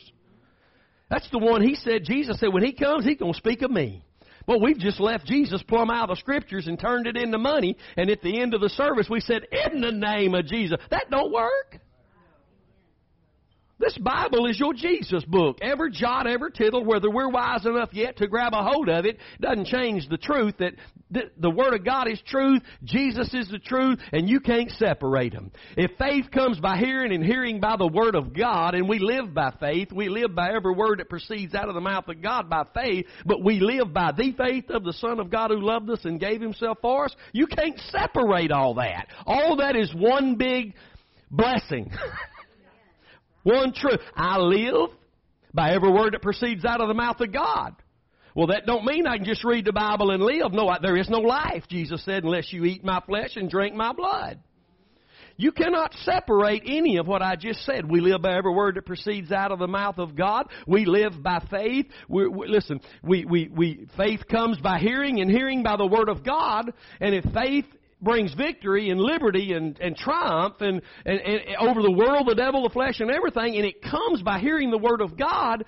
That's 1.09 1.29
the 1.31 1.39
one 1.39 1.61
he 1.61 1.75
said, 1.75 2.03
Jesus 2.03 2.39
said, 2.39 2.51
when 2.51 2.63
he 2.63 2.73
comes, 2.73 3.05
he's 3.05 3.17
going 3.17 3.33
to 3.33 3.37
speak 3.37 3.61
of 3.61 3.69
me. 3.69 4.03
Well, 4.47 4.59
we've 4.59 4.77
just 4.77 4.99
left 4.99 5.25
Jesus 5.25 5.63
plumb 5.63 5.89
out 5.89 6.09
of 6.09 6.15
the 6.15 6.19
scriptures 6.19 6.67
and 6.67 6.79
turned 6.79 7.07
it 7.07 7.17
into 7.17 7.37
money, 7.37 7.77
and 7.97 8.09
at 8.09 8.21
the 8.21 8.39
end 8.39 8.53
of 8.53 8.61
the 8.61 8.69
service 8.69 9.07
we 9.09 9.19
said, 9.19 9.43
in 9.51 9.81
the 9.81 9.91
name 9.91 10.35
of 10.35 10.45
Jesus. 10.45 10.77
That 10.91 11.09
don't 11.09 11.31
work. 11.31 11.79
This 13.77 13.97
Bible 13.97 14.45
is 14.45 14.57
your 14.57 14.73
Jesus 14.73 15.25
book. 15.25 15.57
Every 15.61 15.91
jot, 15.91 16.27
every 16.27 16.51
tittle, 16.51 16.85
whether 16.85 17.09
we're 17.09 17.29
wise 17.29 17.65
enough 17.65 17.89
yet 17.91 18.17
to 18.17 18.27
grab 18.27 18.53
a 18.53 18.63
hold 18.63 18.87
of 18.87 19.05
it, 19.05 19.17
doesn't 19.41 19.67
change 19.67 20.07
the 20.07 20.17
truth 20.17 20.55
that 20.59 20.75
the 21.11 21.49
Word 21.49 21.73
of 21.73 21.83
God 21.83 22.09
is 22.09 22.21
truth, 22.25 22.61
Jesus 22.83 23.33
is 23.33 23.49
the 23.49 23.59
truth, 23.59 23.99
and 24.13 24.29
you 24.29 24.39
can't 24.39 24.71
separate 24.71 25.33
them. 25.33 25.51
If 25.75 25.91
faith 25.97 26.31
comes 26.31 26.57
by 26.59 26.77
hearing 26.77 27.13
and 27.13 27.23
hearing 27.23 27.59
by 27.59 27.75
the 27.77 27.87
Word 27.87 28.15
of 28.15 28.33
God, 28.33 28.75
and 28.75 28.87
we 28.87 28.99
live 28.99 29.33
by 29.33 29.51
faith, 29.59 29.91
we 29.91 30.07
live 30.07 30.33
by 30.33 30.53
every 30.53 30.73
word 30.73 30.99
that 30.99 31.09
proceeds 31.09 31.53
out 31.53 31.67
of 31.67 31.75
the 31.75 31.81
mouth 31.81 32.07
of 32.07 32.21
God 32.21 32.49
by 32.49 32.63
faith, 32.73 33.05
but 33.25 33.43
we 33.43 33.59
live 33.59 33.93
by 33.93 34.13
the 34.13 34.31
faith 34.37 34.69
of 34.69 34.85
the 34.85 34.93
Son 34.93 35.19
of 35.19 35.29
God 35.29 35.51
who 35.51 35.59
loved 35.59 35.89
us 35.89 36.05
and 36.05 36.19
gave 36.19 36.41
Himself 36.41 36.77
for 36.81 37.05
us, 37.05 37.15
you 37.33 37.45
can't 37.45 37.79
separate 37.91 38.51
all 38.51 38.75
that. 38.75 39.07
All 39.25 39.57
that 39.57 39.75
is 39.75 39.93
one 39.93 40.35
big 40.35 40.73
blessing. 41.29 41.91
One 43.45 43.73
truth. 43.73 43.99
I 44.15 44.39
live 44.39 44.89
by 45.53 45.71
every 45.71 45.91
word 45.91 46.13
that 46.13 46.23
proceeds 46.23 46.65
out 46.65 46.81
of 46.81 46.87
the 46.87 46.95
mouth 46.95 47.21
of 47.21 47.31
God. 47.31 47.75
Well, 48.33 48.47
that 48.47 48.65
don't 48.65 48.83
mean 48.83 49.05
I 49.05 49.17
can 49.17 49.25
just 49.25 49.43
read 49.45 49.65
the 49.65 49.71
Bible 49.71 50.09
and 50.09 50.21
live. 50.21 50.51
No, 50.51 50.75
there 50.81 50.97
is 50.97 51.09
no 51.09 51.19
life, 51.19 51.63
Jesus 51.69 52.03
said, 52.03 52.23
unless 52.23 52.51
you 52.51 52.65
eat 52.65 52.83
my 52.83 53.01
flesh 53.05 53.35
and 53.35 53.47
drink 53.49 53.75
my 53.75 53.93
blood. 53.93 54.39
You 55.37 55.51
cannot 55.51 55.93
separate 56.03 56.63
any 56.65 56.97
of 56.97 57.07
what 57.07 57.21
I 57.21 57.35
just 57.35 57.63
said. 57.65 57.89
We 57.89 58.01
live 58.01 58.23
by 58.23 58.35
every 58.35 58.51
word 58.51 58.75
that 58.75 58.85
proceeds 58.85 59.31
out 59.31 59.51
of 59.51 59.59
the 59.59 59.67
mouth 59.67 59.99
of 59.99 60.15
God. 60.15 60.47
We 60.65 60.85
live 60.85 61.21
by 61.21 61.45
faith. 61.51 61.85
We, 62.09 62.27
we, 62.27 62.47
listen, 62.47 62.81
we, 63.03 63.25
we, 63.25 63.49
we, 63.53 63.87
faith 63.95 64.21
comes 64.29 64.57
by 64.57 64.79
hearing 64.79 65.21
and 65.21 65.29
hearing 65.29 65.61
by 65.61 65.75
the 65.77 65.85
word 65.85 66.09
of 66.09 66.23
God. 66.23 66.73
And 66.99 67.13
if 67.13 67.25
faith 67.33 67.65
brings 68.05 68.33
victory 68.35 68.89
and 68.89 69.01
liberty 69.01 69.51
and, 69.51 69.77
and 69.79 69.97
triumph 69.97 70.55
and, 70.61 70.81
and, 71.05 71.19
and 71.19 71.41
over 71.59 71.81
the 71.81 71.91
world, 71.91 72.27
the 72.29 72.35
devil, 72.35 72.63
the 72.63 72.69
flesh, 72.69 73.01
and 73.01 73.11
everything, 73.11 73.57
and 73.57 73.65
it 73.65 73.81
comes 73.81 74.21
by 74.21 74.39
hearing 74.39 74.71
the 74.71 74.77
Word 74.77 75.01
of 75.01 75.17
God, 75.17 75.65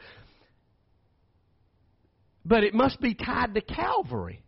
but 2.45 2.63
it 2.63 2.73
must 2.73 3.01
be 3.01 3.13
tied 3.13 3.55
to 3.55 3.61
Calvary. 3.61 4.41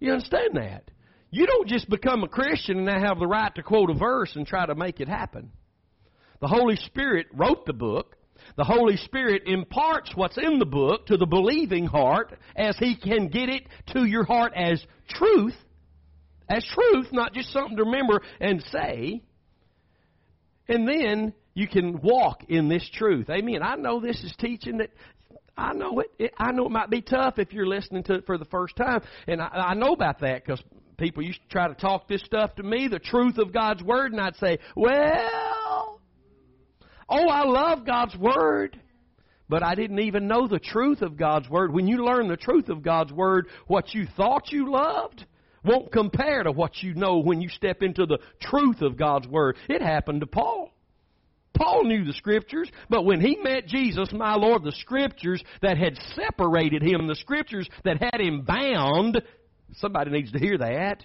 You 0.00 0.12
understand 0.12 0.56
that? 0.56 0.90
You 1.30 1.46
don't 1.46 1.68
just 1.68 1.88
become 1.88 2.24
a 2.24 2.28
Christian 2.28 2.78
and 2.78 2.86
now 2.86 3.00
have 3.00 3.20
the 3.20 3.26
right 3.26 3.54
to 3.54 3.62
quote 3.62 3.88
a 3.88 3.94
verse 3.94 4.34
and 4.34 4.46
try 4.46 4.66
to 4.66 4.74
make 4.74 5.00
it 5.00 5.08
happen. 5.08 5.52
The 6.40 6.48
Holy 6.48 6.76
Spirit 6.76 7.28
wrote 7.32 7.64
the 7.66 7.72
book. 7.72 8.16
The 8.56 8.64
Holy 8.64 8.96
Spirit 8.96 9.42
imparts 9.46 10.10
what's 10.14 10.38
in 10.38 10.58
the 10.58 10.66
book 10.66 11.06
to 11.06 11.16
the 11.16 11.26
believing 11.26 11.86
heart 11.86 12.36
as 12.56 12.76
He 12.78 12.96
can 12.96 13.28
get 13.28 13.48
it 13.48 13.62
to 13.92 14.04
your 14.04 14.24
heart 14.24 14.52
as 14.56 14.84
truth 15.08 15.54
as 16.50 16.64
truth, 16.64 17.06
not 17.12 17.32
just 17.32 17.52
something 17.52 17.76
to 17.76 17.84
remember 17.84 18.20
and 18.40 18.62
say. 18.70 19.22
And 20.68 20.86
then 20.86 21.32
you 21.54 21.68
can 21.68 22.00
walk 22.00 22.44
in 22.48 22.68
this 22.68 22.86
truth. 22.92 23.30
Amen. 23.30 23.62
I 23.62 23.76
know 23.76 24.00
this 24.00 24.22
is 24.22 24.34
teaching 24.38 24.78
that 24.78 24.90
I 25.56 25.72
know 25.72 26.00
it, 26.00 26.10
it, 26.18 26.34
I 26.38 26.52
know 26.52 26.66
it 26.66 26.70
might 26.70 26.90
be 26.90 27.02
tough 27.02 27.38
if 27.38 27.52
you're 27.52 27.66
listening 27.66 28.02
to 28.04 28.14
it 28.14 28.26
for 28.26 28.38
the 28.38 28.46
first 28.46 28.76
time, 28.76 29.02
and 29.26 29.42
I, 29.42 29.46
I 29.46 29.74
know 29.74 29.92
about 29.92 30.20
that 30.20 30.44
because 30.44 30.62
people 30.96 31.22
used 31.22 31.40
to 31.42 31.48
try 31.48 31.68
to 31.68 31.74
talk 31.74 32.08
this 32.08 32.22
stuff 32.22 32.54
to 32.54 32.62
me, 32.62 32.88
the 32.88 32.98
truth 32.98 33.36
of 33.36 33.52
God's 33.52 33.82
word, 33.82 34.12
and 34.12 34.20
I'd 34.20 34.36
say, 34.36 34.58
"Well, 34.74 36.00
oh, 37.10 37.28
I 37.28 37.44
love 37.44 37.84
God's 37.84 38.16
word." 38.16 38.80
But 39.50 39.64
I 39.64 39.74
didn't 39.74 39.98
even 39.98 40.28
know 40.28 40.46
the 40.46 40.60
truth 40.60 41.02
of 41.02 41.16
God's 41.16 41.48
Word. 41.48 41.74
When 41.74 41.88
you 41.88 42.04
learn 42.04 42.28
the 42.28 42.36
truth 42.36 42.68
of 42.68 42.84
God's 42.84 43.12
Word, 43.12 43.48
what 43.66 43.92
you 43.92 44.06
thought 44.16 44.52
you 44.52 44.70
loved 44.70 45.26
won't 45.64 45.92
compare 45.92 46.42
to 46.42 46.52
what 46.52 46.82
you 46.82 46.94
know 46.94 47.18
when 47.18 47.40
you 47.40 47.48
step 47.48 47.82
into 47.82 48.06
the 48.06 48.18
truth 48.40 48.82
of 48.82 48.96
God's 48.96 49.28
Word. 49.28 49.56
It 49.68 49.82
happened 49.82 50.20
to 50.20 50.26
Paul. 50.26 50.70
Paul 51.54 51.84
knew 51.84 52.04
the 52.04 52.12
Scriptures, 52.14 52.70
but 52.88 53.04
when 53.04 53.20
he 53.20 53.36
met 53.42 53.66
Jesus, 53.66 54.10
my 54.12 54.34
Lord, 54.34 54.64
the 54.64 54.72
Scriptures 54.72 55.42
that 55.62 55.76
had 55.76 55.98
separated 56.14 56.82
him, 56.82 57.06
the 57.06 57.16
Scriptures 57.16 57.68
that 57.84 58.02
had 58.02 58.20
him 58.20 58.42
bound, 58.42 59.20
somebody 59.74 60.10
needs 60.10 60.32
to 60.32 60.38
hear 60.38 60.56
that 60.58 61.04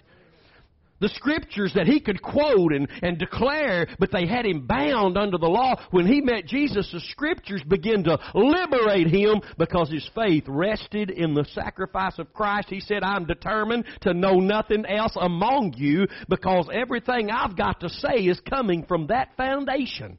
the 1.00 1.08
scriptures 1.10 1.72
that 1.74 1.86
he 1.86 2.00
could 2.00 2.22
quote 2.22 2.72
and, 2.72 2.88
and 3.02 3.18
declare, 3.18 3.86
but 3.98 4.10
they 4.12 4.26
had 4.26 4.46
him 4.46 4.66
bound 4.66 5.16
under 5.16 5.38
the 5.38 5.46
law. 5.46 5.74
When 5.90 6.06
he 6.06 6.20
met 6.20 6.46
Jesus, 6.46 6.90
the 6.92 7.00
scriptures 7.00 7.62
began 7.66 8.04
to 8.04 8.18
liberate 8.34 9.08
him 9.08 9.40
because 9.58 9.90
his 9.90 10.08
faith 10.14 10.44
rested 10.46 11.10
in 11.10 11.34
the 11.34 11.44
sacrifice 11.52 12.18
of 12.18 12.32
Christ. 12.32 12.68
He 12.68 12.80
said, 12.80 13.02
I'm 13.02 13.26
determined 13.26 13.84
to 14.02 14.14
know 14.14 14.34
nothing 14.34 14.86
else 14.86 15.16
among 15.20 15.74
you 15.76 16.06
because 16.28 16.68
everything 16.72 17.30
I've 17.30 17.56
got 17.56 17.80
to 17.80 17.88
say 17.88 18.24
is 18.24 18.40
coming 18.40 18.84
from 18.84 19.08
that 19.08 19.36
foundation. 19.36 20.18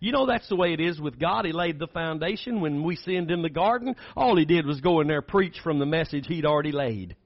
You 0.00 0.12
know 0.12 0.26
that's 0.26 0.48
the 0.48 0.56
way 0.56 0.74
it 0.74 0.80
is 0.80 1.00
with 1.00 1.18
God. 1.18 1.46
He 1.46 1.52
laid 1.52 1.78
the 1.78 1.86
foundation 1.86 2.60
when 2.60 2.82
we 2.82 2.96
sinned 2.96 3.30
in 3.30 3.40
the 3.40 3.48
garden. 3.48 3.94
All 4.16 4.36
he 4.36 4.44
did 4.44 4.66
was 4.66 4.80
go 4.80 5.00
in 5.00 5.06
there 5.06 5.22
preach 5.22 5.56
from 5.62 5.78
the 5.78 5.86
message 5.86 6.26
he'd 6.26 6.44
already 6.44 6.72
laid. 6.72 7.16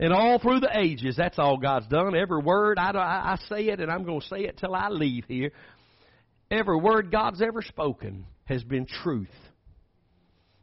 And 0.00 0.12
all 0.12 0.38
through 0.38 0.60
the 0.60 0.78
ages, 0.78 1.16
that's 1.16 1.38
all 1.38 1.56
God's 1.56 1.88
done. 1.88 2.14
Every 2.14 2.40
word, 2.40 2.78
I, 2.78 2.90
I, 2.92 3.36
say 3.48 3.66
it, 3.68 3.80
and 3.80 3.90
I'm 3.90 4.04
going 4.04 4.20
to 4.20 4.26
say 4.26 4.44
it 4.44 4.56
till 4.58 4.74
I 4.74 4.88
leave 4.88 5.24
here. 5.26 5.50
Every 6.50 6.76
word 6.76 7.10
God's 7.10 7.42
ever 7.42 7.62
spoken 7.62 8.24
has 8.44 8.62
been 8.62 8.86
truth. 8.86 9.28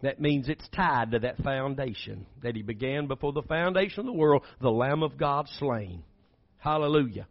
That 0.01 0.21
means 0.21 0.47
it's 0.47 0.67
tied 0.69 1.11
to 1.11 1.19
that 1.19 1.37
foundation 1.37 2.25
that 2.43 2.55
He 2.55 2.61
began 2.61 3.07
before 3.07 3.33
the 3.33 3.41
foundation 3.41 4.01
of 4.01 4.05
the 4.05 4.13
world, 4.13 4.43
the 4.61 4.71
Lamb 4.71 5.03
of 5.03 5.17
God 5.17 5.47
slain. 5.59 6.03
Hallelujah. 6.57 7.27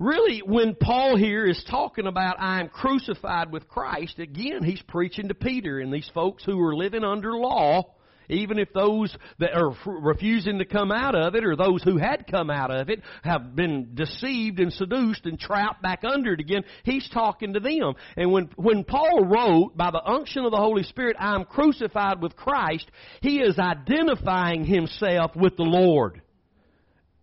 Really, 0.00 0.42
when 0.44 0.74
Paul 0.74 1.16
here 1.16 1.46
is 1.46 1.64
talking 1.70 2.06
about 2.08 2.36
I 2.40 2.60
am 2.60 2.68
crucified 2.68 3.52
with 3.52 3.68
Christ, 3.68 4.18
again, 4.18 4.64
he's 4.64 4.82
preaching 4.88 5.28
to 5.28 5.34
Peter 5.34 5.78
and 5.78 5.92
these 5.92 6.10
folks 6.12 6.44
who 6.44 6.60
are 6.60 6.74
living 6.74 7.04
under 7.04 7.32
law 7.34 7.94
even 8.28 8.58
if 8.58 8.72
those 8.72 9.16
that 9.38 9.54
are 9.54 9.74
refusing 9.86 10.58
to 10.58 10.64
come 10.64 10.90
out 10.92 11.14
of 11.14 11.34
it 11.34 11.44
or 11.44 11.56
those 11.56 11.82
who 11.82 11.96
had 11.96 12.26
come 12.30 12.50
out 12.50 12.70
of 12.70 12.88
it 12.88 13.02
have 13.22 13.54
been 13.54 13.94
deceived 13.94 14.60
and 14.60 14.72
seduced 14.72 15.26
and 15.26 15.38
trapped 15.38 15.82
back 15.82 16.02
under 16.04 16.32
it 16.32 16.40
again, 16.40 16.64
he's 16.84 17.08
talking 17.10 17.54
to 17.54 17.60
them. 17.60 17.94
And 18.16 18.32
when, 18.32 18.50
when 18.56 18.84
Paul 18.84 19.24
wrote, 19.24 19.76
by 19.76 19.90
the 19.90 20.04
unction 20.04 20.44
of 20.44 20.50
the 20.50 20.56
Holy 20.56 20.82
Spirit, 20.84 21.16
I'm 21.18 21.44
crucified 21.44 22.22
with 22.22 22.36
Christ, 22.36 22.90
he 23.20 23.40
is 23.40 23.58
identifying 23.58 24.64
himself 24.64 25.34
with 25.36 25.56
the 25.56 25.62
Lord 25.62 26.22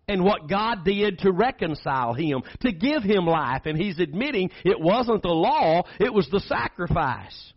and 0.07 0.23
what 0.23 0.49
God 0.49 0.83
did 0.83 1.19
to 1.19 1.31
reconcile 1.31 2.13
him, 2.13 2.43
to 2.61 2.71
give 2.71 3.03
him 3.03 3.25
life. 3.25 3.61
And 3.65 3.77
he's 3.77 3.99
admitting 3.99 4.49
it 4.65 4.79
wasn't 4.79 5.21
the 5.21 5.29
law, 5.29 5.83
it 5.99 6.13
was 6.13 6.27
the 6.29 6.41
sacrifice. 6.41 7.53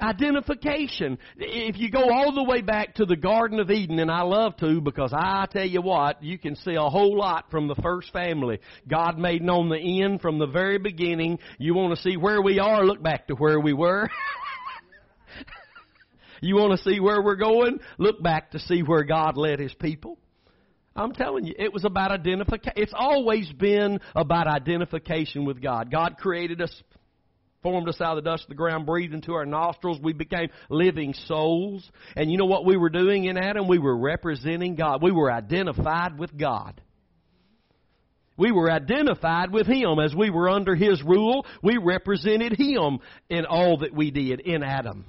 Identification. 0.00 1.18
If 1.36 1.76
you 1.76 1.90
go 1.90 2.10
all 2.12 2.32
the 2.32 2.44
way 2.44 2.60
back 2.60 2.94
to 2.96 3.04
the 3.04 3.16
Garden 3.16 3.58
of 3.58 3.68
Eden, 3.68 3.98
and 3.98 4.10
I 4.10 4.22
love 4.22 4.56
to 4.58 4.80
because 4.80 5.12
I 5.12 5.46
tell 5.50 5.66
you 5.66 5.82
what, 5.82 6.22
you 6.22 6.38
can 6.38 6.54
see 6.54 6.74
a 6.74 6.88
whole 6.88 7.18
lot 7.18 7.50
from 7.50 7.66
the 7.66 7.74
first 7.76 8.12
family. 8.12 8.60
God 8.86 9.18
made 9.18 9.42
known 9.42 9.68
the 9.68 10.02
end 10.02 10.20
from 10.20 10.38
the 10.38 10.46
very 10.46 10.78
beginning. 10.78 11.40
You 11.58 11.74
want 11.74 11.96
to 11.96 12.02
see 12.02 12.16
where 12.16 12.40
we 12.40 12.60
are? 12.60 12.84
Look 12.84 13.02
back 13.02 13.26
to 13.26 13.34
where 13.34 13.58
we 13.58 13.72
were. 13.72 14.08
you 16.40 16.54
want 16.54 16.78
to 16.78 16.84
see 16.88 17.00
where 17.00 17.20
we're 17.20 17.34
going? 17.34 17.80
Look 17.98 18.22
back 18.22 18.52
to 18.52 18.60
see 18.60 18.82
where 18.82 19.02
God 19.02 19.36
led 19.36 19.58
His 19.58 19.74
people. 19.74 20.16
I'm 20.94 21.12
telling 21.12 21.44
you, 21.44 21.54
it 21.56 21.72
was 21.72 21.84
about 21.84 22.12
identification. 22.12 22.72
It's 22.76 22.94
always 22.94 23.50
been 23.52 24.00
about 24.14 24.46
identification 24.46 25.44
with 25.44 25.62
God. 25.62 25.90
God 25.90 26.18
created 26.18 26.60
us 26.60 26.82
formed 27.62 27.88
us 27.88 28.00
out 28.00 28.16
of 28.16 28.24
the 28.24 28.30
dust 28.30 28.44
of 28.44 28.48
the 28.48 28.54
ground, 28.54 28.86
breathed 28.86 29.14
into 29.14 29.32
our 29.34 29.46
nostrils. 29.46 29.98
We 30.02 30.12
became 30.12 30.48
living 30.68 31.14
souls. 31.14 31.90
And 32.16 32.30
you 32.30 32.38
know 32.38 32.46
what 32.46 32.64
we 32.64 32.76
were 32.76 32.90
doing 32.90 33.24
in 33.24 33.36
Adam? 33.36 33.66
We 33.68 33.78
were 33.78 33.96
representing 33.96 34.74
God. 34.76 35.02
We 35.02 35.12
were 35.12 35.32
identified 35.32 36.18
with 36.18 36.36
God. 36.36 36.80
We 38.36 38.52
were 38.52 38.70
identified 38.70 39.50
with 39.50 39.66
Him 39.66 39.98
as 39.98 40.14
we 40.14 40.30
were 40.30 40.48
under 40.48 40.76
His 40.76 41.02
rule. 41.02 41.44
We 41.62 41.76
represented 41.76 42.52
Him 42.56 43.00
in 43.28 43.44
all 43.46 43.78
that 43.78 43.92
we 43.92 44.12
did 44.12 44.40
in 44.40 44.62
Adam. 44.62 45.04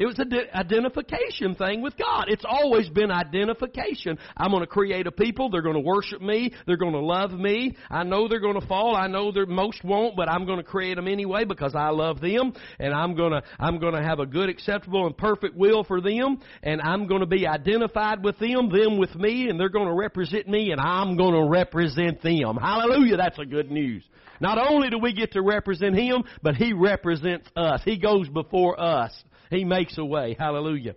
It 0.00 0.06
was 0.06 0.18
an 0.18 0.32
identification 0.54 1.54
thing 1.56 1.82
with 1.82 1.94
God. 1.98 2.24
It's 2.28 2.46
always 2.48 2.88
been 2.88 3.10
identification. 3.10 4.18
I'm 4.34 4.50
going 4.50 4.62
to 4.62 4.66
create 4.66 5.06
a 5.06 5.12
people. 5.12 5.50
They're 5.50 5.60
going 5.60 5.74
to 5.74 5.80
worship 5.80 6.22
me. 6.22 6.54
They're 6.66 6.78
going 6.78 6.94
to 6.94 7.04
love 7.04 7.32
me. 7.32 7.76
I 7.90 8.02
know 8.04 8.26
they're 8.26 8.40
going 8.40 8.58
to 8.58 8.66
fall. 8.66 8.96
I 8.96 9.08
know 9.08 9.30
that 9.30 9.46
most 9.46 9.84
won't, 9.84 10.16
but 10.16 10.26
I'm 10.26 10.46
going 10.46 10.56
to 10.56 10.64
create 10.64 10.94
them 10.94 11.06
anyway 11.06 11.44
because 11.44 11.74
I 11.74 11.90
love 11.90 12.18
them, 12.22 12.54
and 12.78 12.94
I'm 12.94 13.14
going 13.14 13.32
to 13.32 13.42
I'm 13.58 13.78
going 13.78 13.92
to 13.92 14.02
have 14.02 14.20
a 14.20 14.26
good, 14.26 14.48
acceptable, 14.48 15.06
and 15.06 15.14
perfect 15.14 15.54
will 15.54 15.84
for 15.84 16.00
them, 16.00 16.38
and 16.62 16.80
I'm 16.80 17.06
going 17.06 17.20
to 17.20 17.26
be 17.26 17.46
identified 17.46 18.24
with 18.24 18.38
them, 18.38 18.70
them 18.70 18.96
with 18.96 19.14
me, 19.14 19.50
and 19.50 19.60
they're 19.60 19.68
going 19.68 19.88
to 19.88 19.94
represent 19.94 20.48
me, 20.48 20.72
and 20.72 20.80
I'm 20.80 21.18
going 21.18 21.34
to 21.34 21.46
represent 21.46 22.22
them. 22.22 22.56
Hallelujah! 22.56 23.18
That's 23.18 23.38
a 23.38 23.44
good 23.44 23.70
news. 23.70 24.02
Not 24.40 24.58
only 24.58 24.90
do 24.90 24.98
we 24.98 25.12
get 25.12 25.32
to 25.32 25.42
represent 25.42 25.94
Him, 25.96 26.24
but 26.42 26.56
He 26.56 26.72
represents 26.72 27.48
us. 27.56 27.82
He 27.84 27.98
goes 27.98 28.28
before 28.28 28.80
us. 28.80 29.12
He 29.50 29.64
makes 29.64 29.98
a 29.98 30.04
way. 30.04 30.36
Hallelujah. 30.38 30.94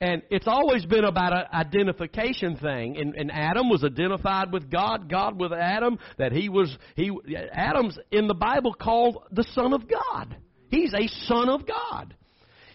And 0.00 0.22
it's 0.30 0.46
always 0.46 0.86
been 0.86 1.04
about 1.04 1.32
an 1.32 1.44
identification 1.52 2.56
thing. 2.56 2.96
And, 2.98 3.14
and 3.16 3.32
Adam 3.32 3.68
was 3.68 3.82
identified 3.82 4.52
with 4.52 4.70
God, 4.70 5.10
God 5.10 5.40
with 5.40 5.52
Adam, 5.52 5.98
that 6.18 6.32
he 6.32 6.48
was, 6.48 6.76
he, 6.94 7.10
Adam's 7.52 7.98
in 8.12 8.28
the 8.28 8.34
Bible 8.34 8.74
called 8.74 9.24
the 9.32 9.44
Son 9.54 9.72
of 9.72 9.82
God. 9.88 10.36
He's 10.70 10.94
a 10.94 11.08
Son 11.26 11.48
of 11.48 11.66
God. 11.66 12.14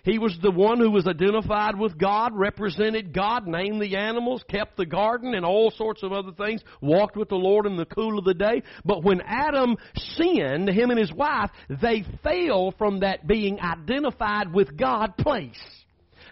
He 0.04 0.20
was 0.20 0.38
the 0.41 0.51
one 0.51 0.80
who 0.80 0.91
was 0.91 1.08
identified 1.08 1.80
with 1.80 1.97
God, 1.97 2.34
represented 2.36 3.14
God, 3.14 3.47
named 3.47 3.82
the 3.82 3.95
animals, 3.95 4.43
kept 4.49 4.76
the 4.76 4.86
garden, 4.86 5.34
and 5.34 5.45
all 5.45 5.72
sorts 5.72 6.04
of 6.04 6.12
other 6.12 6.34
things, 6.34 6.62
walked 6.82 7.16
with 7.16 7.30
the 7.30 7.36
Lord 7.36 7.66
in 7.66 7.78
the 7.78 7.86
cool 7.86 8.20
of 8.20 8.26
the 8.26 8.34
day. 8.34 8.64
But 8.84 9.04
when 9.04 9.22
Adam 9.22 9.78
sinned, 9.95 10.68
him 10.68 10.89
and 10.89 10.99
his 10.99 11.14
wife, 11.14 11.51
they 11.70 12.04
fell 12.22 12.74
from 12.78 12.99
that 12.99 13.26
being 13.28 13.62
identified 13.62 14.54
with 14.54 14.76
God 14.76 15.16
place. 15.18 15.82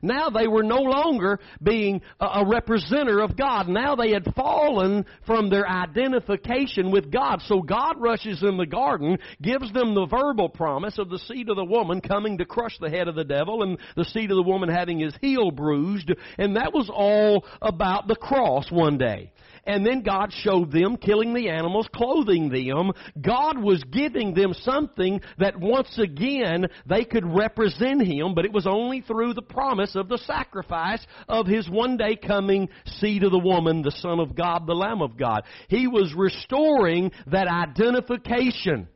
Now 0.01 0.29
they 0.29 0.47
were 0.47 0.63
no 0.63 0.81
longer 0.81 1.39
being 1.61 2.01
a, 2.19 2.43
representative 2.45 3.19
of 3.19 3.37
God. 3.37 3.67
Now 3.67 3.95
they 3.95 4.11
had 4.11 4.33
fallen 4.35 5.05
from 5.25 5.49
their 5.49 5.67
identification 5.67 6.91
with 6.91 7.11
God. 7.11 7.41
So 7.45 7.61
God 7.61 7.95
rushes 7.99 8.43
in 8.43 8.57
the 8.57 8.65
garden, 8.65 9.17
gives 9.41 9.71
them 9.71 9.93
the 9.93 10.07
verbal 10.07 10.49
promise 10.49 10.97
of 10.97 11.09
the 11.09 11.19
seed 11.19 11.49
of 11.49 11.55
the 11.55 11.65
woman 11.65 12.01
coming 12.01 12.37
to 12.39 12.45
crush 12.45 12.77
the 12.79 12.89
head 12.89 13.07
of 13.07 13.15
the 13.15 13.23
devil 13.23 13.63
and 13.63 13.77
the 13.95 14.05
seed 14.05 14.31
of 14.31 14.37
the 14.37 14.43
woman 14.43 14.69
having 14.69 14.99
his 14.99 15.15
heel 15.21 15.51
bruised. 15.51 16.11
And 16.37 16.55
that 16.55 16.73
was 16.73 16.89
all 16.93 17.45
about 17.61 18.07
the 18.07 18.15
cross 18.15 18.71
one 18.71 18.97
day. 18.97 19.31
And 19.65 19.85
then 19.85 20.01
God 20.01 20.31
showed 20.33 20.71
them 20.71 20.97
killing 20.97 21.33
the 21.33 21.49
animals, 21.49 21.87
clothing 21.93 22.49
them. 22.49 22.91
God 23.21 23.61
was 23.61 23.83
giving 23.91 24.33
them 24.33 24.53
something 24.61 25.21
that 25.37 25.59
once 25.59 25.99
again 25.99 26.67
they 26.87 27.05
could 27.05 27.25
represent 27.25 28.01
Him, 28.01 28.33
but 28.33 28.45
it 28.45 28.51
was 28.51 28.65
only 28.65 29.01
through 29.01 29.33
the 29.33 29.41
promise 29.41 29.95
of 29.95 30.09
the 30.09 30.17
sacrifice 30.19 31.05
of 31.27 31.45
His 31.45 31.69
one 31.69 31.97
day 31.97 32.15
coming 32.15 32.69
seed 32.85 33.23
of 33.23 33.31
the 33.31 33.39
woman, 33.39 33.81
the 33.81 33.91
Son 33.91 34.19
of 34.19 34.35
God, 34.35 34.65
the 34.65 34.73
Lamb 34.73 35.01
of 35.01 35.17
God. 35.17 35.43
He 35.67 35.87
was 35.87 36.13
restoring 36.15 37.11
that 37.27 37.47
identification. 37.47 38.87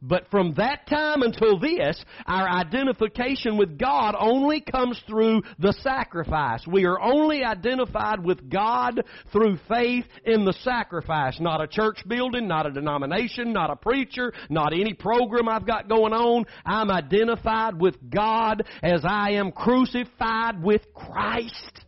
But 0.00 0.30
from 0.30 0.54
that 0.54 0.86
time 0.86 1.22
until 1.22 1.58
this, 1.58 2.02
our 2.26 2.48
identification 2.48 3.56
with 3.56 3.78
God 3.78 4.14
only 4.18 4.60
comes 4.60 5.00
through 5.06 5.42
the 5.58 5.72
sacrifice. 5.82 6.66
We 6.66 6.84
are 6.84 7.00
only 7.00 7.42
identified 7.44 8.24
with 8.24 8.48
God 8.48 9.02
through 9.32 9.58
faith 9.68 10.06
in 10.24 10.44
the 10.44 10.52
sacrifice. 10.62 11.40
Not 11.40 11.60
a 11.60 11.66
church 11.66 11.98
building, 12.06 12.46
not 12.46 12.66
a 12.66 12.70
denomination, 12.70 13.52
not 13.52 13.70
a 13.70 13.76
preacher, 13.76 14.32
not 14.48 14.72
any 14.72 14.94
program 14.94 15.48
I've 15.48 15.66
got 15.66 15.88
going 15.88 16.12
on. 16.12 16.44
I'm 16.64 16.90
identified 16.90 17.80
with 17.80 17.96
God 18.08 18.64
as 18.82 19.02
I 19.04 19.32
am 19.32 19.52
crucified 19.52 20.62
with 20.62 20.82
Christ. 20.94 21.84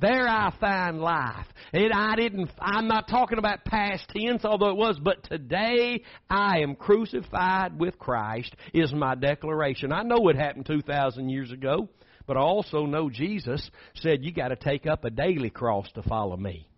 There 0.00 0.28
I 0.28 0.54
find 0.60 1.00
life. 1.00 1.46
And 1.72 1.92
I 1.92 2.14
didn't, 2.14 2.50
I'm 2.60 2.86
not 2.86 3.08
talking 3.08 3.38
about 3.38 3.64
past 3.64 4.08
tense, 4.08 4.44
although 4.44 4.70
it 4.70 4.76
was, 4.76 4.98
but 5.02 5.24
today 5.24 6.02
I 6.30 6.60
am 6.60 6.76
crucified 6.76 7.78
with 7.78 7.98
Christ 7.98 8.54
is 8.72 8.92
my 8.92 9.16
declaration. 9.16 9.92
I 9.92 10.02
know 10.02 10.28
it 10.28 10.36
happened 10.36 10.66
2,000 10.66 11.28
years 11.28 11.50
ago, 11.50 11.88
but 12.26 12.36
I 12.36 12.40
also 12.40 12.86
know 12.86 13.10
Jesus 13.10 13.68
said 13.96 14.24
you 14.24 14.32
gotta 14.32 14.56
take 14.56 14.86
up 14.86 15.04
a 15.04 15.10
daily 15.10 15.50
cross 15.50 15.90
to 15.94 16.02
follow 16.02 16.36
me. 16.36 16.68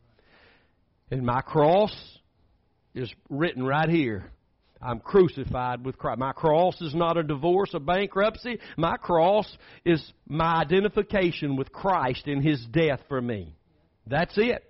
And 1.11 1.23
my 1.23 1.43
cross 1.43 1.95
is 2.95 3.13
written 3.29 3.65
right 3.65 3.89
here. 3.89 4.31
I'm 4.83 5.01
crucified 5.01 5.85
with 5.85 5.99
Christ. 5.99 6.19
My 6.19 6.33
cross 6.33 6.81
is 6.81 6.95
not 6.95 7.19
a 7.19 7.23
divorce, 7.23 7.75
a 7.75 7.81
bankruptcy. 7.81 8.59
My 8.77 8.97
cross 8.97 9.47
is 9.85 10.03
my 10.27 10.61
identification 10.61 11.57
with 11.57 11.73
Christ 11.73 12.27
in 12.27 12.43
His 12.43 12.65
death 12.71 13.01
for 13.09 13.21
me. 13.21 13.55
That's 14.07 14.37
it. 14.37 14.65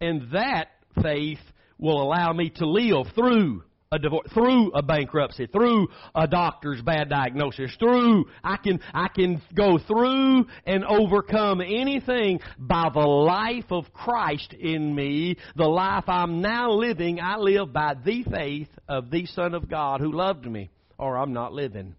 And 0.00 0.32
that 0.32 0.66
faith 1.02 1.38
will 1.78 2.02
allow 2.02 2.32
me 2.32 2.50
to 2.56 2.66
live 2.66 3.06
through 3.14 3.62
a 3.90 3.98
divorce, 3.98 4.28
through 4.34 4.70
a 4.72 4.82
bankruptcy, 4.82 5.46
through 5.46 5.88
a 6.14 6.26
doctor's 6.26 6.82
bad 6.82 7.08
diagnosis, 7.08 7.74
through, 7.78 8.26
I 8.44 8.58
can, 8.58 8.80
I 8.92 9.08
can 9.08 9.40
go 9.54 9.78
through 9.78 10.44
and 10.66 10.84
overcome 10.84 11.62
anything 11.62 12.40
by 12.58 12.90
the 12.92 13.00
life 13.00 13.64
of 13.70 13.90
Christ 13.94 14.52
in 14.52 14.94
me. 14.94 15.36
The 15.56 15.66
life 15.66 16.04
I'm 16.06 16.42
now 16.42 16.70
living, 16.70 17.18
I 17.20 17.36
live 17.36 17.72
by 17.72 17.94
the 17.94 18.24
faith 18.24 18.68
of 18.88 19.10
the 19.10 19.24
Son 19.26 19.54
of 19.54 19.70
God 19.70 20.00
who 20.00 20.12
loved 20.12 20.44
me, 20.44 20.68
or 20.98 21.16
I'm 21.16 21.32
not 21.32 21.54
living. 21.54 21.94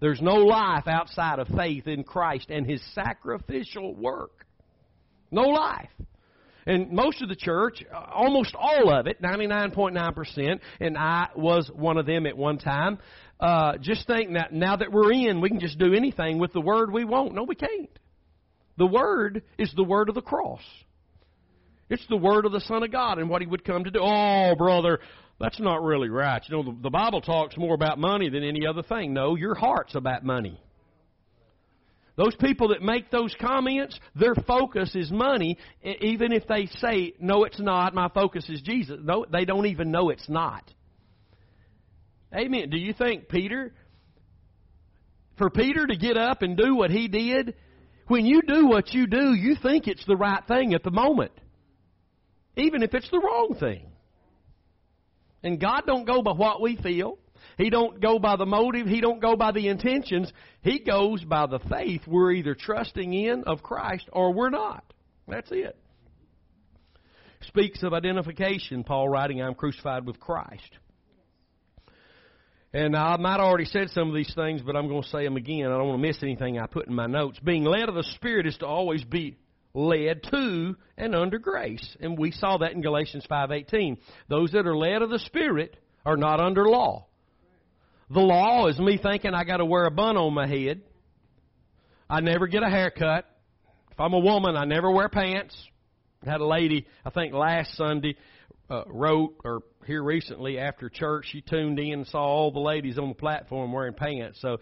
There's 0.00 0.20
no 0.20 0.34
life 0.34 0.86
outside 0.86 1.38
of 1.38 1.48
faith 1.48 1.86
in 1.86 2.04
Christ 2.04 2.50
and 2.50 2.68
His 2.68 2.82
sacrificial 2.94 3.94
work. 3.94 4.44
No 5.30 5.44
life. 5.44 5.88
And 6.66 6.90
most 6.90 7.22
of 7.22 7.28
the 7.28 7.36
church, 7.36 7.84
almost 8.12 8.54
all 8.56 8.92
of 8.92 9.06
it, 9.06 9.22
99.9%, 9.22 10.60
and 10.80 10.98
I 10.98 11.28
was 11.36 11.70
one 11.72 11.96
of 11.96 12.06
them 12.06 12.26
at 12.26 12.36
one 12.36 12.58
time, 12.58 12.98
uh, 13.38 13.78
just 13.78 14.06
think 14.06 14.32
that 14.34 14.52
now 14.52 14.76
that 14.76 14.90
we're 14.90 15.12
in, 15.12 15.40
we 15.40 15.48
can 15.48 15.60
just 15.60 15.78
do 15.78 15.94
anything 15.94 16.38
with 16.38 16.52
the 16.52 16.60
word 16.60 16.92
we 16.92 17.04
want. 17.04 17.34
No, 17.34 17.44
we 17.44 17.54
can't. 17.54 17.98
The 18.78 18.86
word 18.86 19.42
is 19.58 19.72
the 19.76 19.84
word 19.84 20.08
of 20.08 20.16
the 20.16 20.22
cross. 20.22 20.62
It's 21.88 22.06
the 22.08 22.16
word 22.16 22.46
of 22.46 22.52
the 22.52 22.60
Son 22.60 22.82
of 22.82 22.90
God 22.90 23.18
and 23.18 23.28
what 23.28 23.42
He 23.42 23.46
would 23.46 23.64
come 23.64 23.84
to 23.84 23.90
do. 23.90 24.00
Oh, 24.02 24.54
brother, 24.58 24.98
that's 25.38 25.60
not 25.60 25.82
really 25.82 26.08
right. 26.08 26.42
You 26.48 26.56
know, 26.56 26.62
the, 26.64 26.76
the 26.82 26.90
Bible 26.90 27.20
talks 27.20 27.56
more 27.56 27.74
about 27.74 27.98
money 27.98 28.28
than 28.28 28.42
any 28.42 28.66
other 28.66 28.82
thing. 28.82 29.14
No, 29.14 29.36
your 29.36 29.54
heart's 29.54 29.94
about 29.94 30.24
money. 30.24 30.60
Those 32.16 32.34
people 32.36 32.68
that 32.68 32.82
make 32.82 33.10
those 33.10 33.34
comments, 33.38 33.98
their 34.14 34.34
focus 34.34 34.94
is 34.94 35.10
money, 35.10 35.58
even 35.82 36.32
if 36.32 36.46
they 36.46 36.66
say, 36.66 37.12
no, 37.20 37.44
it's 37.44 37.60
not, 37.60 37.94
my 37.94 38.08
focus 38.08 38.48
is 38.48 38.62
Jesus. 38.62 38.98
No, 39.02 39.26
they 39.30 39.44
don't 39.44 39.66
even 39.66 39.90
know 39.90 40.08
it's 40.08 40.28
not. 40.28 40.64
Amen. 42.34 42.70
Do 42.70 42.78
you 42.78 42.94
think 42.94 43.28
Peter, 43.28 43.74
for 45.36 45.50
Peter 45.50 45.86
to 45.86 45.96
get 45.96 46.16
up 46.16 46.40
and 46.40 46.56
do 46.56 46.74
what 46.74 46.90
he 46.90 47.06
did, 47.06 47.54
when 48.08 48.24
you 48.24 48.40
do 48.46 48.66
what 48.66 48.94
you 48.94 49.06
do, 49.06 49.34
you 49.34 49.54
think 49.62 49.86
it's 49.86 50.04
the 50.06 50.16
right 50.16 50.42
thing 50.48 50.72
at 50.72 50.82
the 50.82 50.90
moment. 50.90 51.32
Even 52.56 52.82
if 52.82 52.94
it's 52.94 53.10
the 53.10 53.20
wrong 53.20 53.56
thing. 53.60 53.90
And 55.42 55.60
God 55.60 55.82
don't 55.86 56.06
go 56.06 56.22
by 56.22 56.32
what 56.32 56.62
we 56.62 56.76
feel. 56.76 57.18
He 57.56 57.70
don't 57.70 58.00
go 58.00 58.18
by 58.18 58.36
the 58.36 58.46
motive. 58.46 58.86
He 58.86 59.00
don't 59.00 59.20
go 59.20 59.34
by 59.34 59.52
the 59.52 59.68
intentions. 59.68 60.30
He 60.60 60.80
goes 60.80 61.24
by 61.24 61.46
the 61.46 61.58
faith 61.58 62.02
we're 62.06 62.32
either 62.32 62.54
trusting 62.54 63.14
in 63.14 63.44
of 63.44 63.62
Christ 63.62 64.08
or 64.12 64.32
we're 64.32 64.50
not. 64.50 64.84
That's 65.26 65.50
it. 65.50 65.76
Speaks 67.42 67.82
of 67.82 67.92
identification, 67.92 68.84
Paul 68.84 69.08
writing, 69.08 69.40
I'm 69.40 69.54
crucified 69.54 70.06
with 70.06 70.20
Christ. 70.20 70.70
And 72.72 72.94
I 72.94 73.16
might 73.16 73.40
already 73.40 73.64
said 73.64 73.88
some 73.90 74.08
of 74.08 74.14
these 74.14 74.32
things, 74.34 74.60
but 74.60 74.76
I'm 74.76 74.88
going 74.88 75.02
to 75.02 75.08
say 75.08 75.24
them 75.24 75.36
again. 75.36 75.66
I 75.66 75.78
don't 75.78 75.88
want 75.88 76.02
to 76.02 76.06
miss 76.06 76.22
anything 76.22 76.58
I 76.58 76.66
put 76.66 76.88
in 76.88 76.94
my 76.94 77.06
notes. 77.06 77.38
Being 77.42 77.64
led 77.64 77.88
of 77.88 77.94
the 77.94 78.04
Spirit 78.16 78.46
is 78.46 78.56
to 78.58 78.66
always 78.66 79.02
be 79.02 79.38
led 79.72 80.22
to 80.24 80.76
and 80.98 81.14
under 81.14 81.38
grace. 81.38 81.96
And 82.00 82.18
we 82.18 82.32
saw 82.32 82.58
that 82.58 82.72
in 82.72 82.82
Galatians 82.82 83.24
5:18. 83.30 83.96
Those 84.28 84.52
that 84.52 84.66
are 84.66 84.76
led 84.76 85.00
of 85.00 85.10
the 85.10 85.18
Spirit 85.20 85.76
are 86.04 86.16
not 86.16 86.40
under 86.40 86.68
law. 86.68 87.06
The 88.08 88.20
law 88.20 88.68
is 88.68 88.78
me 88.78 88.98
thinking 89.02 89.34
I 89.34 89.44
got 89.44 89.56
to 89.56 89.64
wear 89.64 89.84
a 89.86 89.90
bun 89.90 90.16
on 90.16 90.32
my 90.32 90.46
head. 90.46 90.82
I 92.08 92.20
never 92.20 92.46
get 92.46 92.62
a 92.62 92.70
haircut. 92.70 93.24
If 93.90 93.98
I'm 93.98 94.12
a 94.12 94.18
woman, 94.18 94.56
I 94.56 94.64
never 94.64 94.90
wear 94.90 95.08
pants. 95.08 95.56
I 96.24 96.30
had 96.30 96.40
a 96.40 96.46
lady, 96.46 96.86
I 97.04 97.10
think 97.10 97.34
last 97.34 97.76
Sunday, 97.76 98.16
uh, 98.70 98.84
wrote 98.86 99.34
or 99.44 99.62
here 99.86 100.02
recently 100.02 100.58
after 100.58 100.88
church, 100.88 101.26
she 101.30 101.40
tuned 101.40 101.78
in 101.78 101.92
and 101.92 102.06
saw 102.06 102.20
all 102.20 102.52
the 102.52 102.60
ladies 102.60 102.98
on 102.98 103.08
the 103.08 103.14
platform 103.14 103.72
wearing 103.72 103.94
pants. 103.94 104.38
So 104.40 104.58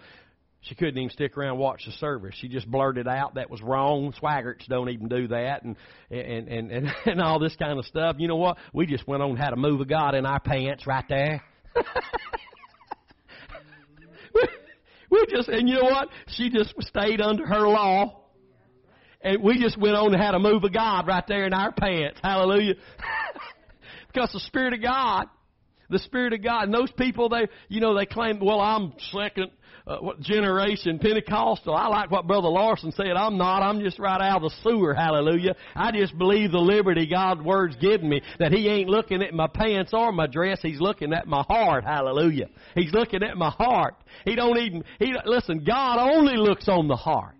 she 0.63 0.75
couldn't 0.75 0.97
even 0.97 1.11
stick 1.11 1.37
around 1.37 1.53
and 1.53 1.59
watch 1.59 1.83
the 1.85 1.93
service. 1.93 2.35
She 2.39 2.49
just 2.49 2.71
blurted 2.71 3.07
out 3.07 3.35
that 3.35 3.51
was 3.51 3.61
wrong. 3.61 4.15
Swaggarts 4.23 4.67
don't 4.69 4.89
even 4.89 5.09
do 5.09 5.29
that, 5.29 5.63
and 5.63 5.77
and 6.11 6.49
and 6.49 6.71
and, 6.71 6.93
and 7.07 7.21
all 7.21 7.39
this 7.39 7.55
kind 7.57 7.79
of 7.79 7.85
stuff. 7.85 8.17
You 8.19 8.29
know 8.29 8.37
what? 8.37 8.57
We 8.73 8.87
just 8.87 9.07
went 9.07 9.23
on 9.23 9.37
how 9.37 9.51
to 9.51 9.57
move 9.57 9.83
a 9.83 9.85
God 9.85 10.15
in 10.15 10.25
our 10.25 10.41
pants 10.41 10.87
right 10.87 11.05
there. 11.09 11.43
we 15.11 15.27
just, 15.31 15.49
and 15.49 15.69
you 15.69 15.77
know 15.77 15.85
what? 15.85 16.09
She 16.29 16.51
just 16.51 16.75
stayed 16.81 17.21
under 17.21 17.47
her 17.47 17.69
law. 17.69 18.21
And 19.21 19.43
we 19.43 19.59
just 19.59 19.79
went 19.79 19.97
on 19.97 20.13
and 20.13 20.23
had 20.23 20.35
a 20.35 20.39
move 20.39 20.65
of 20.65 20.73
God 20.73 21.07
right 21.07 21.25
there 21.27 21.47
in 21.47 21.55
our 21.55 21.73
pants. 21.73 22.21
Hallelujah. 22.23 22.75
because 24.13 24.31
the 24.33 24.41
Spirit 24.41 24.75
of 24.75 24.83
God, 24.83 25.27
the 25.89 25.99
Spirit 25.99 26.35
of 26.35 26.43
God, 26.43 26.65
and 26.65 26.75
those 26.75 26.91
people, 26.93 27.31
they, 27.31 27.49
you 27.69 27.81
know, 27.81 27.97
they 27.97 28.07
claim, 28.07 28.39
well, 28.39 28.61
I'm 28.61 28.93
second, 29.13 29.51
uh, 29.87 29.99
what 29.99 30.21
generation 30.21 30.99
Pentecostal. 30.99 31.75
I 31.75 31.89
like 31.89 32.11
what 32.11 32.27
Brother 32.27 32.49
Larson 32.49 32.93
said. 32.93 33.13
I'm 33.17 33.37
not. 33.37 33.63
I'm 33.63 33.81
just 33.81 33.99
right 33.99 34.21
out 34.21 34.43
of 34.43 34.51
the 34.51 34.57
sewer. 34.63 34.95
Hallelujah. 34.95 35.55
I 35.77 35.93
just 35.93 36.17
believe 36.17 36.53
the 36.53 36.59
liberty 36.59 37.07
God's 37.07 37.43
word's 37.43 37.77
given 37.77 38.09
me 38.09 38.23
that 38.39 38.53
He 38.53 38.69
ain't 38.69 38.89
looking 38.89 39.23
at 39.23 39.35
my 39.35 39.47
pants 39.47 39.93
or 39.93 40.11
my 40.13 40.27
dress. 40.27 40.61
He's 40.63 40.81
looking 40.81 41.13
at 41.13 41.27
my 41.27 41.45
heart. 41.49 41.85
Hallelujah. 41.85 42.49
He's 42.75 42.93
looking 42.93 43.23
at 43.23 43.37
my 43.37 43.51
heart. 43.51 43.95
He 44.25 44.35
don't 44.35 44.59
even. 44.59 44.85
He 44.99 45.15
listen. 45.27 45.65
God 45.65 45.99
only 45.99 46.37
looks 46.37 46.69
on 46.69 46.89
the 46.89 46.97
heart. 46.97 47.37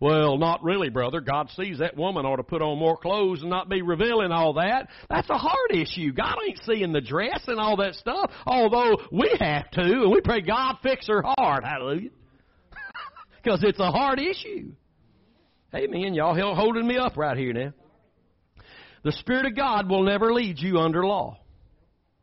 Well, 0.00 0.38
not 0.38 0.62
really, 0.62 0.90
brother. 0.90 1.20
God 1.20 1.50
sees 1.56 1.78
that 1.78 1.96
woman 1.96 2.24
ought 2.24 2.36
to 2.36 2.44
put 2.44 2.62
on 2.62 2.78
more 2.78 2.96
clothes 2.96 3.40
and 3.40 3.50
not 3.50 3.68
be 3.68 3.82
revealing 3.82 4.30
all 4.30 4.52
that. 4.54 4.88
That's 5.10 5.28
a 5.28 5.36
heart 5.36 5.72
issue. 5.72 6.12
God 6.12 6.36
ain't 6.46 6.60
seeing 6.64 6.92
the 6.92 7.00
dress 7.00 7.42
and 7.48 7.58
all 7.58 7.76
that 7.78 7.94
stuff, 7.94 8.30
although 8.46 8.96
we 9.10 9.34
have 9.40 9.68
to, 9.72 9.82
and 9.82 10.12
we 10.12 10.20
pray 10.20 10.40
God 10.40 10.76
fix 10.82 11.08
her 11.08 11.22
heart. 11.24 11.64
Hallelujah. 11.64 12.10
Because 13.40 13.62
it's 13.62 13.78
a 13.78 13.90
heart 13.90 14.18
issue. 14.18 14.72
Amen. 15.72 16.12
Y'all 16.12 16.54
holding 16.56 16.86
me 16.86 16.98
up 16.98 17.16
right 17.16 17.36
here 17.36 17.52
now. 17.52 17.72
The 19.04 19.12
Spirit 19.12 19.46
of 19.46 19.56
God 19.56 19.88
will 19.88 20.02
never 20.02 20.34
lead 20.34 20.58
you 20.58 20.78
under 20.78 21.06
law. 21.06 21.38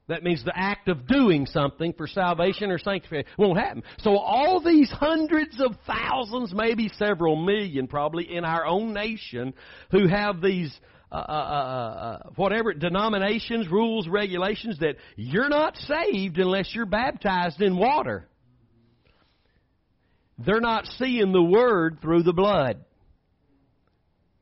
That 0.07 0.23
means 0.23 0.43
the 0.43 0.55
act 0.55 0.87
of 0.87 1.07
doing 1.07 1.47
something 1.47 1.93
for 1.93 2.05
salvation 2.05 2.69
or 2.69 2.77
sanctification 2.77 3.27
won't 3.39 3.57
happen. 3.57 3.83
So 3.99 4.17
all 4.17 4.61
these 4.61 4.89
hundreds 4.91 5.59
of 5.59 5.75
thousands, 5.87 6.53
maybe 6.53 6.89
several 6.97 7.35
million 7.35 7.87
probably 7.87 8.35
in 8.35 8.45
our 8.45 8.65
own 8.67 8.93
nation 8.93 9.53
who 9.89 10.07
have 10.07 10.41
these 10.41 10.71
uh, 11.11 11.15
uh, 11.15 11.19
uh, 11.19 11.99
uh, 12.25 12.29
whatever 12.35 12.73
denominations, 12.73 13.67
rules, 13.71 14.07
regulations 14.07 14.79
that 14.79 14.95
you're 15.15 15.49
not 15.49 15.77
saved 15.77 16.37
unless 16.37 16.73
you're 16.75 16.85
baptized 16.85 17.61
in 17.61 17.77
water. 17.77 18.27
They're 20.37 20.59
not 20.59 20.85
seeing 20.97 21.31
the 21.31 21.41
Word 21.41 21.99
through 22.01 22.23
the 22.23 22.33
blood. 22.33 22.83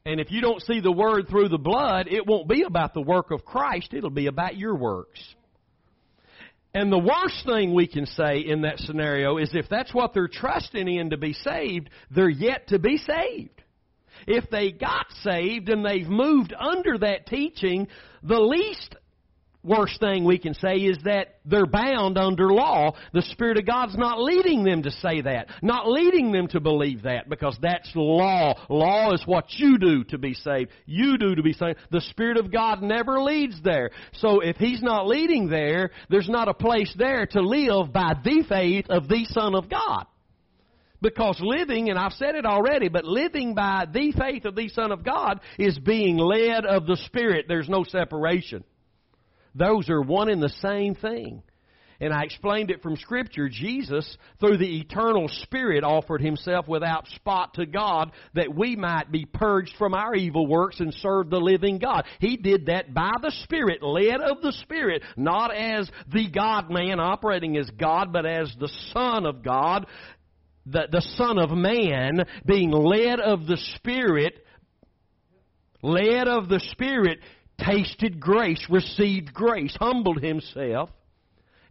And 0.05 0.19
if 0.19 0.31
you 0.31 0.41
don't 0.41 0.61
see 0.61 0.79
the 0.79 0.91
Word 0.91 1.29
through 1.29 1.49
the 1.49 1.57
blood, 1.57 2.07
it 2.09 2.25
won't 2.25 2.49
be 2.49 2.63
about 2.63 2.93
the 2.93 3.01
work 3.01 3.31
of 3.31 3.45
Christ, 3.45 3.93
it'll 3.93 4.09
be 4.09 4.27
about 4.27 4.57
your 4.57 4.75
works. 4.75 5.19
And 6.73 6.91
the 6.91 6.97
worst 6.97 7.45
thing 7.45 7.73
we 7.73 7.87
can 7.87 8.07
say 8.07 8.39
in 8.39 8.61
that 8.61 8.79
scenario 8.79 9.37
is 9.37 9.51
if 9.53 9.69
that's 9.69 9.93
what 9.93 10.13
they're 10.13 10.27
trusting 10.27 10.87
in 10.87 11.11
to 11.11 11.17
be 11.17 11.33
saved, 11.33 11.89
they're 12.09 12.29
yet 12.29 12.67
to 12.69 12.79
be 12.79 12.97
saved. 12.97 13.61
If 14.25 14.49
they 14.49 14.71
got 14.71 15.05
saved 15.21 15.69
and 15.69 15.85
they've 15.85 16.07
moved 16.07 16.53
under 16.57 16.97
that 16.99 17.27
teaching, 17.27 17.87
the 18.23 18.39
least 18.39 18.95
worst 19.63 19.99
thing 19.99 20.25
we 20.25 20.37
can 20.37 20.53
say 20.53 20.75
is 20.75 20.97
that 21.05 21.39
they're 21.45 21.65
bound 21.65 22.17
under 22.17 22.53
law. 22.53 22.91
The 23.13 23.21
Spirit 23.21 23.57
of 23.57 23.65
God's 23.65 23.97
not 23.97 24.21
leading 24.21 24.63
them 24.63 24.83
to 24.83 24.91
say 24.91 25.21
that, 25.21 25.47
not 25.61 25.89
leading 25.89 26.31
them 26.31 26.47
to 26.49 26.59
believe 26.59 27.03
that, 27.03 27.29
because 27.29 27.57
that's 27.61 27.89
law. 27.95 28.53
Law 28.69 29.13
is 29.13 29.23
what 29.25 29.45
you 29.51 29.77
do 29.77 30.03
to 30.05 30.17
be 30.17 30.33
saved. 30.33 30.71
You 30.85 31.17
do 31.17 31.35
to 31.35 31.43
be 31.43 31.53
saved. 31.53 31.79
The 31.91 32.01
Spirit 32.01 32.37
of 32.37 32.51
God 32.51 32.81
never 32.81 33.21
leads 33.21 33.61
there. 33.63 33.91
So 34.13 34.41
if 34.41 34.57
He's 34.57 34.81
not 34.81 35.07
leading 35.07 35.49
there, 35.49 35.91
there's 36.09 36.29
not 36.29 36.47
a 36.47 36.53
place 36.53 36.93
there 36.97 37.25
to 37.27 37.41
live 37.41 37.93
by 37.93 38.13
the 38.23 38.43
faith 38.47 38.85
of 38.89 39.07
the 39.07 39.25
Son 39.25 39.55
of 39.55 39.69
God. 39.69 40.05
Because 41.01 41.37
living, 41.41 41.89
and 41.89 41.99
I've 41.99 42.13
said 42.13 42.35
it 42.35 42.45
already, 42.45 42.87
but 42.87 43.03
living 43.03 43.55
by 43.55 43.85
the 43.91 44.13
faith 44.13 44.45
of 44.45 44.55
the 44.55 44.69
Son 44.69 44.93
of 44.93 45.03
God 45.03 45.41
is 45.59 45.77
being 45.77 46.15
led 46.15 46.65
of 46.65 46.85
the 46.85 46.95
Spirit. 47.05 47.45
There's 47.49 47.67
no 47.67 47.83
separation. 47.83 48.63
Those 49.55 49.89
are 49.89 50.01
one 50.01 50.29
and 50.29 50.41
the 50.41 50.53
same 50.61 50.95
thing. 50.95 51.43
And 51.99 52.11
I 52.11 52.23
explained 52.23 52.69
it 52.69 52.81
from 52.81 52.97
Scripture. 52.97 53.47
Jesus, 53.47 54.17
through 54.39 54.57
the 54.57 54.79
eternal 54.79 55.29
Spirit, 55.43 55.85
offered 55.85 56.21
Himself 56.21 56.67
without 56.67 57.07
spot 57.09 57.53
to 57.53 57.65
God 57.65 58.11
that 58.33 58.53
we 58.53 58.75
might 58.75 59.11
be 59.11 59.25
purged 59.25 59.73
from 59.77 59.93
our 59.93 60.13
evil 60.13 60.45
works 60.45 60.81
and 60.81 60.93
serve 60.95 61.29
the 61.29 61.39
living 61.39 61.77
God. 61.77 62.03
He 62.19 62.35
did 62.35 62.65
that 62.65 62.93
by 62.93 63.11
the 63.21 63.31
Spirit, 63.43 63.81
led 63.81 64.19
of 64.19 64.41
the 64.41 64.51
Spirit, 64.63 65.03
not 65.15 65.55
as 65.55 65.89
the 66.11 66.29
God 66.29 66.69
man 66.69 66.99
operating 66.99 67.55
as 67.57 67.69
God, 67.69 68.11
but 68.11 68.25
as 68.25 68.53
the 68.59 68.71
Son 68.91 69.25
of 69.25 69.43
God, 69.43 69.85
the, 70.65 70.87
the 70.91 71.01
Son 71.15 71.37
of 71.37 71.51
Man, 71.51 72.25
being 72.45 72.71
led 72.71 73.19
of 73.19 73.45
the 73.47 73.57
Spirit, 73.75 74.45
led 75.81 76.27
of 76.27 76.49
the 76.49 76.61
Spirit, 76.71 77.19
tasted 77.65 78.19
grace, 78.19 78.65
received 78.69 79.33
grace, 79.33 79.75
humbled 79.79 80.21
himself, 80.21 80.89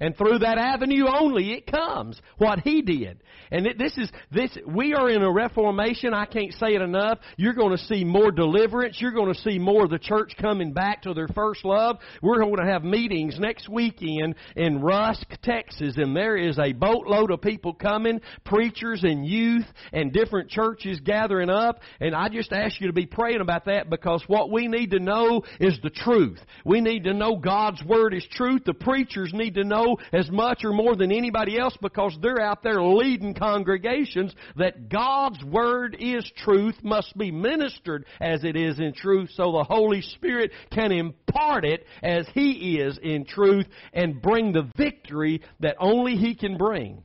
and 0.03 0.17
through 0.19 0.41
that 0.41 0.59
avenue 0.59 1.07
only 1.07 1.53
it 1.53 1.65
comes. 1.65 2.21
What 2.37 2.59
he 2.59 2.83
did. 2.83 3.23
And 3.53 3.67
this 3.79 3.97
is, 3.97 4.11
this, 4.33 4.51
we 4.67 4.95
are 4.95 5.09
in 5.09 5.23
a 5.23 5.31
reformation. 5.31 6.13
I 6.13 6.25
can't 6.25 6.53
say 6.55 6.75
it 6.75 6.83
enough. 6.83 7.19
You're 7.37 7.53
going 7.53 7.77
to 7.77 7.85
see 7.85 8.03
more 8.03 8.33
deliverance. 8.33 8.97
You're 8.99 9.13
going 9.13 9.33
to 9.33 9.41
see 9.41 9.61
more 9.61 9.85
of 9.85 9.91
the 9.91 10.01
church 10.01 10.33
coming 10.41 10.73
back 10.73 11.03
to 11.03 11.15
their 11.15 11.29
first 11.29 11.65
love. 11.65 11.99
We're 12.21 12.41
going 12.41 12.57
to 12.57 12.65
have 12.65 12.83
meetings 12.83 13.39
next 13.39 13.69
weekend 13.69 14.35
in 14.57 14.81
Rusk, 14.81 15.25
Texas, 15.45 15.95
and 15.97 16.17
there 16.17 16.37
is 16.37 16.59
a 16.59 16.73
boatload 16.73 17.31
of 17.31 17.41
people 17.41 17.73
coming, 17.73 18.21
preachers 18.45 19.05
and 19.05 19.25
youth 19.25 19.67
and 19.93 20.13
different 20.13 20.51
churches 20.51 20.99
gathering 20.99 21.51
up. 21.51 21.79
And 22.01 22.13
I 22.13 22.29
just 22.29 22.53
ask 22.53 22.81
you 22.81 22.89
to 22.89 22.93
be 22.93 23.07
praying 23.07 23.41
about 23.41 23.67
that 23.67 23.89
because 23.89 24.25
what 24.27 24.51
we 24.51 24.67
need 24.67 24.91
to 24.91 24.99
know 24.99 25.43
is 25.61 25.79
the 25.81 25.91
truth. 25.91 26.41
We 26.65 26.81
need 26.81 27.05
to 27.05 27.15
know 27.15 27.37
God's 27.37 27.85
Word 27.85 28.15
is 28.15 28.27
truth. 28.33 28.63
The 28.67 28.75
preachers 28.75 29.31
need 29.33 29.55
to 29.55 29.63
know 29.63 29.92
as 30.13 30.31
much 30.31 30.65
or 30.65 30.73
more 30.73 30.97
than 30.97 31.13
anybody 31.13 31.59
else 31.59 31.77
because 31.81 32.17
they're 32.21 32.41
out 32.41 32.63
there 32.63 32.83
leading 32.83 33.35
congregations 33.35 34.35
that 34.57 34.89
God's 34.89 35.43
Word 35.45 35.97
is 35.99 36.31
truth, 36.37 36.77
must 36.83 37.17
be 37.17 37.31
ministered 37.31 38.07
as 38.21 38.45
it 38.45 38.57
is 38.57 38.79
in 38.79 38.93
truth 38.93 39.31
so 39.35 39.53
the 39.53 39.65
Holy 39.65 40.03
Spirit 40.03 40.53
can 40.71 40.93
impart 40.93 41.65
it 41.65 41.87
as 42.03 42.27
He 42.35 42.79
is 42.79 42.99
in 43.03 43.25
truth 43.25 43.67
and 43.93 44.21
bring 44.21 44.53
the 44.53 44.71
victory 44.77 45.43
that 45.61 45.77
only 45.79 46.17
He 46.17 46.35
can 46.35 46.57
bring. 46.57 47.03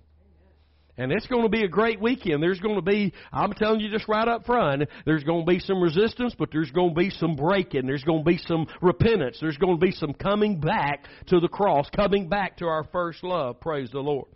And 0.99 1.11
it's 1.11 1.27
going 1.27 1.43
to 1.43 1.49
be 1.49 1.63
a 1.63 1.67
great 1.67 2.01
weekend. 2.01 2.41
There's 2.41 2.59
going 2.59 2.75
to 2.75 2.81
be, 2.81 3.13
I'm 3.31 3.53
telling 3.53 3.79
you 3.79 3.89
just 3.91 4.07
right 4.07 4.27
up 4.27 4.47
front, 4.47 4.83
there's 5.05 5.23
going 5.23 5.45
to 5.45 5.49
be 5.49 5.59
some 5.59 5.79
resistance, 5.79 6.33
but 6.37 6.49
there's 6.51 6.71
going 6.71 6.95
to 6.95 6.99
be 6.99 7.11
some 7.11 7.35
breaking. 7.35 7.85
There's 7.85 8.03
going 8.03 8.23
to 8.23 8.29
be 8.29 8.39
some 8.47 8.65
repentance. 8.81 9.37
There's 9.39 9.57
going 9.57 9.79
to 9.79 9.85
be 9.85 9.91
some 9.91 10.13
coming 10.13 10.59
back 10.59 11.05
to 11.27 11.39
the 11.39 11.47
cross, 11.47 11.87
coming 11.95 12.29
back 12.29 12.57
to 12.57 12.65
our 12.65 12.83
first 12.91 13.23
love. 13.23 13.59
Praise 13.59 13.91
the 13.91 13.99
Lord. 13.99 14.27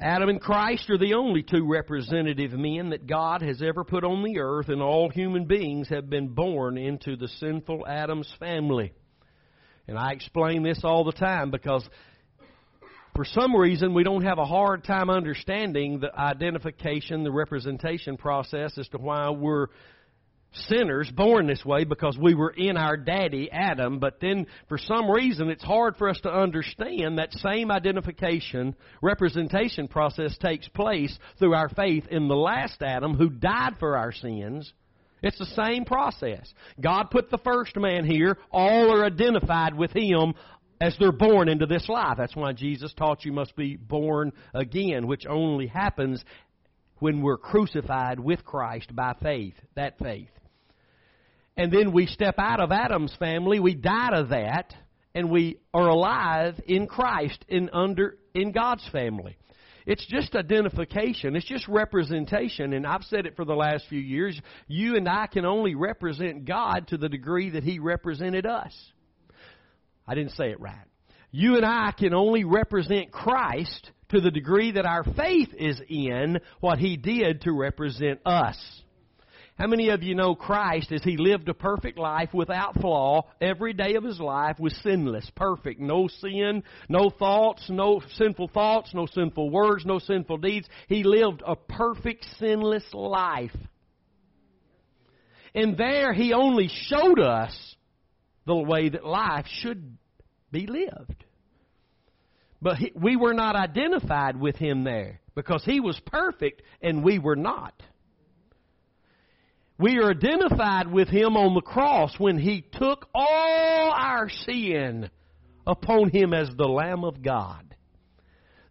Adam 0.00 0.28
and 0.28 0.40
Christ 0.40 0.90
are 0.90 0.98
the 0.98 1.14
only 1.14 1.42
two 1.42 1.66
representative 1.68 2.52
men 2.52 2.90
that 2.90 3.06
God 3.06 3.40
has 3.42 3.62
ever 3.62 3.84
put 3.84 4.02
on 4.02 4.24
the 4.24 4.40
earth, 4.40 4.68
and 4.68 4.82
all 4.82 5.08
human 5.08 5.46
beings 5.46 5.88
have 5.90 6.10
been 6.10 6.28
born 6.28 6.76
into 6.76 7.16
the 7.16 7.28
sinful 7.28 7.86
Adam's 7.86 8.32
family. 8.40 8.92
And 9.86 9.96
I 9.98 10.12
explain 10.12 10.62
this 10.62 10.80
all 10.82 11.04
the 11.04 11.12
time 11.12 11.50
because 11.50 11.88
for 13.14 13.24
some 13.24 13.54
reason, 13.54 13.92
we 13.92 14.04
don't 14.04 14.24
have 14.24 14.38
a 14.38 14.44
hard 14.44 14.84
time 14.84 15.10
understanding 15.10 16.00
the 16.00 16.14
identification, 16.18 17.24
the 17.24 17.32
representation 17.32 18.16
process 18.16 18.78
as 18.78 18.88
to 18.88 18.98
why 18.98 19.30
we're 19.30 19.66
sinners 20.68 21.10
born 21.14 21.46
this 21.46 21.64
way 21.64 21.84
because 21.84 22.16
we 22.18 22.34
were 22.34 22.50
in 22.50 22.76
our 22.76 22.96
daddy 22.96 23.50
Adam, 23.50 23.98
but 23.98 24.20
then 24.20 24.46
for 24.68 24.78
some 24.78 25.10
reason 25.10 25.48
it's 25.48 25.64
hard 25.64 25.96
for 25.96 26.08
us 26.08 26.20
to 26.22 26.30
understand 26.30 27.18
that 27.18 27.32
same 27.32 27.70
identification, 27.70 28.74
representation 29.00 29.88
process 29.88 30.36
takes 30.38 30.68
place 30.68 31.16
through 31.38 31.54
our 31.54 31.68
faith 31.70 32.04
in 32.10 32.28
the 32.28 32.36
last 32.36 32.82
Adam 32.82 33.14
who 33.14 33.30
died 33.30 33.74
for 33.78 33.96
our 33.96 34.12
sins. 34.12 34.72
It's 35.22 35.38
the 35.38 35.46
same 35.64 35.84
process. 35.84 36.52
God 36.80 37.10
put 37.10 37.30
the 37.30 37.38
first 37.38 37.76
man 37.76 38.04
here. 38.04 38.36
All 38.50 38.92
are 38.92 39.06
identified 39.06 39.74
with 39.74 39.92
him 39.92 40.34
as 40.82 40.96
they're 40.98 41.12
born 41.12 41.48
into 41.48 41.64
this 41.64 41.88
life. 41.88 42.16
That's 42.18 42.34
why 42.34 42.52
Jesus 42.52 42.92
taught 42.94 43.24
you 43.24 43.32
must 43.32 43.54
be 43.54 43.76
born 43.76 44.32
again, 44.52 45.06
which 45.06 45.26
only 45.26 45.68
happens 45.68 46.22
when 46.98 47.22
we're 47.22 47.38
crucified 47.38 48.18
with 48.18 48.44
Christ 48.44 48.94
by 48.94 49.14
faith, 49.22 49.54
that 49.76 49.96
faith. 50.00 50.28
And 51.56 51.72
then 51.72 51.92
we 51.92 52.06
step 52.06 52.34
out 52.38 52.58
of 52.58 52.72
Adam's 52.72 53.14
family, 53.20 53.60
we 53.60 53.74
die 53.74 54.10
to 54.10 54.26
that, 54.30 54.74
and 55.14 55.30
we 55.30 55.58
are 55.72 55.88
alive 55.88 56.60
in 56.66 56.88
Christ 56.88 57.44
in 57.48 57.70
under 57.72 58.18
in 58.34 58.50
God's 58.50 58.88
family. 58.90 59.36
It's 59.86 60.06
just 60.06 60.34
identification. 60.34 61.36
It's 61.36 61.46
just 61.46 61.68
representation. 61.68 62.72
And 62.72 62.86
I've 62.86 63.02
said 63.04 63.26
it 63.26 63.36
for 63.36 63.44
the 63.44 63.54
last 63.54 63.84
few 63.88 64.00
years. 64.00 64.40
You 64.66 64.96
and 64.96 65.08
I 65.08 65.26
can 65.26 65.44
only 65.44 65.74
represent 65.74 66.44
God 66.44 66.88
to 66.88 66.96
the 66.96 67.08
degree 67.08 67.50
that 67.50 67.62
He 67.64 67.78
represented 67.78 68.46
us. 68.46 68.72
I 70.06 70.14
didn't 70.14 70.32
say 70.32 70.50
it 70.50 70.60
right. 70.60 70.86
You 71.30 71.56
and 71.56 71.64
I 71.64 71.92
can 71.98 72.12
only 72.12 72.44
represent 72.44 73.10
Christ 73.10 73.90
to 74.10 74.20
the 74.20 74.30
degree 74.30 74.72
that 74.72 74.84
our 74.84 75.04
faith 75.04 75.48
is 75.58 75.80
in 75.88 76.38
what 76.60 76.78
He 76.78 76.96
did 76.96 77.42
to 77.42 77.52
represent 77.52 78.20
us. 78.26 78.58
How 79.58 79.66
many 79.66 79.90
of 79.90 80.02
you 80.02 80.14
know 80.14 80.34
Christ 80.34 80.92
as 80.92 81.02
He 81.02 81.16
lived 81.16 81.48
a 81.48 81.54
perfect 81.54 81.98
life 81.98 82.34
without 82.34 82.80
flaw 82.80 83.22
every 83.40 83.72
day 83.72 83.94
of 83.94 84.04
His 84.04 84.18
life 84.18 84.58
was 84.58 84.74
sinless, 84.82 85.30
perfect, 85.36 85.80
no 85.80 86.08
sin, 86.08 86.62
no 86.88 87.10
thoughts, 87.10 87.68
no 87.68 88.02
sinful 88.16 88.48
thoughts, 88.48 88.92
no 88.92 89.06
sinful 89.06 89.50
words, 89.50 89.84
no 89.86 89.98
sinful 89.98 90.38
deeds. 90.38 90.68
He 90.88 91.04
lived 91.04 91.42
a 91.46 91.56
perfect 91.56 92.26
sinless 92.38 92.84
life. 92.92 93.56
And 95.54 95.76
there 95.76 96.12
He 96.12 96.32
only 96.32 96.68
showed 96.68 97.20
us 97.20 97.76
the 98.46 98.56
way 98.56 98.88
that 98.88 99.04
life 99.04 99.46
should 99.60 99.96
be 100.50 100.66
lived. 100.66 101.24
But 102.60 102.76
he, 102.76 102.92
we 102.94 103.16
were 103.16 103.34
not 103.34 103.56
identified 103.56 104.40
with 104.40 104.56
Him 104.56 104.84
there 104.84 105.20
because 105.34 105.64
He 105.64 105.80
was 105.80 106.00
perfect 106.06 106.62
and 106.80 107.02
we 107.02 107.18
were 107.18 107.36
not. 107.36 107.74
We 109.78 109.98
are 109.98 110.10
identified 110.10 110.86
with 110.92 111.08
Him 111.08 111.36
on 111.36 111.54
the 111.54 111.60
cross 111.60 112.14
when 112.18 112.38
He 112.38 112.64
took 112.72 113.08
all 113.14 113.90
our 113.90 114.28
sin 114.28 115.10
upon 115.66 116.10
Him 116.10 116.32
as 116.32 116.48
the 116.56 116.68
Lamb 116.68 117.04
of 117.04 117.20
God. 117.20 117.74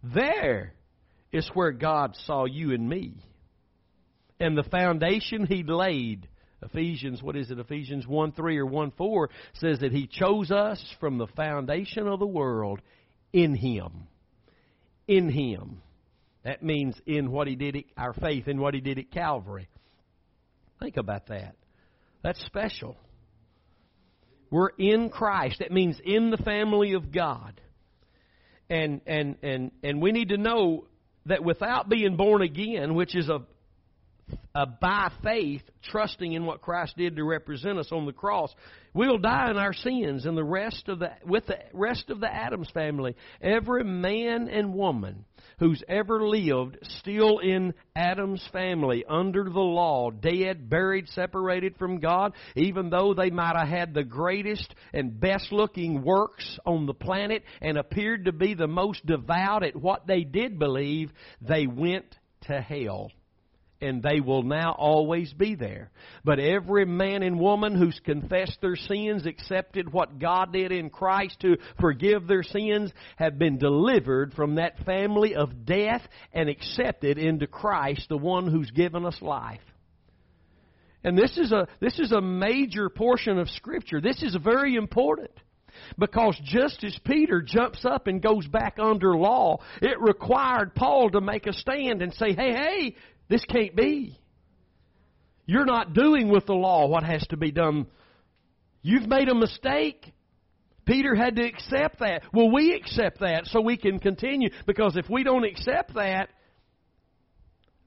There 0.03 0.73
is 1.33 1.49
where 1.53 1.71
God 1.71 2.15
saw 2.25 2.45
you 2.45 2.73
and 2.73 2.87
me. 2.87 3.15
And 4.39 4.57
the 4.57 4.63
foundation 4.63 5.45
He 5.45 5.63
laid, 5.63 6.27
Ephesians, 6.63 7.23
what 7.23 7.35
is 7.35 7.49
it, 7.49 7.59
Ephesians 7.59 8.05
1 8.05 8.33
3 8.33 8.57
or 8.57 8.65
1 8.65 8.91
4, 8.97 9.29
says 9.53 9.79
that 9.79 9.91
He 9.91 10.07
chose 10.07 10.51
us 10.51 10.83
from 10.99 11.17
the 11.17 11.27
foundation 11.27 12.07
of 12.07 12.19
the 12.19 12.27
world 12.27 12.79
in 13.33 13.55
Him. 13.55 14.07
In 15.07 15.29
Him. 15.29 15.81
That 16.43 16.63
means 16.63 16.95
in 17.05 17.31
what 17.31 17.47
He 17.47 17.55
did, 17.55 17.75
at, 17.75 17.83
our 17.97 18.13
faith 18.13 18.47
in 18.47 18.59
what 18.59 18.73
He 18.73 18.81
did 18.81 18.99
at 18.99 19.11
Calvary. 19.11 19.67
Think 20.79 20.97
about 20.97 21.27
that. 21.27 21.55
That's 22.23 22.43
special. 22.45 22.97
We're 24.51 24.69
in 24.77 25.09
Christ. 25.09 25.59
That 25.59 25.71
means 25.71 25.99
in 26.03 26.29
the 26.29 26.37
family 26.37 26.93
of 26.93 27.11
God. 27.11 27.59
And 28.69 29.01
and 29.05 29.35
and 29.41 29.71
and 29.83 30.01
we 30.01 30.11
need 30.11 30.29
to 30.29 30.37
know 30.37 30.85
that 31.25 31.43
without 31.43 31.89
being 31.89 32.15
born 32.15 32.41
again, 32.41 32.93
which 32.93 33.15
is 33.15 33.29
a 33.29 33.39
uh, 34.53 34.65
by 34.79 35.11
faith, 35.23 35.61
trusting 35.83 36.33
in 36.33 36.45
what 36.45 36.61
Christ 36.61 36.95
did 36.97 37.15
to 37.15 37.23
represent 37.23 37.77
us 37.77 37.91
on 37.91 38.05
the 38.05 38.11
cross, 38.11 38.53
we'll 38.93 39.17
die 39.17 39.49
in 39.49 39.57
our 39.57 39.73
sins, 39.73 40.25
and 40.25 40.37
the 40.37 40.43
rest 40.43 40.89
of 40.89 40.99
the 40.99 41.11
with 41.25 41.45
the 41.47 41.57
rest 41.73 42.09
of 42.09 42.19
the 42.19 42.33
Adams 42.33 42.69
family, 42.73 43.15
every 43.41 43.83
man 43.83 44.49
and 44.49 44.73
woman 44.73 45.25
who's 45.59 45.83
ever 45.87 46.27
lived, 46.27 46.77
still 46.99 47.39
in 47.39 47.73
Adam's 47.95 48.45
family, 48.51 49.05
under 49.07 49.43
the 49.43 49.59
law, 49.59 50.09
dead, 50.09 50.69
buried, 50.69 51.07
separated 51.09 51.77
from 51.77 51.99
God, 51.99 52.33
even 52.55 52.89
though 52.89 53.13
they 53.13 53.29
might 53.29 53.55
have 53.55 53.67
had 53.67 53.93
the 53.93 54.03
greatest 54.03 54.73
and 54.93 55.19
best 55.19 55.51
looking 55.51 56.03
works 56.03 56.59
on 56.65 56.85
the 56.85 56.93
planet 56.93 57.43
and 57.61 57.77
appeared 57.77 58.25
to 58.25 58.31
be 58.31 58.53
the 58.53 58.67
most 58.67 59.05
devout 59.05 59.63
at 59.63 59.75
what 59.75 60.07
they 60.07 60.23
did 60.23 60.57
believe, 60.59 61.11
they 61.41 61.67
went 61.67 62.17
to 62.47 62.59
hell 62.59 63.11
and 63.81 64.01
they 64.01 64.19
will 64.19 64.43
now 64.43 64.75
always 64.77 65.33
be 65.33 65.55
there. 65.55 65.91
But 66.23 66.39
every 66.39 66.85
man 66.85 67.23
and 67.23 67.39
woman 67.39 67.75
who's 67.75 67.99
confessed 68.03 68.59
their 68.61 68.75
sins, 68.75 69.25
accepted 69.25 69.91
what 69.91 70.19
God 70.19 70.53
did 70.53 70.71
in 70.71 70.89
Christ 70.89 71.39
to 71.41 71.57
forgive 71.79 72.27
their 72.27 72.43
sins, 72.43 72.91
have 73.17 73.39
been 73.39 73.57
delivered 73.57 74.33
from 74.33 74.55
that 74.55 74.85
family 74.85 75.35
of 75.35 75.65
death 75.65 76.01
and 76.33 76.49
accepted 76.49 77.17
into 77.17 77.47
Christ, 77.47 78.07
the 78.09 78.17
one 78.17 78.47
who's 78.47 78.71
given 78.71 79.05
us 79.05 79.21
life. 79.21 79.61
And 81.03 81.17
this 81.17 81.37
is 81.37 81.51
a 81.51 81.67
this 81.79 81.99
is 81.99 82.11
a 82.11 82.21
major 82.21 82.89
portion 82.89 83.39
of 83.39 83.49
scripture. 83.49 84.01
This 84.01 84.21
is 84.21 84.35
very 84.43 84.75
important. 84.75 85.31
Because 85.97 86.39
just 86.43 86.83
as 86.83 86.97
Peter 87.05 87.41
jumps 87.41 87.85
up 87.85 88.07
and 88.07 88.21
goes 88.21 88.45
back 88.47 88.77
under 88.79 89.15
law, 89.15 89.59
it 89.81 89.99
required 89.99 90.75
Paul 90.75 91.09
to 91.11 91.21
make 91.21 91.47
a 91.47 91.53
stand 91.53 92.01
and 92.01 92.13
say, 92.13 92.33
hey, 92.33 92.53
hey, 92.53 92.95
this 93.31 93.45
can't 93.45 93.75
be. 93.77 94.19
You're 95.45 95.65
not 95.65 95.93
doing 95.93 96.27
with 96.27 96.45
the 96.45 96.53
law 96.53 96.87
what 96.87 97.03
has 97.03 97.25
to 97.27 97.37
be 97.37 97.49
done. 97.49 97.87
You've 98.81 99.07
made 99.07 99.29
a 99.29 99.33
mistake. 99.33 100.13
Peter 100.85 101.15
had 101.15 101.37
to 101.37 101.43
accept 101.43 101.99
that. 101.99 102.23
Well, 102.33 102.51
we 102.51 102.73
accept 102.73 103.21
that 103.21 103.45
so 103.45 103.61
we 103.61 103.77
can 103.77 103.99
continue 103.99 104.49
because 104.67 104.97
if 104.97 105.09
we 105.09 105.23
don't 105.23 105.45
accept 105.45 105.93
that, 105.93 106.27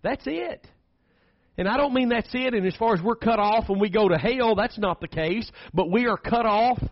that's 0.02 0.24
it. 0.26 0.66
And 1.58 1.68
I 1.68 1.76
don't 1.76 1.92
mean 1.92 2.08
that's 2.08 2.34
it, 2.34 2.54
and 2.54 2.66
as 2.66 2.74
far 2.76 2.94
as 2.94 3.02
we're 3.02 3.14
cut 3.14 3.38
off 3.38 3.68
and 3.68 3.78
we 3.78 3.90
go 3.90 4.08
to 4.08 4.16
hell, 4.16 4.54
that's 4.54 4.78
not 4.78 5.00
the 5.02 5.08
case, 5.08 5.48
but 5.74 5.90
we 5.90 6.06
are 6.06 6.16
cut 6.16 6.46
off 6.46 6.82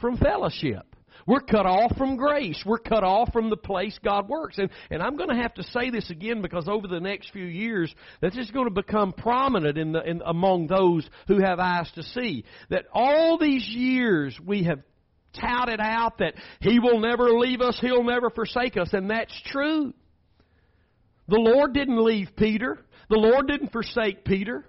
from 0.00 0.18
fellowship. 0.18 0.89
We're 1.26 1.40
cut 1.40 1.66
off 1.66 1.96
from 1.96 2.16
grace. 2.16 2.62
We're 2.64 2.78
cut 2.78 3.04
off 3.04 3.32
from 3.32 3.50
the 3.50 3.56
place 3.56 3.98
God 4.04 4.28
works. 4.28 4.58
And, 4.58 4.70
and 4.90 5.02
I'm 5.02 5.16
going 5.16 5.30
to 5.30 5.42
have 5.42 5.54
to 5.54 5.62
say 5.64 5.90
this 5.90 6.10
again 6.10 6.42
because 6.42 6.68
over 6.68 6.88
the 6.88 7.00
next 7.00 7.30
few 7.32 7.44
years, 7.44 7.94
this 8.20 8.36
is 8.36 8.50
going 8.50 8.66
to 8.66 8.74
become 8.74 9.12
prominent 9.12 9.78
in 9.78 9.92
the, 9.92 10.02
in, 10.02 10.22
among 10.24 10.66
those 10.66 11.08
who 11.28 11.40
have 11.40 11.58
eyes 11.58 11.90
to 11.94 12.02
see. 12.02 12.44
That 12.70 12.86
all 12.92 13.38
these 13.38 13.66
years 13.68 14.38
we 14.44 14.64
have 14.64 14.80
touted 15.40 15.80
out 15.80 16.18
that 16.18 16.34
He 16.60 16.78
will 16.78 17.00
never 17.00 17.30
leave 17.30 17.60
us, 17.60 17.78
He'll 17.80 18.04
never 18.04 18.30
forsake 18.30 18.76
us, 18.76 18.92
and 18.92 19.10
that's 19.10 19.38
true. 19.46 19.92
The 21.28 21.38
Lord 21.38 21.74
didn't 21.74 22.02
leave 22.04 22.30
Peter. 22.36 22.84
The 23.08 23.18
Lord 23.18 23.46
didn't 23.46 23.72
forsake 23.72 24.24
Peter. 24.24 24.64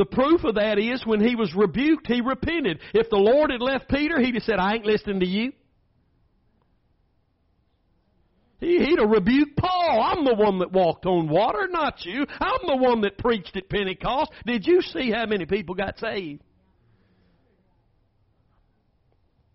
The 0.00 0.06
proof 0.06 0.44
of 0.44 0.54
that 0.54 0.78
is 0.78 1.04
when 1.04 1.20
he 1.20 1.36
was 1.36 1.54
rebuked, 1.54 2.06
he 2.06 2.22
repented. 2.22 2.80
If 2.94 3.10
the 3.10 3.18
Lord 3.18 3.50
had 3.50 3.60
left 3.60 3.90
Peter, 3.90 4.18
he'd 4.18 4.32
have 4.32 4.44
said, 4.44 4.58
I 4.58 4.72
ain't 4.72 4.86
listening 4.86 5.20
to 5.20 5.26
you. 5.26 5.52
He'd 8.60 8.98
have 8.98 9.10
rebuked 9.10 9.58
Paul. 9.58 10.00
I'm 10.02 10.24
the 10.24 10.36
one 10.36 10.60
that 10.60 10.72
walked 10.72 11.04
on 11.04 11.28
water, 11.28 11.68
not 11.68 12.02
you. 12.06 12.24
I'm 12.40 12.66
the 12.66 12.78
one 12.78 13.02
that 13.02 13.18
preached 13.18 13.54
at 13.58 13.68
Pentecost. 13.68 14.30
Did 14.46 14.66
you 14.66 14.80
see 14.80 15.10
how 15.10 15.26
many 15.26 15.44
people 15.44 15.74
got 15.74 15.98
saved? 15.98 16.40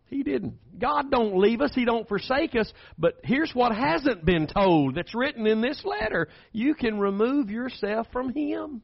He 0.06 0.22
didn't. 0.22 0.60
God 0.80 1.10
don't 1.10 1.40
leave 1.40 1.62
us. 1.62 1.72
He 1.74 1.86
don't 1.86 2.08
forsake 2.08 2.56
us. 2.56 2.72
But 3.00 3.16
here's 3.24 3.52
what 3.56 3.76
hasn't 3.76 4.24
been 4.26 4.46
told 4.46 4.94
that's 4.94 5.16
written 5.16 5.48
in 5.48 5.62
this 5.62 5.84
letter. 5.84 6.28
You 6.52 6.76
can 6.76 7.00
remove 7.00 7.50
yourself 7.50 8.06
from 8.12 8.32
Him. 8.32 8.84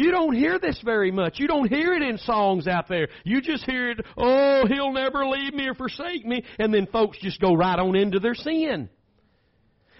You 0.00 0.12
don't 0.12 0.34
hear 0.34 0.58
this 0.58 0.80
very 0.82 1.10
much. 1.10 1.38
You 1.38 1.46
don't 1.46 1.68
hear 1.68 1.92
it 1.92 2.00
in 2.00 2.16
songs 2.16 2.66
out 2.66 2.88
there. 2.88 3.08
You 3.22 3.42
just 3.42 3.66
hear 3.66 3.90
it, 3.90 4.00
oh, 4.16 4.64
he'll 4.66 4.94
never 4.94 5.26
leave 5.26 5.52
me 5.52 5.68
or 5.68 5.74
forsake 5.74 6.24
me, 6.24 6.42
and 6.58 6.72
then 6.72 6.86
folks 6.86 7.18
just 7.20 7.38
go 7.38 7.52
right 7.52 7.78
on 7.78 7.94
into 7.94 8.18
their 8.18 8.34
sin. 8.34 8.88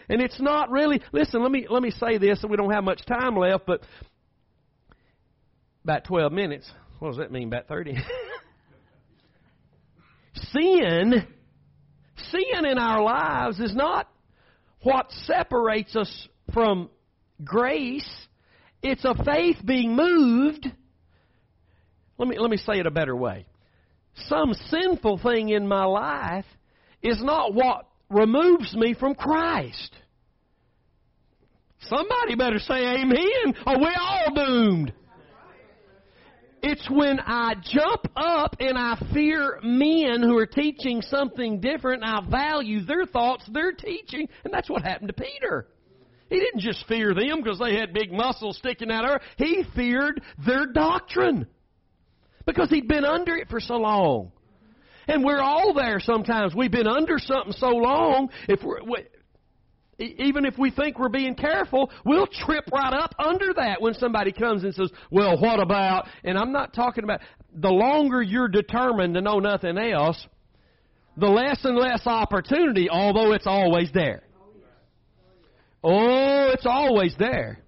And 0.09 0.23
it's 0.23 0.41
not 0.41 0.71
really, 0.71 1.03
listen, 1.13 1.43
let 1.43 1.53
me, 1.53 1.67
let 1.69 1.83
me 1.83 1.91
say 1.91 2.17
this, 2.17 2.41
and 2.41 2.51
we 2.51 2.57
don't 2.57 2.73
have 2.73 2.83
much 2.83 3.05
time 3.05 3.37
left, 3.37 3.67
but 3.67 3.83
about 5.85 6.05
12 6.05 6.33
minutes. 6.33 6.73
What 6.99 7.09
does 7.09 7.19
that 7.19 7.31
mean, 7.31 7.49
about 7.49 7.69
30? 7.69 7.93
sin, 10.35 11.27
sin 12.31 12.65
in 12.65 12.79
our 12.79 13.03
lives 13.03 13.61
is 13.61 13.75
not 13.75 14.09
what 14.83 15.13
separates 15.27 15.95
us 15.95 16.29
from 16.55 16.89
grace 17.45 18.09
it's 18.83 19.05
a 19.05 19.15
faith 19.25 19.57
being 19.65 19.95
moved. 19.95 20.67
Let 22.19 22.29
me, 22.29 22.39
let 22.39 22.51
me 22.51 22.57
say 22.57 22.79
it 22.79 22.87
a 22.87 22.91
better 22.91 23.17
way. 23.17 23.47
Some 24.27 24.55
sinful 24.69 25.19
thing 25.19 25.51
in 25.51 25.67
my 25.67 25.85
life 25.85 26.45
is 27.03 27.23
not 27.23 27.55
what 27.55 27.87
removes 28.09 28.75
me 28.75 28.95
from 28.95 29.15
Christ. 29.15 29.95
Somebody 31.83 32.35
better 32.37 32.59
say 32.59 33.01
amen, 33.01 33.55
or 33.67 33.79
we're 33.81 33.95
all 33.99 34.35
doomed. 34.35 34.93
It's 36.63 36.87
when 36.91 37.19
I 37.21 37.55
jump 37.63 38.07
up 38.17 38.57
and 38.61 38.77
I 38.77 38.99
fear 39.15 39.61
men 39.63 40.23
who 40.23 40.37
are 40.37 40.47
teaching 40.47 41.01
something 41.01 41.59
different, 41.61 42.03
I 42.05 42.21
value 42.29 42.85
their 42.85 43.07
thoughts, 43.07 43.45
their 43.51 43.73
teaching, 43.73 44.29
and 44.45 44.53
that's 44.53 44.69
what 44.69 44.83
happened 44.83 45.09
to 45.09 45.15
Peter. 45.15 45.69
He 46.31 46.39
didn't 46.39 46.61
just 46.61 46.87
fear 46.87 47.13
them 47.13 47.43
because 47.43 47.59
they 47.59 47.75
had 47.77 47.93
big 47.93 48.13
muscles 48.13 48.57
sticking 48.57 48.91
out 48.91 49.05
of 49.05 49.11
her. 49.11 49.21
He 49.37 49.65
feared 49.75 50.23
their 50.47 50.67
doctrine 50.67 51.47
because 52.47 52.71
he'd 52.71 52.89
been 52.89 53.05
under 53.05 53.37
it 53.37 53.49
for 53.49 53.61
so 53.61 53.75
long. 53.75 54.33
And 55.09 55.25
we're 55.25 55.41
all 55.41 55.75
there 55.75 55.99
sometimes. 55.99 56.55
We've 56.55 56.71
been 56.71 56.87
under 56.87 57.19
something 57.19 57.53
so 57.53 57.71
long, 57.71 58.31
if 58.49 58.63
we're, 58.63 58.83
we, 58.85 59.07
even 59.99 60.45
if 60.45 60.57
we 60.57 60.71
think 60.71 61.01
we're 61.01 61.09
being 61.09 61.35
careful, 61.35 61.91
we'll 62.05 62.29
trip 62.29 62.65
right 62.73 62.95
up 62.95 63.15
under 63.19 63.53
that 63.55 63.83
when 63.83 63.95
somebody 63.95 64.31
comes 64.31 64.63
and 64.63 64.73
says, 64.73 64.91
well, 65.11 65.37
what 65.39 65.61
about, 65.61 66.07
and 66.23 66.39
I'm 66.39 66.53
not 66.53 66.73
talking 66.73 67.03
about, 67.03 67.21
the 67.53 67.71
longer 67.71 68.23
you're 68.23 68.49
determined 68.49 69.15
to 69.15 69.21
know 69.21 69.41
nothing 69.41 69.77
else, 69.77 70.25
the 71.17 71.29
less 71.29 71.65
and 71.65 71.77
less 71.77 72.07
opportunity, 72.07 72.89
although 72.89 73.33
it's 73.33 73.49
always 73.49 73.91
there. 73.93 74.23
Oh, 75.83 76.51
it's 76.53 76.67
always 76.67 77.15
there. 77.19 77.63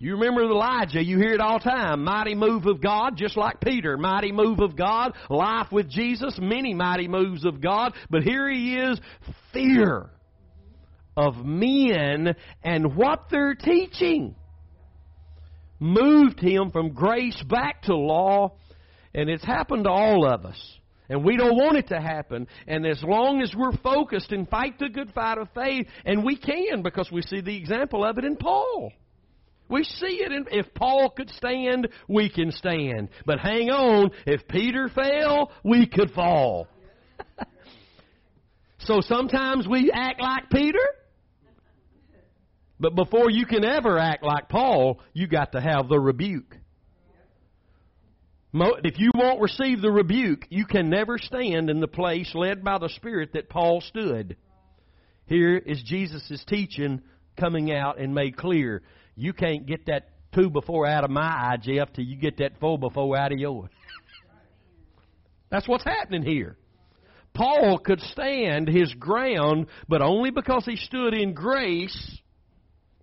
You 0.00 0.12
remember 0.12 0.42
Elijah, 0.42 1.02
you 1.02 1.18
hear 1.18 1.32
it 1.32 1.40
all 1.40 1.58
time. 1.58 2.04
Mighty 2.04 2.36
move 2.36 2.66
of 2.66 2.80
God, 2.80 3.16
just 3.16 3.36
like 3.36 3.60
Peter. 3.60 3.96
Mighty 3.96 4.30
move 4.30 4.60
of 4.60 4.76
God. 4.76 5.12
Life 5.28 5.72
with 5.72 5.90
Jesus, 5.90 6.38
many 6.40 6.72
mighty 6.72 7.08
moves 7.08 7.44
of 7.44 7.60
God. 7.60 7.94
But 8.08 8.22
here 8.22 8.48
he 8.48 8.76
is, 8.76 9.00
fear 9.52 10.10
of 11.16 11.44
men 11.44 12.36
and 12.62 12.94
what 12.94 13.24
they're 13.30 13.56
teaching. 13.56 14.36
Moved 15.80 16.38
him 16.40 16.70
from 16.70 16.90
grace 16.92 17.40
back 17.48 17.82
to 17.82 17.96
law, 17.96 18.56
and 19.14 19.28
it's 19.28 19.44
happened 19.44 19.84
to 19.84 19.90
all 19.90 20.24
of 20.32 20.44
us. 20.44 20.77
And 21.08 21.24
we 21.24 21.36
don't 21.36 21.56
want 21.56 21.76
it 21.76 21.88
to 21.88 22.00
happen. 22.00 22.46
And 22.66 22.86
as 22.86 23.02
long 23.02 23.40
as 23.40 23.54
we're 23.56 23.76
focused 23.78 24.32
and 24.32 24.48
fight 24.48 24.78
the 24.78 24.88
good 24.88 25.12
fight 25.14 25.38
of 25.38 25.48
faith, 25.54 25.86
and 26.04 26.24
we 26.24 26.36
can 26.36 26.82
because 26.82 27.10
we 27.10 27.22
see 27.22 27.40
the 27.40 27.56
example 27.56 28.04
of 28.04 28.18
it 28.18 28.24
in 28.24 28.36
Paul. 28.36 28.92
We 29.68 29.84
see 29.84 30.22
it 30.22 30.32
in, 30.32 30.46
if 30.50 30.72
Paul 30.74 31.10
could 31.10 31.30
stand, 31.30 31.88
we 32.08 32.30
can 32.30 32.50
stand. 32.52 33.10
But 33.26 33.38
hang 33.38 33.70
on, 33.70 34.10
if 34.26 34.48
Peter 34.48 34.88
fell, 34.88 35.50
we 35.62 35.86
could 35.86 36.10
fall. 36.12 36.68
so 38.78 39.00
sometimes 39.00 39.68
we 39.68 39.90
act 39.92 40.20
like 40.20 40.48
Peter, 40.50 40.78
but 42.80 42.94
before 42.94 43.30
you 43.30 43.44
can 43.44 43.64
ever 43.64 43.98
act 43.98 44.22
like 44.22 44.48
Paul, 44.48 45.00
you 45.12 45.26
got 45.26 45.52
to 45.52 45.60
have 45.60 45.88
the 45.88 45.98
rebuke. 45.98 46.56
If 48.84 48.98
you 48.98 49.10
won't 49.14 49.40
receive 49.40 49.80
the 49.80 49.90
rebuke, 49.90 50.46
you 50.50 50.64
can 50.64 50.90
never 50.90 51.18
stand 51.18 51.70
in 51.70 51.80
the 51.80 51.88
place 51.88 52.34
led 52.34 52.64
by 52.64 52.78
the 52.78 52.88
Spirit 52.88 53.32
that 53.34 53.48
Paul 53.48 53.80
stood. 53.80 54.36
Here 55.26 55.56
is 55.56 55.82
Jesus' 55.82 56.44
teaching 56.46 57.02
coming 57.38 57.72
out 57.72 57.98
and 57.98 58.14
made 58.14 58.36
clear. 58.36 58.82
You 59.14 59.32
can't 59.32 59.66
get 59.66 59.86
that 59.86 60.08
two 60.34 60.50
before 60.50 60.86
out 60.86 61.04
of 61.04 61.10
my 61.10 61.22
eye, 61.22 61.56
Jeff, 61.60 61.92
till 61.92 62.04
you 62.04 62.16
get 62.16 62.38
that 62.38 62.58
four 62.60 62.78
before 62.78 63.16
out 63.16 63.32
of 63.32 63.38
yours. 63.38 63.70
That's 65.50 65.68
what's 65.68 65.84
happening 65.84 66.22
here. 66.22 66.56
Paul 67.34 67.78
could 67.78 68.00
stand 68.00 68.68
his 68.68 68.92
ground, 68.94 69.66
but 69.88 70.02
only 70.02 70.30
because 70.30 70.64
he 70.64 70.76
stood 70.76 71.14
in 71.14 71.34
grace 71.34 72.18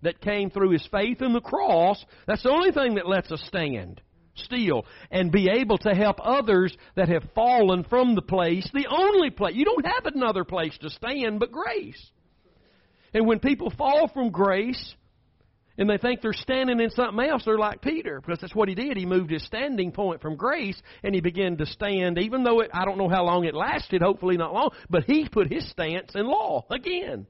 that 0.02 0.20
came 0.20 0.50
through 0.50 0.70
his 0.70 0.86
faith 0.90 1.22
in 1.22 1.32
the 1.32 1.40
cross. 1.40 2.04
That's 2.26 2.42
the 2.42 2.50
only 2.50 2.72
thing 2.72 2.96
that 2.96 3.08
lets 3.08 3.32
us 3.32 3.42
stand 3.46 4.00
still 4.36 4.86
and 5.10 5.32
be 5.32 5.48
able 5.48 5.78
to 5.78 5.94
help 5.94 6.16
others 6.22 6.76
that 6.94 7.08
have 7.08 7.24
fallen 7.34 7.84
from 7.84 8.14
the 8.14 8.22
place, 8.22 8.68
the 8.72 8.86
only 8.88 9.30
place. 9.30 9.54
You 9.54 9.64
don't 9.64 9.86
have 9.86 10.06
another 10.06 10.44
place 10.44 10.76
to 10.80 10.90
stand 10.90 11.40
but 11.40 11.52
grace. 11.52 12.10
And 13.14 13.26
when 13.26 13.38
people 13.38 13.72
fall 13.76 14.08
from 14.12 14.30
grace 14.30 14.94
and 15.78 15.88
they 15.88 15.98
think 15.98 16.22
they're 16.22 16.32
standing 16.32 16.80
in 16.80 16.90
something 16.90 17.24
else, 17.24 17.42
they're 17.44 17.58
like 17.58 17.82
Peter 17.82 18.20
because 18.20 18.40
that's 18.40 18.54
what 18.54 18.68
he 18.68 18.74
did. 18.74 18.96
He 18.96 19.06
moved 19.06 19.30
his 19.30 19.44
standing 19.44 19.92
point 19.92 20.20
from 20.20 20.36
grace 20.36 20.80
and 21.02 21.14
he 21.14 21.20
began 21.20 21.56
to 21.58 21.66
stand, 21.66 22.18
even 22.18 22.44
though 22.44 22.60
it, 22.60 22.70
I 22.72 22.84
don't 22.84 22.98
know 22.98 23.08
how 23.08 23.24
long 23.24 23.44
it 23.44 23.54
lasted, 23.54 24.02
hopefully 24.02 24.36
not 24.36 24.52
long, 24.52 24.70
but 24.90 25.04
he 25.04 25.28
put 25.28 25.52
his 25.52 25.68
stance 25.70 26.12
in 26.14 26.26
law 26.26 26.64
again. 26.70 27.26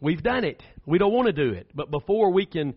We've 0.00 0.22
done 0.22 0.44
it. 0.44 0.62
We 0.84 0.98
don't 0.98 1.12
want 1.12 1.26
to 1.26 1.32
do 1.32 1.52
it. 1.52 1.68
But 1.74 1.90
before 1.90 2.30
we 2.32 2.46
can 2.46 2.74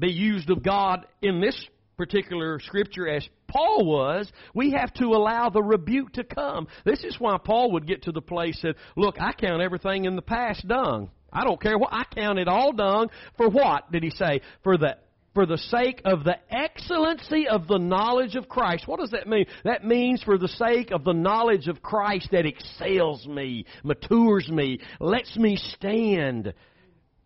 be 0.00 0.10
used 0.10 0.50
of 0.50 0.62
God 0.62 1.06
in 1.22 1.40
this 1.40 1.56
particular 1.96 2.58
scripture 2.60 3.06
as 3.06 3.28
Paul 3.46 3.84
was, 3.84 4.32
we 4.54 4.70
have 4.72 4.92
to 4.94 5.08
allow 5.08 5.50
the 5.50 5.62
rebuke 5.62 6.14
to 6.14 6.24
come. 6.24 6.66
This 6.84 7.04
is 7.04 7.20
why 7.20 7.36
Paul 7.36 7.72
would 7.72 7.86
get 7.86 8.04
to 8.04 8.12
the 8.12 8.22
place 8.22 8.58
that, 8.62 8.76
look, 8.96 9.20
I 9.20 9.32
count 9.32 9.60
everything 9.60 10.06
in 10.06 10.16
the 10.16 10.22
past 10.22 10.66
dung. 10.66 11.10
I 11.30 11.44
don't 11.44 11.60
care 11.60 11.78
what 11.78 11.92
I 11.92 12.04
count 12.14 12.38
it 12.38 12.48
all 12.48 12.72
dung 12.72 13.08
for 13.36 13.50
what 13.50 13.92
did 13.92 14.02
he 14.02 14.10
say? 14.10 14.40
For 14.64 14.78
the 14.78 14.96
for 15.34 15.46
the 15.46 15.58
sake 15.58 16.02
of 16.04 16.24
the 16.24 16.36
excellency 16.50 17.46
of 17.46 17.68
the 17.68 17.78
knowledge 17.78 18.34
of 18.34 18.48
Christ. 18.48 18.88
What 18.88 18.98
does 18.98 19.12
that 19.12 19.28
mean? 19.28 19.46
That 19.62 19.84
means 19.84 20.22
for 20.24 20.38
the 20.38 20.48
sake 20.48 20.90
of 20.90 21.04
the 21.04 21.12
knowledge 21.12 21.68
of 21.68 21.82
Christ 21.82 22.30
that 22.32 22.46
excels 22.46 23.26
me, 23.28 23.64
matures 23.84 24.48
me, 24.48 24.80
lets 24.98 25.36
me 25.36 25.56
stand 25.56 26.52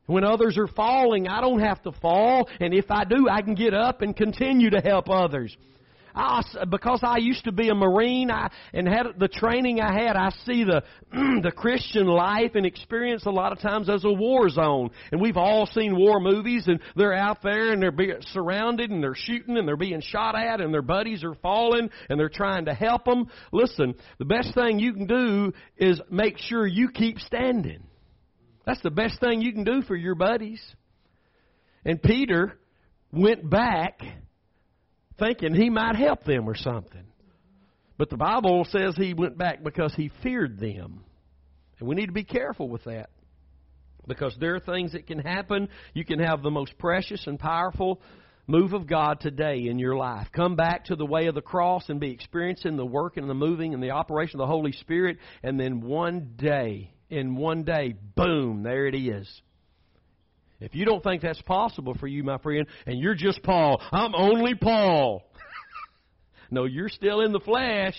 when 0.06 0.24
others 0.24 0.58
are 0.58 0.68
falling, 0.68 1.28
I 1.28 1.40
don't 1.40 1.60
have 1.60 1.82
to 1.82 1.92
fall, 1.92 2.48
and 2.60 2.74
if 2.74 2.90
I 2.90 3.04
do, 3.04 3.28
I 3.28 3.42
can 3.42 3.54
get 3.54 3.74
up 3.74 4.02
and 4.02 4.14
continue 4.16 4.70
to 4.70 4.80
help 4.80 5.08
others. 5.08 5.56
I, 6.14 6.42
because 6.70 7.00
I 7.02 7.16
used 7.16 7.44
to 7.44 7.52
be 7.52 7.70
a 7.70 7.74
Marine 7.74 8.30
I, 8.30 8.50
and 8.72 8.86
had 8.86 9.06
the 9.18 9.28
training 9.28 9.80
I 9.80 9.92
had, 9.92 10.16
I 10.16 10.30
see 10.46 10.64
the 10.64 10.82
the 11.42 11.52
Christian 11.54 12.06
life 12.06 12.52
and 12.54 12.64
experience 12.64 13.26
a 13.26 13.30
lot 13.30 13.52
of 13.52 13.58
times 13.58 13.88
as 13.88 14.04
a 14.04 14.12
war 14.12 14.48
zone. 14.48 14.90
And 15.10 15.20
we've 15.20 15.36
all 15.36 15.66
seen 15.66 15.96
war 15.96 16.20
movies, 16.20 16.68
and 16.68 16.78
they're 16.94 17.14
out 17.14 17.42
there 17.42 17.72
and 17.72 17.82
they're 17.82 17.90
being 17.90 18.20
surrounded 18.32 18.90
and 18.90 19.02
they're 19.02 19.16
shooting 19.16 19.56
and 19.56 19.66
they're 19.66 19.76
being 19.76 20.00
shot 20.00 20.38
at 20.38 20.60
and 20.60 20.72
their 20.72 20.82
buddies 20.82 21.24
are 21.24 21.34
falling 21.42 21.90
and 22.08 22.18
they're 22.18 22.28
trying 22.28 22.66
to 22.66 22.74
help 22.74 23.04
them. 23.04 23.26
Listen, 23.52 23.94
the 24.18 24.24
best 24.24 24.54
thing 24.54 24.78
you 24.78 24.92
can 24.92 25.06
do 25.06 25.52
is 25.76 26.00
make 26.10 26.38
sure 26.38 26.66
you 26.66 26.90
keep 26.90 27.18
standing. 27.18 27.82
That's 28.66 28.80
the 28.82 28.90
best 28.90 29.20
thing 29.20 29.42
you 29.42 29.52
can 29.52 29.64
do 29.64 29.82
for 29.82 29.96
your 29.96 30.14
buddies. 30.14 30.60
And 31.84 32.02
Peter 32.02 32.58
went 33.12 33.48
back 33.48 34.00
thinking 35.18 35.54
he 35.54 35.70
might 35.70 35.96
help 35.96 36.24
them 36.24 36.48
or 36.48 36.56
something. 36.56 37.04
But 37.96 38.10
the 38.10 38.16
Bible 38.16 38.66
says 38.70 38.94
he 38.96 39.14
went 39.14 39.38
back 39.38 39.62
because 39.62 39.94
he 39.94 40.10
feared 40.22 40.58
them. 40.58 41.04
And 41.78 41.88
we 41.88 41.94
need 41.94 42.06
to 42.06 42.12
be 42.12 42.24
careful 42.24 42.68
with 42.68 42.84
that. 42.84 43.10
Because 44.06 44.36
there 44.40 44.54
are 44.54 44.60
things 44.60 44.92
that 44.92 45.06
can 45.06 45.18
happen. 45.18 45.68
You 45.92 46.04
can 46.04 46.18
have 46.18 46.42
the 46.42 46.50
most 46.50 46.76
precious 46.78 47.26
and 47.26 47.38
powerful 47.38 48.00
move 48.46 48.72
of 48.72 48.86
God 48.86 49.20
today 49.20 49.66
in 49.68 49.78
your 49.78 49.96
life. 49.96 50.28
Come 50.32 50.56
back 50.56 50.86
to 50.86 50.96
the 50.96 51.06
way 51.06 51.26
of 51.26 51.34
the 51.34 51.40
cross 51.40 51.88
and 51.88 52.00
be 52.00 52.10
experiencing 52.10 52.76
the 52.76 52.84
work 52.84 53.16
and 53.16 53.30
the 53.30 53.34
moving 53.34 53.72
and 53.72 53.82
the 53.82 53.92
operation 53.92 54.40
of 54.40 54.46
the 54.46 54.52
Holy 54.52 54.72
Spirit. 54.72 55.18
And 55.42 55.58
then 55.58 55.80
one 55.80 56.32
day 56.36 56.93
in 57.10 57.36
one 57.36 57.64
day, 57.64 57.94
boom, 58.16 58.62
there 58.62 58.86
it 58.86 58.94
is. 58.94 59.28
If 60.60 60.74
you 60.74 60.84
don't 60.84 61.02
think 61.02 61.22
that's 61.22 61.42
possible 61.42 61.94
for 61.94 62.06
you, 62.06 62.22
my 62.24 62.38
friend, 62.38 62.66
and 62.86 62.98
you're 62.98 63.14
just 63.14 63.42
Paul, 63.42 63.82
I'm 63.92 64.14
only 64.14 64.54
Paul. 64.54 65.22
no, 66.50 66.64
you're 66.64 66.88
still 66.88 67.20
in 67.20 67.32
the 67.32 67.40
flesh. 67.40 67.96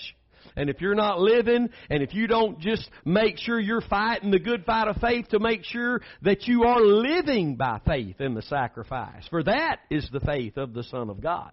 And 0.56 0.70
if 0.70 0.80
you're 0.80 0.96
not 0.96 1.20
living, 1.20 1.70
and 1.90 2.02
if 2.02 2.14
you 2.14 2.28
don't 2.28 2.60
just 2.60 2.90
make 3.04 3.38
sure 3.38 3.60
you're 3.60 3.82
fighting 3.82 4.32
the 4.32 4.40
good 4.40 4.64
fight 4.64 4.88
of 4.88 4.98
faith 4.98 5.28
to 5.30 5.40
make 5.40 5.66
sure 5.66 6.02
that 6.22 6.48
you 6.48 6.64
are 6.64 6.80
living 6.80 7.56
by 7.56 7.82
faith 7.86 8.22
in 8.22 8.34
the 8.36 8.42
sacrifice, 8.44 9.28
for 9.30 9.44
that 9.44 9.80
is 9.90 10.08
the 10.12 10.22
faith 10.22 10.58
of 10.58 10.74
the 10.74 10.84
Son 10.84 11.10
of 11.10 11.22
God, 11.22 11.52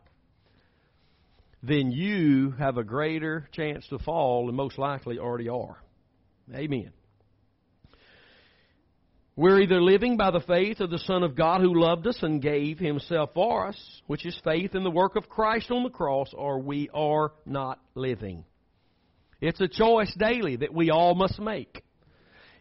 then 1.62 1.90
you 1.90 2.52
have 2.52 2.76
a 2.76 2.84
greater 2.84 3.48
chance 3.52 3.86
to 3.88 3.98
fall 3.98 4.48
and 4.48 4.56
most 4.56 4.78
likely 4.78 5.18
already 5.18 5.48
are. 5.48 5.76
Amen. 6.54 6.92
We're 9.34 9.60
either 9.60 9.80
living 9.80 10.18
by 10.18 10.30
the 10.30 10.40
faith 10.40 10.80
of 10.80 10.90
the 10.90 10.98
Son 10.98 11.22
of 11.22 11.34
God 11.34 11.62
who 11.62 11.80
loved 11.80 12.06
us 12.06 12.18
and 12.22 12.42
gave 12.42 12.78
himself 12.78 13.30
for 13.32 13.66
us, 13.66 14.02
which 14.06 14.26
is 14.26 14.38
faith 14.44 14.74
in 14.74 14.84
the 14.84 14.90
work 14.90 15.16
of 15.16 15.30
Christ 15.30 15.70
on 15.70 15.84
the 15.84 15.90
cross, 15.90 16.34
or 16.34 16.58
we 16.58 16.90
are 16.92 17.32
not 17.46 17.80
living. 17.94 18.44
It's 19.40 19.60
a 19.60 19.68
choice 19.68 20.14
daily 20.18 20.56
that 20.56 20.74
we 20.74 20.90
all 20.90 21.14
must 21.14 21.40
make. 21.40 21.82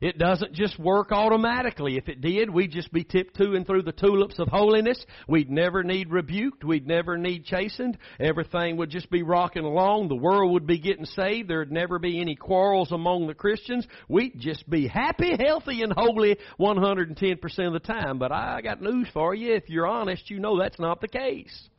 It 0.01 0.17
doesn't 0.17 0.53
just 0.53 0.79
work 0.79 1.11
automatically. 1.11 1.95
If 1.95 2.09
it 2.09 2.21
did, 2.21 2.49
we'd 2.49 2.71
just 2.71 2.91
be 2.91 3.03
tiptoeing 3.03 3.65
through 3.65 3.83
the 3.83 3.91
tulips 3.91 4.39
of 4.39 4.47
holiness. 4.47 5.05
We'd 5.27 5.51
never 5.51 5.83
need 5.83 6.11
rebuked. 6.11 6.63
We'd 6.63 6.87
never 6.87 7.19
need 7.19 7.45
chastened. 7.45 7.99
Everything 8.19 8.77
would 8.77 8.89
just 8.89 9.11
be 9.11 9.21
rocking 9.21 9.63
along. 9.63 10.07
The 10.07 10.15
world 10.15 10.53
would 10.53 10.65
be 10.65 10.79
getting 10.79 11.05
saved. 11.05 11.47
There'd 11.47 11.71
never 11.71 11.99
be 11.99 12.19
any 12.19 12.35
quarrels 12.35 12.91
among 12.91 13.27
the 13.27 13.35
Christians. 13.35 13.85
We'd 14.09 14.39
just 14.39 14.67
be 14.67 14.87
happy, 14.87 15.37
healthy, 15.39 15.83
and 15.83 15.93
holy 15.93 16.37
110% 16.59 17.67
of 17.67 17.73
the 17.73 17.79
time. 17.79 18.17
But 18.17 18.31
I 18.31 18.61
got 18.61 18.81
news 18.81 19.07
for 19.13 19.35
you. 19.35 19.53
If 19.53 19.69
you're 19.69 19.87
honest, 19.87 20.31
you 20.31 20.39
know 20.39 20.57
that's 20.57 20.79
not 20.79 20.99
the 20.99 21.07
case. 21.07 21.69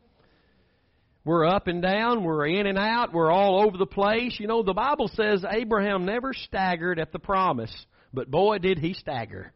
We're 1.25 1.45
up 1.45 1.67
and 1.67 1.83
down. 1.83 2.23
We're 2.23 2.47
in 2.47 2.69
and 2.69 2.79
out. 2.79 3.13
We're 3.13 3.33
all 3.33 3.65
over 3.65 3.77
the 3.77 3.87
place. 3.87 4.37
You 4.39 4.47
know, 4.47 4.63
the 4.63 4.75
Bible 4.75 5.11
says 5.15 5.45
Abraham 5.49 6.05
never 6.05 6.33
staggered 6.33 7.01
at 7.01 7.11
the 7.11 7.19
promise. 7.19 7.75
But 8.13 8.31
boy, 8.31 8.59
did 8.59 8.79
he 8.79 8.95
stagger. 8.95 9.53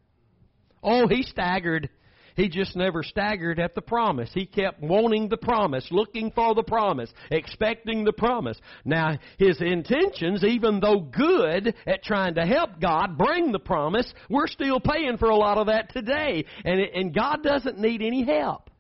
Oh, 0.83 1.09
he 1.09 1.23
staggered. 1.23 1.91
He 2.37 2.51
just 2.51 2.77
never 2.77 3.03
staggered 3.03 3.59
at 3.59 3.75
the 3.75 3.81
promise. 3.81 4.31
He 4.35 4.45
kept 4.45 4.83
wanting 4.83 5.31
the 5.31 5.39
promise, 5.39 5.89
looking 5.91 6.31
for 6.33 6.55
the 6.55 6.63
promise, 6.63 7.11
expecting 7.31 8.05
the 8.05 8.13
promise. 8.13 8.59
Now, 8.85 9.19
his 9.39 9.61
intentions, 9.63 10.45
even 10.45 10.79
though 10.81 11.01
good 11.01 11.75
at 11.87 12.05
trying 12.05 12.35
to 12.35 12.45
help 12.45 12.79
God 12.79 13.17
bring 13.17 13.53
the 13.53 13.59
promise, 13.59 14.13
we're 14.29 14.49
still 14.49 14.81
paying 14.81 15.17
for 15.17 15.31
a 15.31 15.37
lot 15.37 15.57
of 15.57 15.69
that 15.69 15.93
today. 15.95 16.45
And, 16.65 16.79
and 16.79 17.15
God 17.15 17.43
doesn't 17.43 17.79
need 17.79 18.03
any 18.03 18.23
help. 18.23 18.71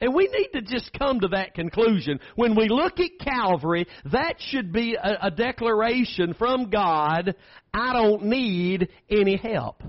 And 0.00 0.14
we 0.14 0.28
need 0.28 0.48
to 0.52 0.60
just 0.60 0.90
come 0.98 1.20
to 1.20 1.28
that 1.28 1.54
conclusion. 1.54 2.20
When 2.34 2.54
we 2.54 2.68
look 2.68 3.00
at 3.00 3.18
Calvary, 3.18 3.86
that 4.12 4.34
should 4.38 4.72
be 4.72 4.94
a, 4.94 5.26
a 5.26 5.30
declaration 5.30 6.34
from 6.34 6.68
God 6.68 7.34
I 7.72 7.92
don't 7.92 8.24
need 8.24 8.88
any 9.10 9.36
help. 9.36 9.82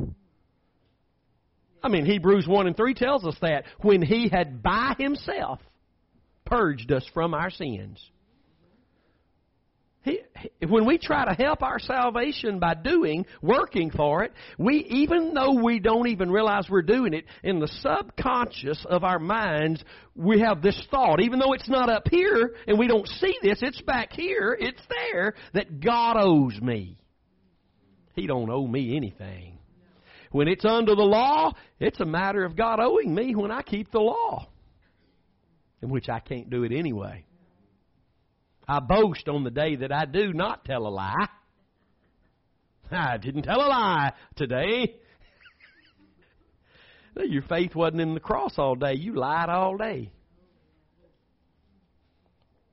I 1.84 1.90
mean, 1.90 2.06
Hebrews 2.06 2.48
1 2.48 2.68
and 2.68 2.76
3 2.76 2.94
tells 2.94 3.26
us 3.26 3.36
that 3.42 3.66
when 3.82 4.02
He 4.02 4.30
had 4.30 4.64
by 4.64 4.96
Himself 4.98 5.60
purged 6.46 6.92
us 6.92 7.06
from 7.14 7.34
our 7.34 7.50
sins. 7.50 8.04
He, 10.08 10.66
when 10.68 10.86
we 10.86 10.98
try 10.98 11.26
to 11.26 11.34
help 11.34 11.62
our 11.62 11.80
salvation 11.80 12.60
by 12.60 12.76
doing, 12.76 13.26
working 13.42 13.92
for 13.92 14.24
it, 14.24 14.34
we, 14.58 14.86
even 14.90 15.34
though 15.34 15.62
we 15.62 15.80
don't 15.80 16.08
even 16.08 16.32
realize 16.32 16.68
we're 16.70 16.82
doing 16.82 17.14
it, 17.14 17.26
in 17.44 17.60
the 17.60 17.68
subconscious 17.68 18.86
of 18.90 19.04
our 19.04 19.20
minds, 19.20 19.84
we 20.16 20.40
have 20.40 20.62
this 20.62 20.82
thought, 20.90 21.22
even 21.22 21.40
though 21.40 21.54
it's 21.54 21.70
not 21.70 21.90
up 21.90 22.08
here 22.10 22.56
and 22.68 22.80
we 22.80 22.88
don't 22.88 23.08
see 23.08 23.38
this, 23.42 23.60
it's 23.62 23.82
back 23.82 24.12
here, 24.14 24.58
it's 24.60 24.82
there, 24.90 25.34
that 25.54 25.80
God 25.80 26.18
owes 26.18 26.60
me. 26.62 26.98
He 28.16 28.26
don't 28.26 28.50
owe 28.50 28.68
me 28.68 28.96
anything. 28.96 29.60
When 30.32 30.48
it's 30.48 30.66
under 30.66 30.96
the 30.96 31.04
law, 31.04 31.54
it's 31.80 32.00
a 32.00 32.06
matter 32.06 32.44
of 32.44 32.56
God 32.56 32.80
owing 32.80 33.14
me 33.14 33.36
when 33.36 33.52
I 33.52 33.62
keep 33.62 33.92
the 33.92 34.00
law. 34.00 34.48
In 35.82 35.90
which 35.90 36.10
I 36.10 36.20
can't 36.20 36.50
do 36.50 36.64
it 36.64 36.72
anyway. 36.72 37.27
I 38.68 38.80
boast 38.80 39.30
on 39.30 39.44
the 39.44 39.52
day 39.52 39.78
that 39.78 39.92
I 39.92 40.06
do 40.06 40.34
not 40.34 40.66
tell 40.66 40.86
a 40.86 40.90
lie. 40.90 41.28
I 42.92 43.18
didn't 43.18 43.44
tell 43.44 43.62
a 43.62 43.68
lie 43.68 44.14
today. 44.36 44.96
Your 47.16 47.44
faith 47.44 47.76
wasn't 47.76 48.02
in 48.02 48.14
the 48.14 48.20
cross 48.20 48.56
all 48.58 48.76
day. 48.76 48.94
You 48.96 49.16
lied 49.16 49.50
all 49.50 49.78
day. 49.78 50.12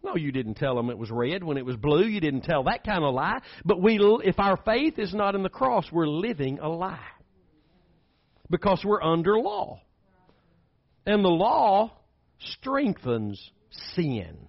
No, 0.03 0.17
you 0.17 0.33
didn't 0.33 0.55
tell 0.55 0.77
them 0.77 0.91
it 0.91 0.99
was 0.99 1.11
red 1.11 1.43
when 1.43 1.57
it 1.57 1.65
was 1.65 1.77
blue. 1.77 2.05
You 2.05 2.21
didn't 2.21 2.43
tell 2.43 2.65
that 2.65 2.85
kind 2.85 3.03
of 3.05 3.15
lie. 3.15 3.39
But 3.65 3.81
we, 3.81 3.99
if 4.25 4.39
our 4.39 4.59
faith 4.59 4.99
is 4.99 5.15
not 5.15 5.35
in 5.35 5.43
the 5.43 5.49
cross, 5.49 5.87
we're 5.91 6.07
living 6.07 6.59
a 6.59 6.69
lie 6.69 6.99
because 8.51 8.85
we're 8.85 9.03
under 9.03 9.39
law, 9.39 9.81
and 11.07 11.25
the 11.25 11.31
law 11.31 11.91
strengthens 12.39 13.51
sin 13.95 14.47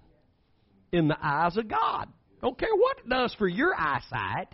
in 0.92 1.08
the 1.08 1.16
eyes 1.20 1.56
of 1.56 1.68
God. 1.68 2.08
Don't 2.42 2.58
care 2.58 2.74
what 2.74 2.98
it 2.98 3.08
does 3.08 3.34
for 3.34 3.48
your 3.48 3.74
eyesight. 3.74 4.48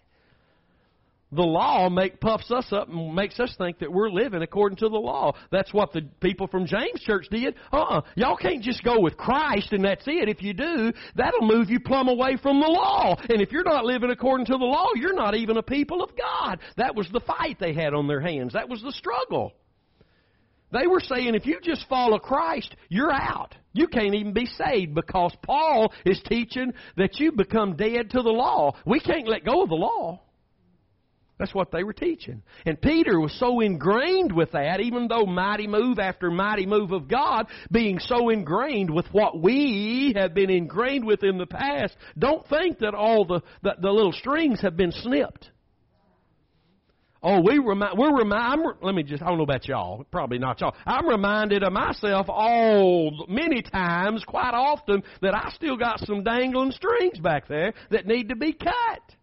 The 1.34 1.42
law 1.42 1.88
make 1.88 2.20
puffs 2.20 2.50
us 2.50 2.66
up 2.72 2.90
and 2.90 3.14
makes 3.14 3.40
us 3.40 3.54
think 3.56 3.78
that 3.78 3.90
we're 3.90 4.10
living 4.10 4.42
according 4.42 4.76
to 4.78 4.90
the 4.90 4.98
law. 4.98 5.32
That's 5.50 5.72
what 5.72 5.92
the 5.94 6.02
people 6.20 6.46
from 6.46 6.66
James 6.66 7.00
Church 7.00 7.26
did. 7.30 7.54
Uh-uh. 7.72 8.02
Y'all 8.16 8.36
can't 8.36 8.62
just 8.62 8.84
go 8.84 9.00
with 9.00 9.16
Christ 9.16 9.72
and 9.72 9.82
that's 9.82 10.06
it. 10.06 10.28
If 10.28 10.42
you 10.42 10.52
do, 10.52 10.92
that'll 11.16 11.48
move 11.48 11.70
you 11.70 11.80
plumb 11.80 12.08
away 12.08 12.36
from 12.36 12.60
the 12.60 12.66
law. 12.66 13.16
And 13.30 13.40
if 13.40 13.50
you're 13.50 13.64
not 13.64 13.86
living 13.86 14.10
according 14.10 14.46
to 14.46 14.58
the 14.58 14.64
law, 14.64 14.88
you're 14.94 15.14
not 15.14 15.34
even 15.34 15.56
a 15.56 15.62
people 15.62 16.02
of 16.02 16.10
God. 16.14 16.58
That 16.76 16.94
was 16.94 17.08
the 17.10 17.20
fight 17.20 17.56
they 17.58 17.72
had 17.72 17.94
on 17.94 18.08
their 18.08 18.20
hands. 18.20 18.52
That 18.52 18.68
was 18.68 18.82
the 18.82 18.92
struggle. 18.92 19.54
They 20.72 20.86
were 20.86 21.00
saying 21.00 21.34
if 21.34 21.46
you 21.46 21.60
just 21.62 21.86
follow 21.88 22.18
Christ, 22.18 22.74
you're 22.88 23.12
out. 23.12 23.54
You 23.74 23.86
can't 23.88 24.14
even 24.14 24.32
be 24.32 24.46
saved 24.46 24.94
because 24.94 25.34
Paul 25.44 25.92
is 26.04 26.20
teaching 26.26 26.72
that 26.96 27.20
you 27.20 27.32
become 27.32 27.76
dead 27.76 28.10
to 28.10 28.22
the 28.22 28.30
law. 28.30 28.72
We 28.86 29.00
can't 29.00 29.28
let 29.28 29.44
go 29.44 29.62
of 29.62 29.68
the 29.68 29.74
law. 29.74 30.20
That's 31.38 31.54
what 31.54 31.72
they 31.72 31.82
were 31.82 31.92
teaching. 31.92 32.42
And 32.66 32.80
Peter 32.80 33.18
was 33.18 33.36
so 33.40 33.60
ingrained 33.60 34.30
with 34.32 34.52
that, 34.52 34.80
even 34.80 35.08
though 35.08 35.26
mighty 35.26 35.66
move 35.66 35.98
after 35.98 36.30
mighty 36.30 36.66
move 36.66 36.92
of 36.92 37.08
God, 37.08 37.48
being 37.70 37.98
so 37.98 38.28
ingrained 38.28 38.90
with 38.90 39.06
what 39.12 39.42
we 39.42 40.12
have 40.14 40.34
been 40.34 40.50
ingrained 40.50 41.04
with 41.04 41.24
in 41.24 41.38
the 41.38 41.46
past, 41.46 41.96
don't 42.18 42.46
think 42.48 42.78
that 42.78 42.94
all 42.94 43.24
the, 43.24 43.40
the, 43.62 43.74
the 43.80 43.90
little 43.90 44.12
strings 44.12 44.60
have 44.60 44.76
been 44.76 44.92
snipped. 44.92 45.50
Oh, 47.24 47.40
we 47.40 47.58
remind, 47.58 47.96
we're 47.96 48.16
remind, 48.16 48.64
let 48.80 48.96
me 48.96 49.04
just, 49.04 49.22
I 49.22 49.26
don't 49.28 49.38
know 49.38 49.44
about 49.44 49.68
y'all, 49.68 50.04
probably 50.10 50.38
not 50.38 50.60
y'all. 50.60 50.74
I'm 50.84 51.06
reminded 51.06 51.62
of 51.62 51.72
myself 51.72 52.26
all, 52.28 53.26
many 53.28 53.62
times, 53.62 54.24
quite 54.26 54.54
often, 54.54 55.04
that 55.20 55.32
I 55.32 55.52
still 55.54 55.76
got 55.76 56.00
some 56.00 56.24
dangling 56.24 56.72
strings 56.72 57.20
back 57.20 57.46
there 57.46 57.74
that 57.90 58.08
need 58.08 58.30
to 58.30 58.36
be 58.36 58.52
cut. 58.52 59.16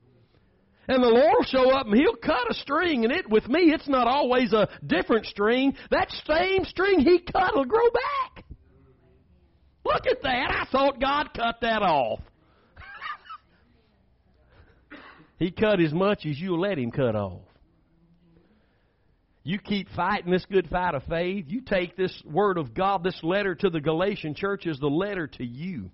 And 0.87 1.03
the 1.03 1.09
Lord 1.09 1.33
will 1.39 1.45
show 1.45 1.71
up 1.71 1.87
and 1.87 1.95
He'll 1.95 2.15
cut 2.15 2.49
a 2.49 2.53
string, 2.53 3.03
and 3.03 3.13
it, 3.13 3.29
with 3.29 3.49
me, 3.49 3.73
it's 3.73 3.89
not 3.89 4.07
always 4.07 4.53
a 4.53 4.69
different 4.87 5.25
string. 5.25 5.75
That 5.91 6.09
same 6.25 6.63
string 6.63 7.01
He 7.01 7.19
cut 7.19 7.53
will 7.53 7.65
grow 7.65 7.89
back. 7.91 8.45
Look 9.83 10.07
at 10.07 10.21
that. 10.23 10.51
I 10.51 10.65
thought 10.71 11.01
God 11.01 11.31
cut 11.35 11.57
that 11.61 11.81
off. 11.81 12.21
he 15.37 15.51
cut 15.51 15.81
as 15.81 15.91
much 15.91 16.25
as 16.25 16.39
you'll 16.39 16.61
let 16.61 16.77
Him 16.77 16.91
cut 16.91 17.15
off. 17.15 17.41
You 19.49 19.57
keep 19.57 19.89
fighting 19.95 20.31
this 20.31 20.45
good 20.45 20.69
fight 20.69 20.93
of 20.93 21.01
faith. 21.05 21.45
You 21.47 21.61
take 21.61 21.97
this 21.97 22.21
word 22.23 22.59
of 22.59 22.75
God, 22.75 23.03
this 23.03 23.19
letter 23.23 23.55
to 23.55 23.71
the 23.71 23.81
Galatian 23.81 24.35
church 24.35 24.67
as 24.67 24.77
the 24.77 24.85
letter 24.85 25.25
to 25.25 25.43
you. 25.43 25.89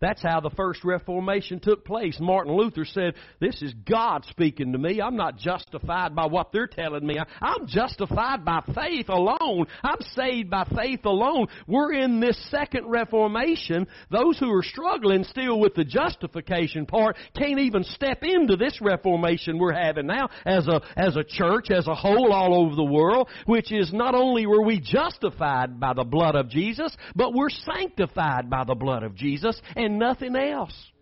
That's 0.00 0.22
how 0.22 0.40
the 0.40 0.50
first 0.50 0.84
Reformation 0.84 1.60
took 1.60 1.84
place. 1.84 2.18
Martin 2.20 2.56
Luther 2.56 2.84
said, 2.84 3.14
This 3.40 3.62
is 3.62 3.74
God 3.88 4.24
speaking 4.28 4.72
to 4.72 4.78
me. 4.78 5.00
I'm 5.00 5.16
not 5.16 5.38
justified 5.38 6.14
by 6.14 6.26
what 6.26 6.52
they're 6.52 6.66
telling 6.66 7.06
me. 7.06 7.16
I'm 7.40 7.66
justified 7.66 8.44
by 8.44 8.62
faith 8.74 9.08
alone. 9.08 9.66
I'm 9.82 10.00
saved 10.14 10.50
by 10.50 10.64
faith 10.74 11.04
alone. 11.04 11.46
We're 11.66 11.92
in 11.92 12.20
this 12.20 12.38
second 12.50 12.86
Reformation. 12.86 13.86
Those 14.10 14.38
who 14.38 14.50
are 14.52 14.62
struggling 14.62 15.24
still 15.24 15.60
with 15.60 15.74
the 15.74 15.84
justification 15.84 16.86
part 16.86 17.16
can't 17.36 17.58
even 17.58 17.84
step 17.84 18.22
into 18.22 18.56
this 18.56 18.80
Reformation 18.80 19.58
we're 19.58 19.72
having 19.72 20.06
now 20.06 20.28
as 20.46 20.66
a, 20.66 20.80
as 20.96 21.16
a 21.16 21.24
church, 21.24 21.70
as 21.70 21.86
a 21.86 21.94
whole 21.94 22.32
all 22.32 22.54
over 22.54 22.74
the 22.74 22.84
world, 22.84 23.28
which 23.46 23.72
is 23.72 23.92
not 23.92 24.14
only 24.14 24.46
were 24.46 24.64
we 24.64 24.80
justified 24.80 25.80
by 25.80 25.92
the 25.92 26.04
blood 26.04 26.34
of 26.34 26.48
Jesus, 26.48 26.94
but 27.14 27.34
we're 27.34 27.50
sanctified 27.50 28.48
by 28.48 28.64
the 28.64 28.74
blood 28.74 29.02
of 29.02 29.14
Jesus 29.14 29.60
and 29.76 29.83
nothing 29.88 30.36
else. 30.36 30.93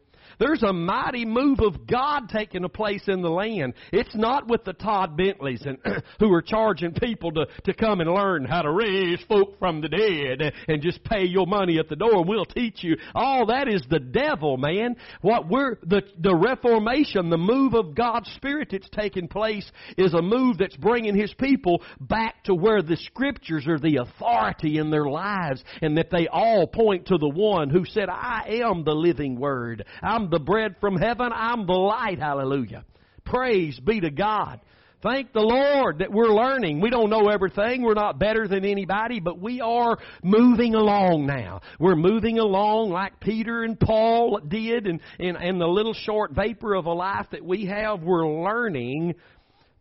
There's 0.43 0.64
a 0.64 0.72
mighty 0.72 1.24
move 1.24 1.61
of 1.61 1.86
God 1.86 2.28
taking 2.28 2.68
place 2.68 3.05
in 3.07 3.22
the 3.22 3.30
land. 3.30 3.74
It's 3.93 4.14
not 4.16 4.49
with 4.49 4.64
the 4.64 4.72
Todd 4.72 5.16
Bentleys 5.16 5.62
and 5.64 5.78
who 6.18 6.32
are 6.32 6.43
charging 6.43 6.95
people 6.95 7.30
to, 7.30 7.47
to 7.62 7.72
come 7.72 8.01
and 8.01 8.11
learn 8.11 8.45
how 8.45 8.62
to 8.62 8.72
raise 8.72 9.20
folk 9.28 9.57
from 9.61 9.80
the 9.80 9.88
dead 9.88 10.53
and 10.66 10.82
just 10.82 11.05
pay 11.05 11.22
your 11.22 11.47
money 11.47 11.78
at 11.78 11.88
the 11.88 11.95
door 11.95 12.16
and 12.16 12.28
we'll 12.28 12.45
teach 12.45 12.82
you. 12.82 12.97
All 13.14 13.47
that 13.47 13.68
is 13.68 13.84
the 13.88 14.01
devil, 14.01 14.57
man. 14.57 14.97
What 15.20 15.49
we're, 15.49 15.76
the, 15.84 16.03
the 16.18 16.34
Reformation, 16.34 17.30
the 17.30 17.38
move 17.38 17.74
of 17.74 17.95
God's 17.95 18.28
Spirit 18.32 18.70
that's 18.72 18.90
taking 18.90 19.28
place 19.28 19.70
is 19.97 20.12
a 20.12 20.22
move 20.22 20.59
that's 20.59 20.76
bringing 20.76 21.14
His 21.14 21.32
people 21.34 21.82
back 22.01 22.43
to 22.45 22.55
where 22.57 22.82
the 22.82 22.97
Scriptures 22.97 23.68
are 23.68 23.78
the 23.78 23.99
authority 23.99 24.78
in 24.78 24.90
their 24.90 25.07
lives 25.07 25.62
and 25.82 25.97
that 25.99 26.11
they 26.11 26.26
all 26.26 26.66
point 26.66 27.07
to 27.07 27.18
the 27.18 27.28
one 27.28 27.70
who 27.70 27.84
said, 27.84 28.09
I 28.09 28.61
am 28.64 28.82
the 28.82 28.90
living 28.90 29.38
Word. 29.38 29.84
I'm 30.03 30.32
the 30.33 30.41
bread 30.41 30.76
from 30.80 30.97
heaven. 30.97 31.30
I'm 31.33 31.66
the 31.66 31.74
light. 31.74 32.18
Hallelujah. 32.18 32.85
Praise 33.24 33.78
be 33.78 34.01
to 34.01 34.11
God. 34.11 34.61
Thank 35.03 35.33
the 35.33 35.41
Lord 35.41 35.99
that 35.99 36.12
we're 36.12 36.33
learning. 36.33 36.80
We 36.80 36.89
don't 36.89 37.11
know 37.11 37.28
everything. 37.28 37.83
We're 37.83 37.95
not 37.95 38.18
better 38.20 38.47
than 38.47 38.64
anybody, 38.64 39.20
but 39.20 39.39
we 39.41 39.61
are 39.61 39.99
moving 40.22 40.74
along 40.74 41.26
now. 41.26 41.61
We're 41.78 41.97
moving 41.97 42.39
along 42.39 42.91
like 42.91 43.18
Peter 43.20 43.64
and 43.64 43.78
Paul 43.78 44.41
did 44.47 44.87
and, 44.87 45.01
and, 45.18 45.37
and 45.37 45.61
the 45.61 45.66
little 45.66 45.95
short 45.95 46.33
vapor 46.33 46.74
of 46.74 46.87
a 46.87 46.93
life 46.93 47.26
that 47.33 47.45
we 47.45 47.66
have. 47.66 48.03
We're 48.03 48.26
learning 48.26 49.14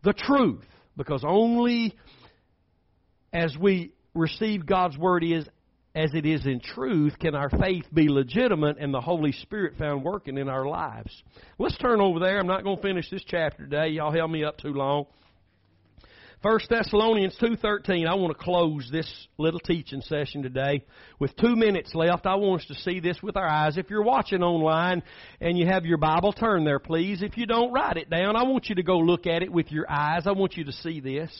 the 0.02 0.12
truth 0.12 0.64
because 0.96 1.24
only 1.26 1.94
as 3.32 3.56
we 3.56 3.92
receive 4.14 4.66
God's 4.66 4.98
Word 4.98 5.24
is 5.24 5.46
as 5.94 6.14
it 6.14 6.24
is 6.24 6.46
in 6.46 6.60
truth, 6.60 7.18
can 7.18 7.34
our 7.34 7.50
faith 7.50 7.84
be 7.92 8.08
legitimate 8.08 8.78
and 8.78 8.94
the 8.94 9.00
Holy 9.00 9.32
Spirit 9.32 9.76
found 9.78 10.04
working 10.04 10.38
in 10.38 10.48
our 10.48 10.66
lives? 10.66 11.22
Let's 11.58 11.76
turn 11.76 12.00
over 12.00 12.18
there. 12.18 12.38
I'm 12.38 12.46
not 12.46 12.64
going 12.64 12.76
to 12.76 12.82
finish 12.82 13.10
this 13.10 13.24
chapter 13.26 13.64
today. 13.64 13.88
Y'all 13.88 14.12
held 14.12 14.30
me 14.30 14.44
up 14.44 14.58
too 14.58 14.72
long. 14.72 15.06
1 16.40 16.58
Thessalonians 16.68 17.36
2.13, 17.40 18.08
I 18.08 18.14
want 18.14 18.36
to 18.36 18.44
close 18.44 18.88
this 18.90 19.08
little 19.38 19.60
teaching 19.60 20.00
session 20.00 20.42
today 20.42 20.84
with 21.20 21.36
two 21.36 21.54
minutes 21.54 21.94
left. 21.94 22.26
I 22.26 22.34
want 22.34 22.62
us 22.62 22.66
to 22.66 22.74
see 22.74 22.98
this 22.98 23.22
with 23.22 23.36
our 23.36 23.46
eyes. 23.46 23.76
If 23.76 23.90
you're 23.90 24.02
watching 24.02 24.42
online 24.42 25.04
and 25.40 25.56
you 25.56 25.66
have 25.66 25.84
your 25.84 25.98
Bible, 25.98 26.32
turn 26.32 26.64
there, 26.64 26.80
please. 26.80 27.22
If 27.22 27.36
you 27.36 27.46
don't, 27.46 27.70
write 27.70 27.96
it 27.96 28.10
down. 28.10 28.34
I 28.34 28.42
want 28.42 28.68
you 28.68 28.74
to 28.74 28.82
go 28.82 28.98
look 28.98 29.28
at 29.28 29.44
it 29.44 29.52
with 29.52 29.70
your 29.70 29.88
eyes. 29.88 30.26
I 30.26 30.32
want 30.32 30.56
you 30.56 30.64
to 30.64 30.72
see 30.72 30.98
this. 30.98 31.30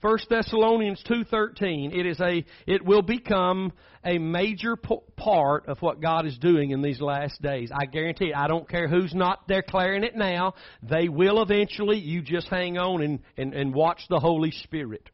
1 0.00 0.18
Thessalonians 0.30 1.02
2:13 1.08 1.92
it 1.92 2.06
is 2.06 2.20
a 2.20 2.44
it 2.66 2.84
will 2.84 3.02
become 3.02 3.72
a 4.04 4.18
major 4.18 4.76
part 4.76 5.66
of 5.66 5.82
what 5.82 6.00
God 6.00 6.24
is 6.24 6.38
doing 6.38 6.70
in 6.70 6.82
these 6.82 7.00
last 7.00 7.42
days. 7.42 7.70
I 7.72 7.86
guarantee 7.86 8.28
it. 8.28 8.36
I 8.36 8.46
don't 8.46 8.68
care 8.68 8.86
who's 8.86 9.12
not 9.12 9.48
declaring 9.48 10.04
it 10.04 10.14
now. 10.14 10.54
They 10.84 11.08
will 11.08 11.42
eventually. 11.42 11.98
You 11.98 12.22
just 12.22 12.48
hang 12.48 12.78
on 12.78 13.02
and, 13.02 13.18
and, 13.36 13.54
and 13.54 13.74
watch 13.74 14.00
the 14.08 14.20
Holy 14.20 14.52
Spirit. 14.52 15.10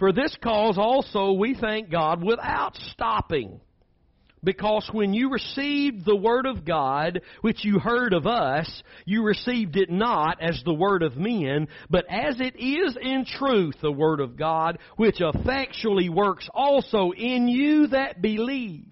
For 0.00 0.12
this 0.12 0.36
cause 0.42 0.78
also 0.78 1.32
we 1.34 1.54
thank 1.54 1.88
God 1.88 2.24
without 2.24 2.76
stopping 2.90 3.60
Because 4.44 4.88
when 4.92 5.14
you 5.14 5.30
received 5.30 6.04
the 6.04 6.16
Word 6.16 6.46
of 6.46 6.64
God, 6.64 7.20
which 7.42 7.64
you 7.64 7.78
heard 7.78 8.12
of 8.12 8.26
us, 8.26 8.82
you 9.04 9.22
received 9.22 9.76
it 9.76 9.88
not 9.88 10.42
as 10.42 10.60
the 10.64 10.74
Word 10.74 11.04
of 11.04 11.16
men, 11.16 11.68
but 11.88 12.06
as 12.10 12.40
it 12.40 12.56
is 12.56 12.96
in 13.00 13.24
truth 13.24 13.76
the 13.80 13.92
Word 13.92 14.18
of 14.18 14.36
God, 14.36 14.78
which 14.96 15.20
effectually 15.20 16.08
works 16.08 16.48
also 16.52 17.12
in 17.12 17.46
you 17.46 17.86
that 17.88 18.20
believe. 18.20 18.86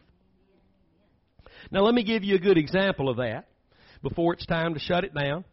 Now 1.73 1.81
let 1.81 1.95
me 1.95 2.05
give 2.05 2.23
you 2.23 2.37
a 2.37 2.41
good 2.41 2.59
example 2.59 3.09
of 3.09 3.17
that 3.17 3.49
before 4.03 4.35
it's 4.35 4.47
time 4.47 4.75
to 4.75 4.81
shut 4.81 5.03
it 5.03 5.15
down. 5.15 5.45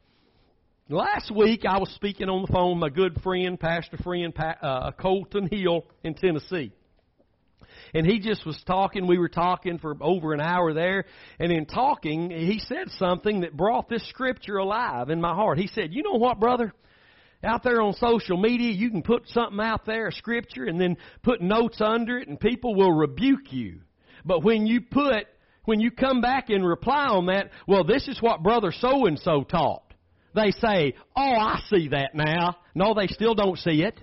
Last 0.90 1.36
week 1.36 1.66
I 1.68 1.80
was 1.80 1.90
speaking 1.96 2.30
on 2.30 2.44
the 2.44 2.54
phone 2.54 2.80
with 2.80 2.92
my 2.92 2.96
good 2.96 3.22
friend, 3.24 3.60
pastor 3.60 3.98
friend, 3.98 4.32
uh, 4.38 4.92
Colton 4.92 5.50
Hill 5.52 5.86
in 6.04 6.14
Tennessee 6.14 6.72
and 7.94 8.06
he 8.06 8.20
just 8.20 8.46
was 8.46 8.62
talking. 8.66 9.08
We 9.08 9.18
were 9.18 9.30
talking 9.30 9.78
for 9.80 9.96
over 10.02 10.34
an 10.34 10.42
hour 10.42 10.74
there, 10.74 11.06
and 11.40 11.52
in 11.52 11.66
talking, 11.66 12.30
he 12.30 12.60
said 12.60 12.90
something 12.98 13.42
that 13.42 13.56
brought 13.56 13.90
this 13.90 14.08
scripture 14.10 14.58
alive 14.58 15.10
in 15.10 15.22
my 15.22 15.34
heart. 15.34 15.58
He 15.58 15.68
said, 15.68 15.94
"You 15.94 16.04
know 16.04 16.18
what, 16.18 16.40
brother?" 16.40 16.74
Out 17.44 17.62
there 17.64 17.82
on 17.82 17.94
social 17.94 18.38
media, 18.38 18.72
you 18.72 18.90
can 18.90 19.04
put 19.04 19.30
something 19.30 19.60
out 19.60 19.86
there, 19.86 20.08
a 20.08 20.12
scripture, 20.12 20.66
and 20.66 20.82
then 20.82 20.98
put 21.22 21.40
notes 21.40 21.80
under 21.82 22.18
it, 22.18 22.28
and 22.28 22.40
people 22.40 22.74
will 22.74 22.92
rebuke 22.92 23.54
you. 23.54 23.82
But 24.26 24.44
when 24.44 24.66
you 24.66 24.82
put, 24.82 25.28
when 25.66 25.80
you 25.80 25.92
come 25.92 26.20
back 26.20 26.50
and 26.50 26.66
reply 26.66 27.06
on 27.06 27.28
that, 27.28 27.52
well, 27.68 27.84
this 27.84 28.08
is 28.08 28.20
what 28.22 28.42
brother 28.42 28.72
so 28.72 29.06
and 29.06 29.20
so 29.20 29.44
taught. 29.44 29.94
They 30.34 30.52
say, 30.52 30.94
oh, 31.16 31.34
I 31.34 31.62
see 31.70 31.90
that 31.90 32.16
now. 32.16 32.58
No, 32.76 32.94
they 32.94 33.08
still 33.08 33.34
don't 33.34 33.58
see 33.58 33.84
it 33.84 34.00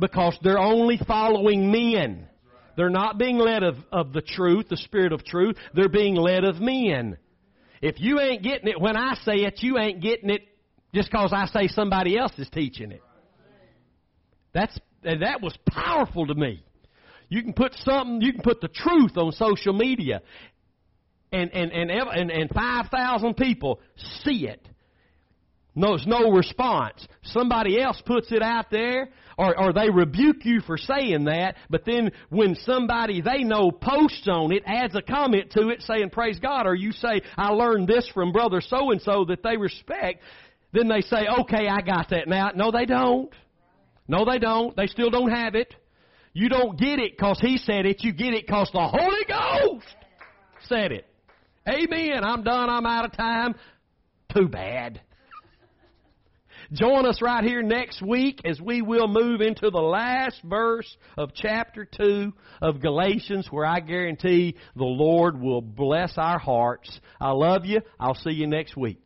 because 0.00 0.36
they're 0.42 0.58
only 0.58 0.98
following 1.06 1.70
men. 1.70 2.28
They're 2.76 2.90
not 2.90 3.18
being 3.18 3.38
led 3.38 3.62
of, 3.62 3.76
of 3.92 4.12
the 4.12 4.22
truth, 4.22 4.68
the 4.68 4.76
spirit 4.76 5.12
of 5.12 5.24
truth. 5.24 5.56
They're 5.74 5.88
being 5.88 6.14
led 6.14 6.44
of 6.44 6.60
men. 6.60 7.16
If 7.80 8.00
you 8.00 8.20
ain't 8.20 8.42
getting 8.42 8.68
it 8.68 8.80
when 8.80 8.96
I 8.96 9.14
say 9.24 9.36
it, 9.44 9.62
you 9.62 9.78
ain't 9.78 10.00
getting 10.00 10.30
it 10.30 10.42
just 10.94 11.10
because 11.10 11.32
I 11.32 11.46
say 11.46 11.68
somebody 11.68 12.16
else 12.16 12.32
is 12.38 12.48
teaching 12.50 12.92
it. 12.92 13.02
That's 14.52 14.78
that 15.02 15.42
was 15.42 15.56
powerful 15.68 16.26
to 16.26 16.34
me. 16.34 16.64
You 17.28 17.42
can 17.42 17.52
put 17.52 17.74
something, 17.74 18.22
you 18.22 18.32
can 18.32 18.42
put 18.42 18.60
the 18.60 18.68
truth 18.68 19.16
on 19.16 19.32
social 19.32 19.72
media, 19.72 20.22
and 21.32 21.52
and 21.52 21.72
and 21.72 21.90
and, 21.90 22.30
and 22.30 22.50
five 22.50 22.86
thousand 22.90 23.34
people 23.34 23.80
see 24.24 24.46
it. 24.46 24.66
No, 25.74 25.88
there's 25.88 26.06
no 26.06 26.30
response. 26.30 27.06
Somebody 27.22 27.80
else 27.80 28.00
puts 28.06 28.30
it 28.30 28.42
out 28.42 28.70
there, 28.70 29.08
or, 29.38 29.58
or 29.58 29.72
they 29.72 29.90
rebuke 29.90 30.44
you 30.44 30.60
for 30.60 30.76
saying 30.76 31.24
that, 31.24 31.56
but 31.70 31.84
then 31.84 32.12
when 32.30 32.54
somebody 32.54 33.20
they 33.20 33.42
know 33.42 33.70
posts 33.70 34.28
on 34.28 34.52
it, 34.52 34.62
adds 34.66 34.94
a 34.94 35.02
comment 35.02 35.50
to 35.52 35.68
it 35.68 35.82
saying, 35.82 36.10
Praise 36.10 36.38
God, 36.38 36.66
or 36.66 36.74
you 36.74 36.92
say, 36.92 37.22
I 37.36 37.48
learned 37.48 37.88
this 37.88 38.08
from 38.14 38.32
brother 38.32 38.60
so 38.60 38.90
and 38.90 39.00
so 39.00 39.24
that 39.26 39.42
they 39.42 39.56
respect, 39.56 40.22
then 40.72 40.88
they 40.88 41.00
say, 41.00 41.26
Okay, 41.40 41.68
I 41.68 41.80
got 41.80 42.10
that 42.10 42.28
now. 42.28 42.50
No, 42.54 42.70
they 42.70 42.86
don't. 42.86 43.30
No, 44.06 44.24
they 44.24 44.38
don't. 44.38 44.76
They 44.76 44.86
still 44.86 45.10
don't 45.10 45.30
have 45.30 45.54
it. 45.54 45.74
You 46.32 46.48
don't 46.48 46.78
get 46.78 46.98
it 46.98 47.16
because 47.16 47.38
he 47.40 47.58
said 47.58 47.86
it. 47.86 48.02
You 48.02 48.12
get 48.12 48.34
it 48.34 48.46
because 48.46 48.68
the 48.72 48.86
Holy 48.86 49.24
Ghost 49.26 49.86
said 50.68 50.92
it. 50.92 51.06
Amen. 51.68 52.24
I'm 52.24 52.42
done. 52.42 52.68
I'm 52.68 52.84
out 52.84 53.04
of 53.04 53.16
time. 53.16 53.54
Too 54.34 54.48
bad. 54.48 55.00
Join 56.74 57.06
us 57.06 57.22
right 57.22 57.44
here 57.44 57.62
next 57.62 58.02
week 58.02 58.40
as 58.44 58.60
we 58.60 58.82
will 58.82 59.06
move 59.06 59.40
into 59.40 59.70
the 59.70 59.78
last 59.78 60.42
verse 60.42 60.96
of 61.16 61.30
chapter 61.32 61.84
2 61.84 62.32
of 62.60 62.80
Galatians 62.80 63.46
where 63.48 63.64
I 63.64 63.78
guarantee 63.78 64.56
the 64.74 64.82
Lord 64.82 65.40
will 65.40 65.62
bless 65.62 66.14
our 66.16 66.40
hearts. 66.40 67.00
I 67.20 67.30
love 67.30 67.64
you. 67.64 67.80
I'll 68.00 68.16
see 68.16 68.32
you 68.32 68.48
next 68.48 68.76
week. 68.76 69.03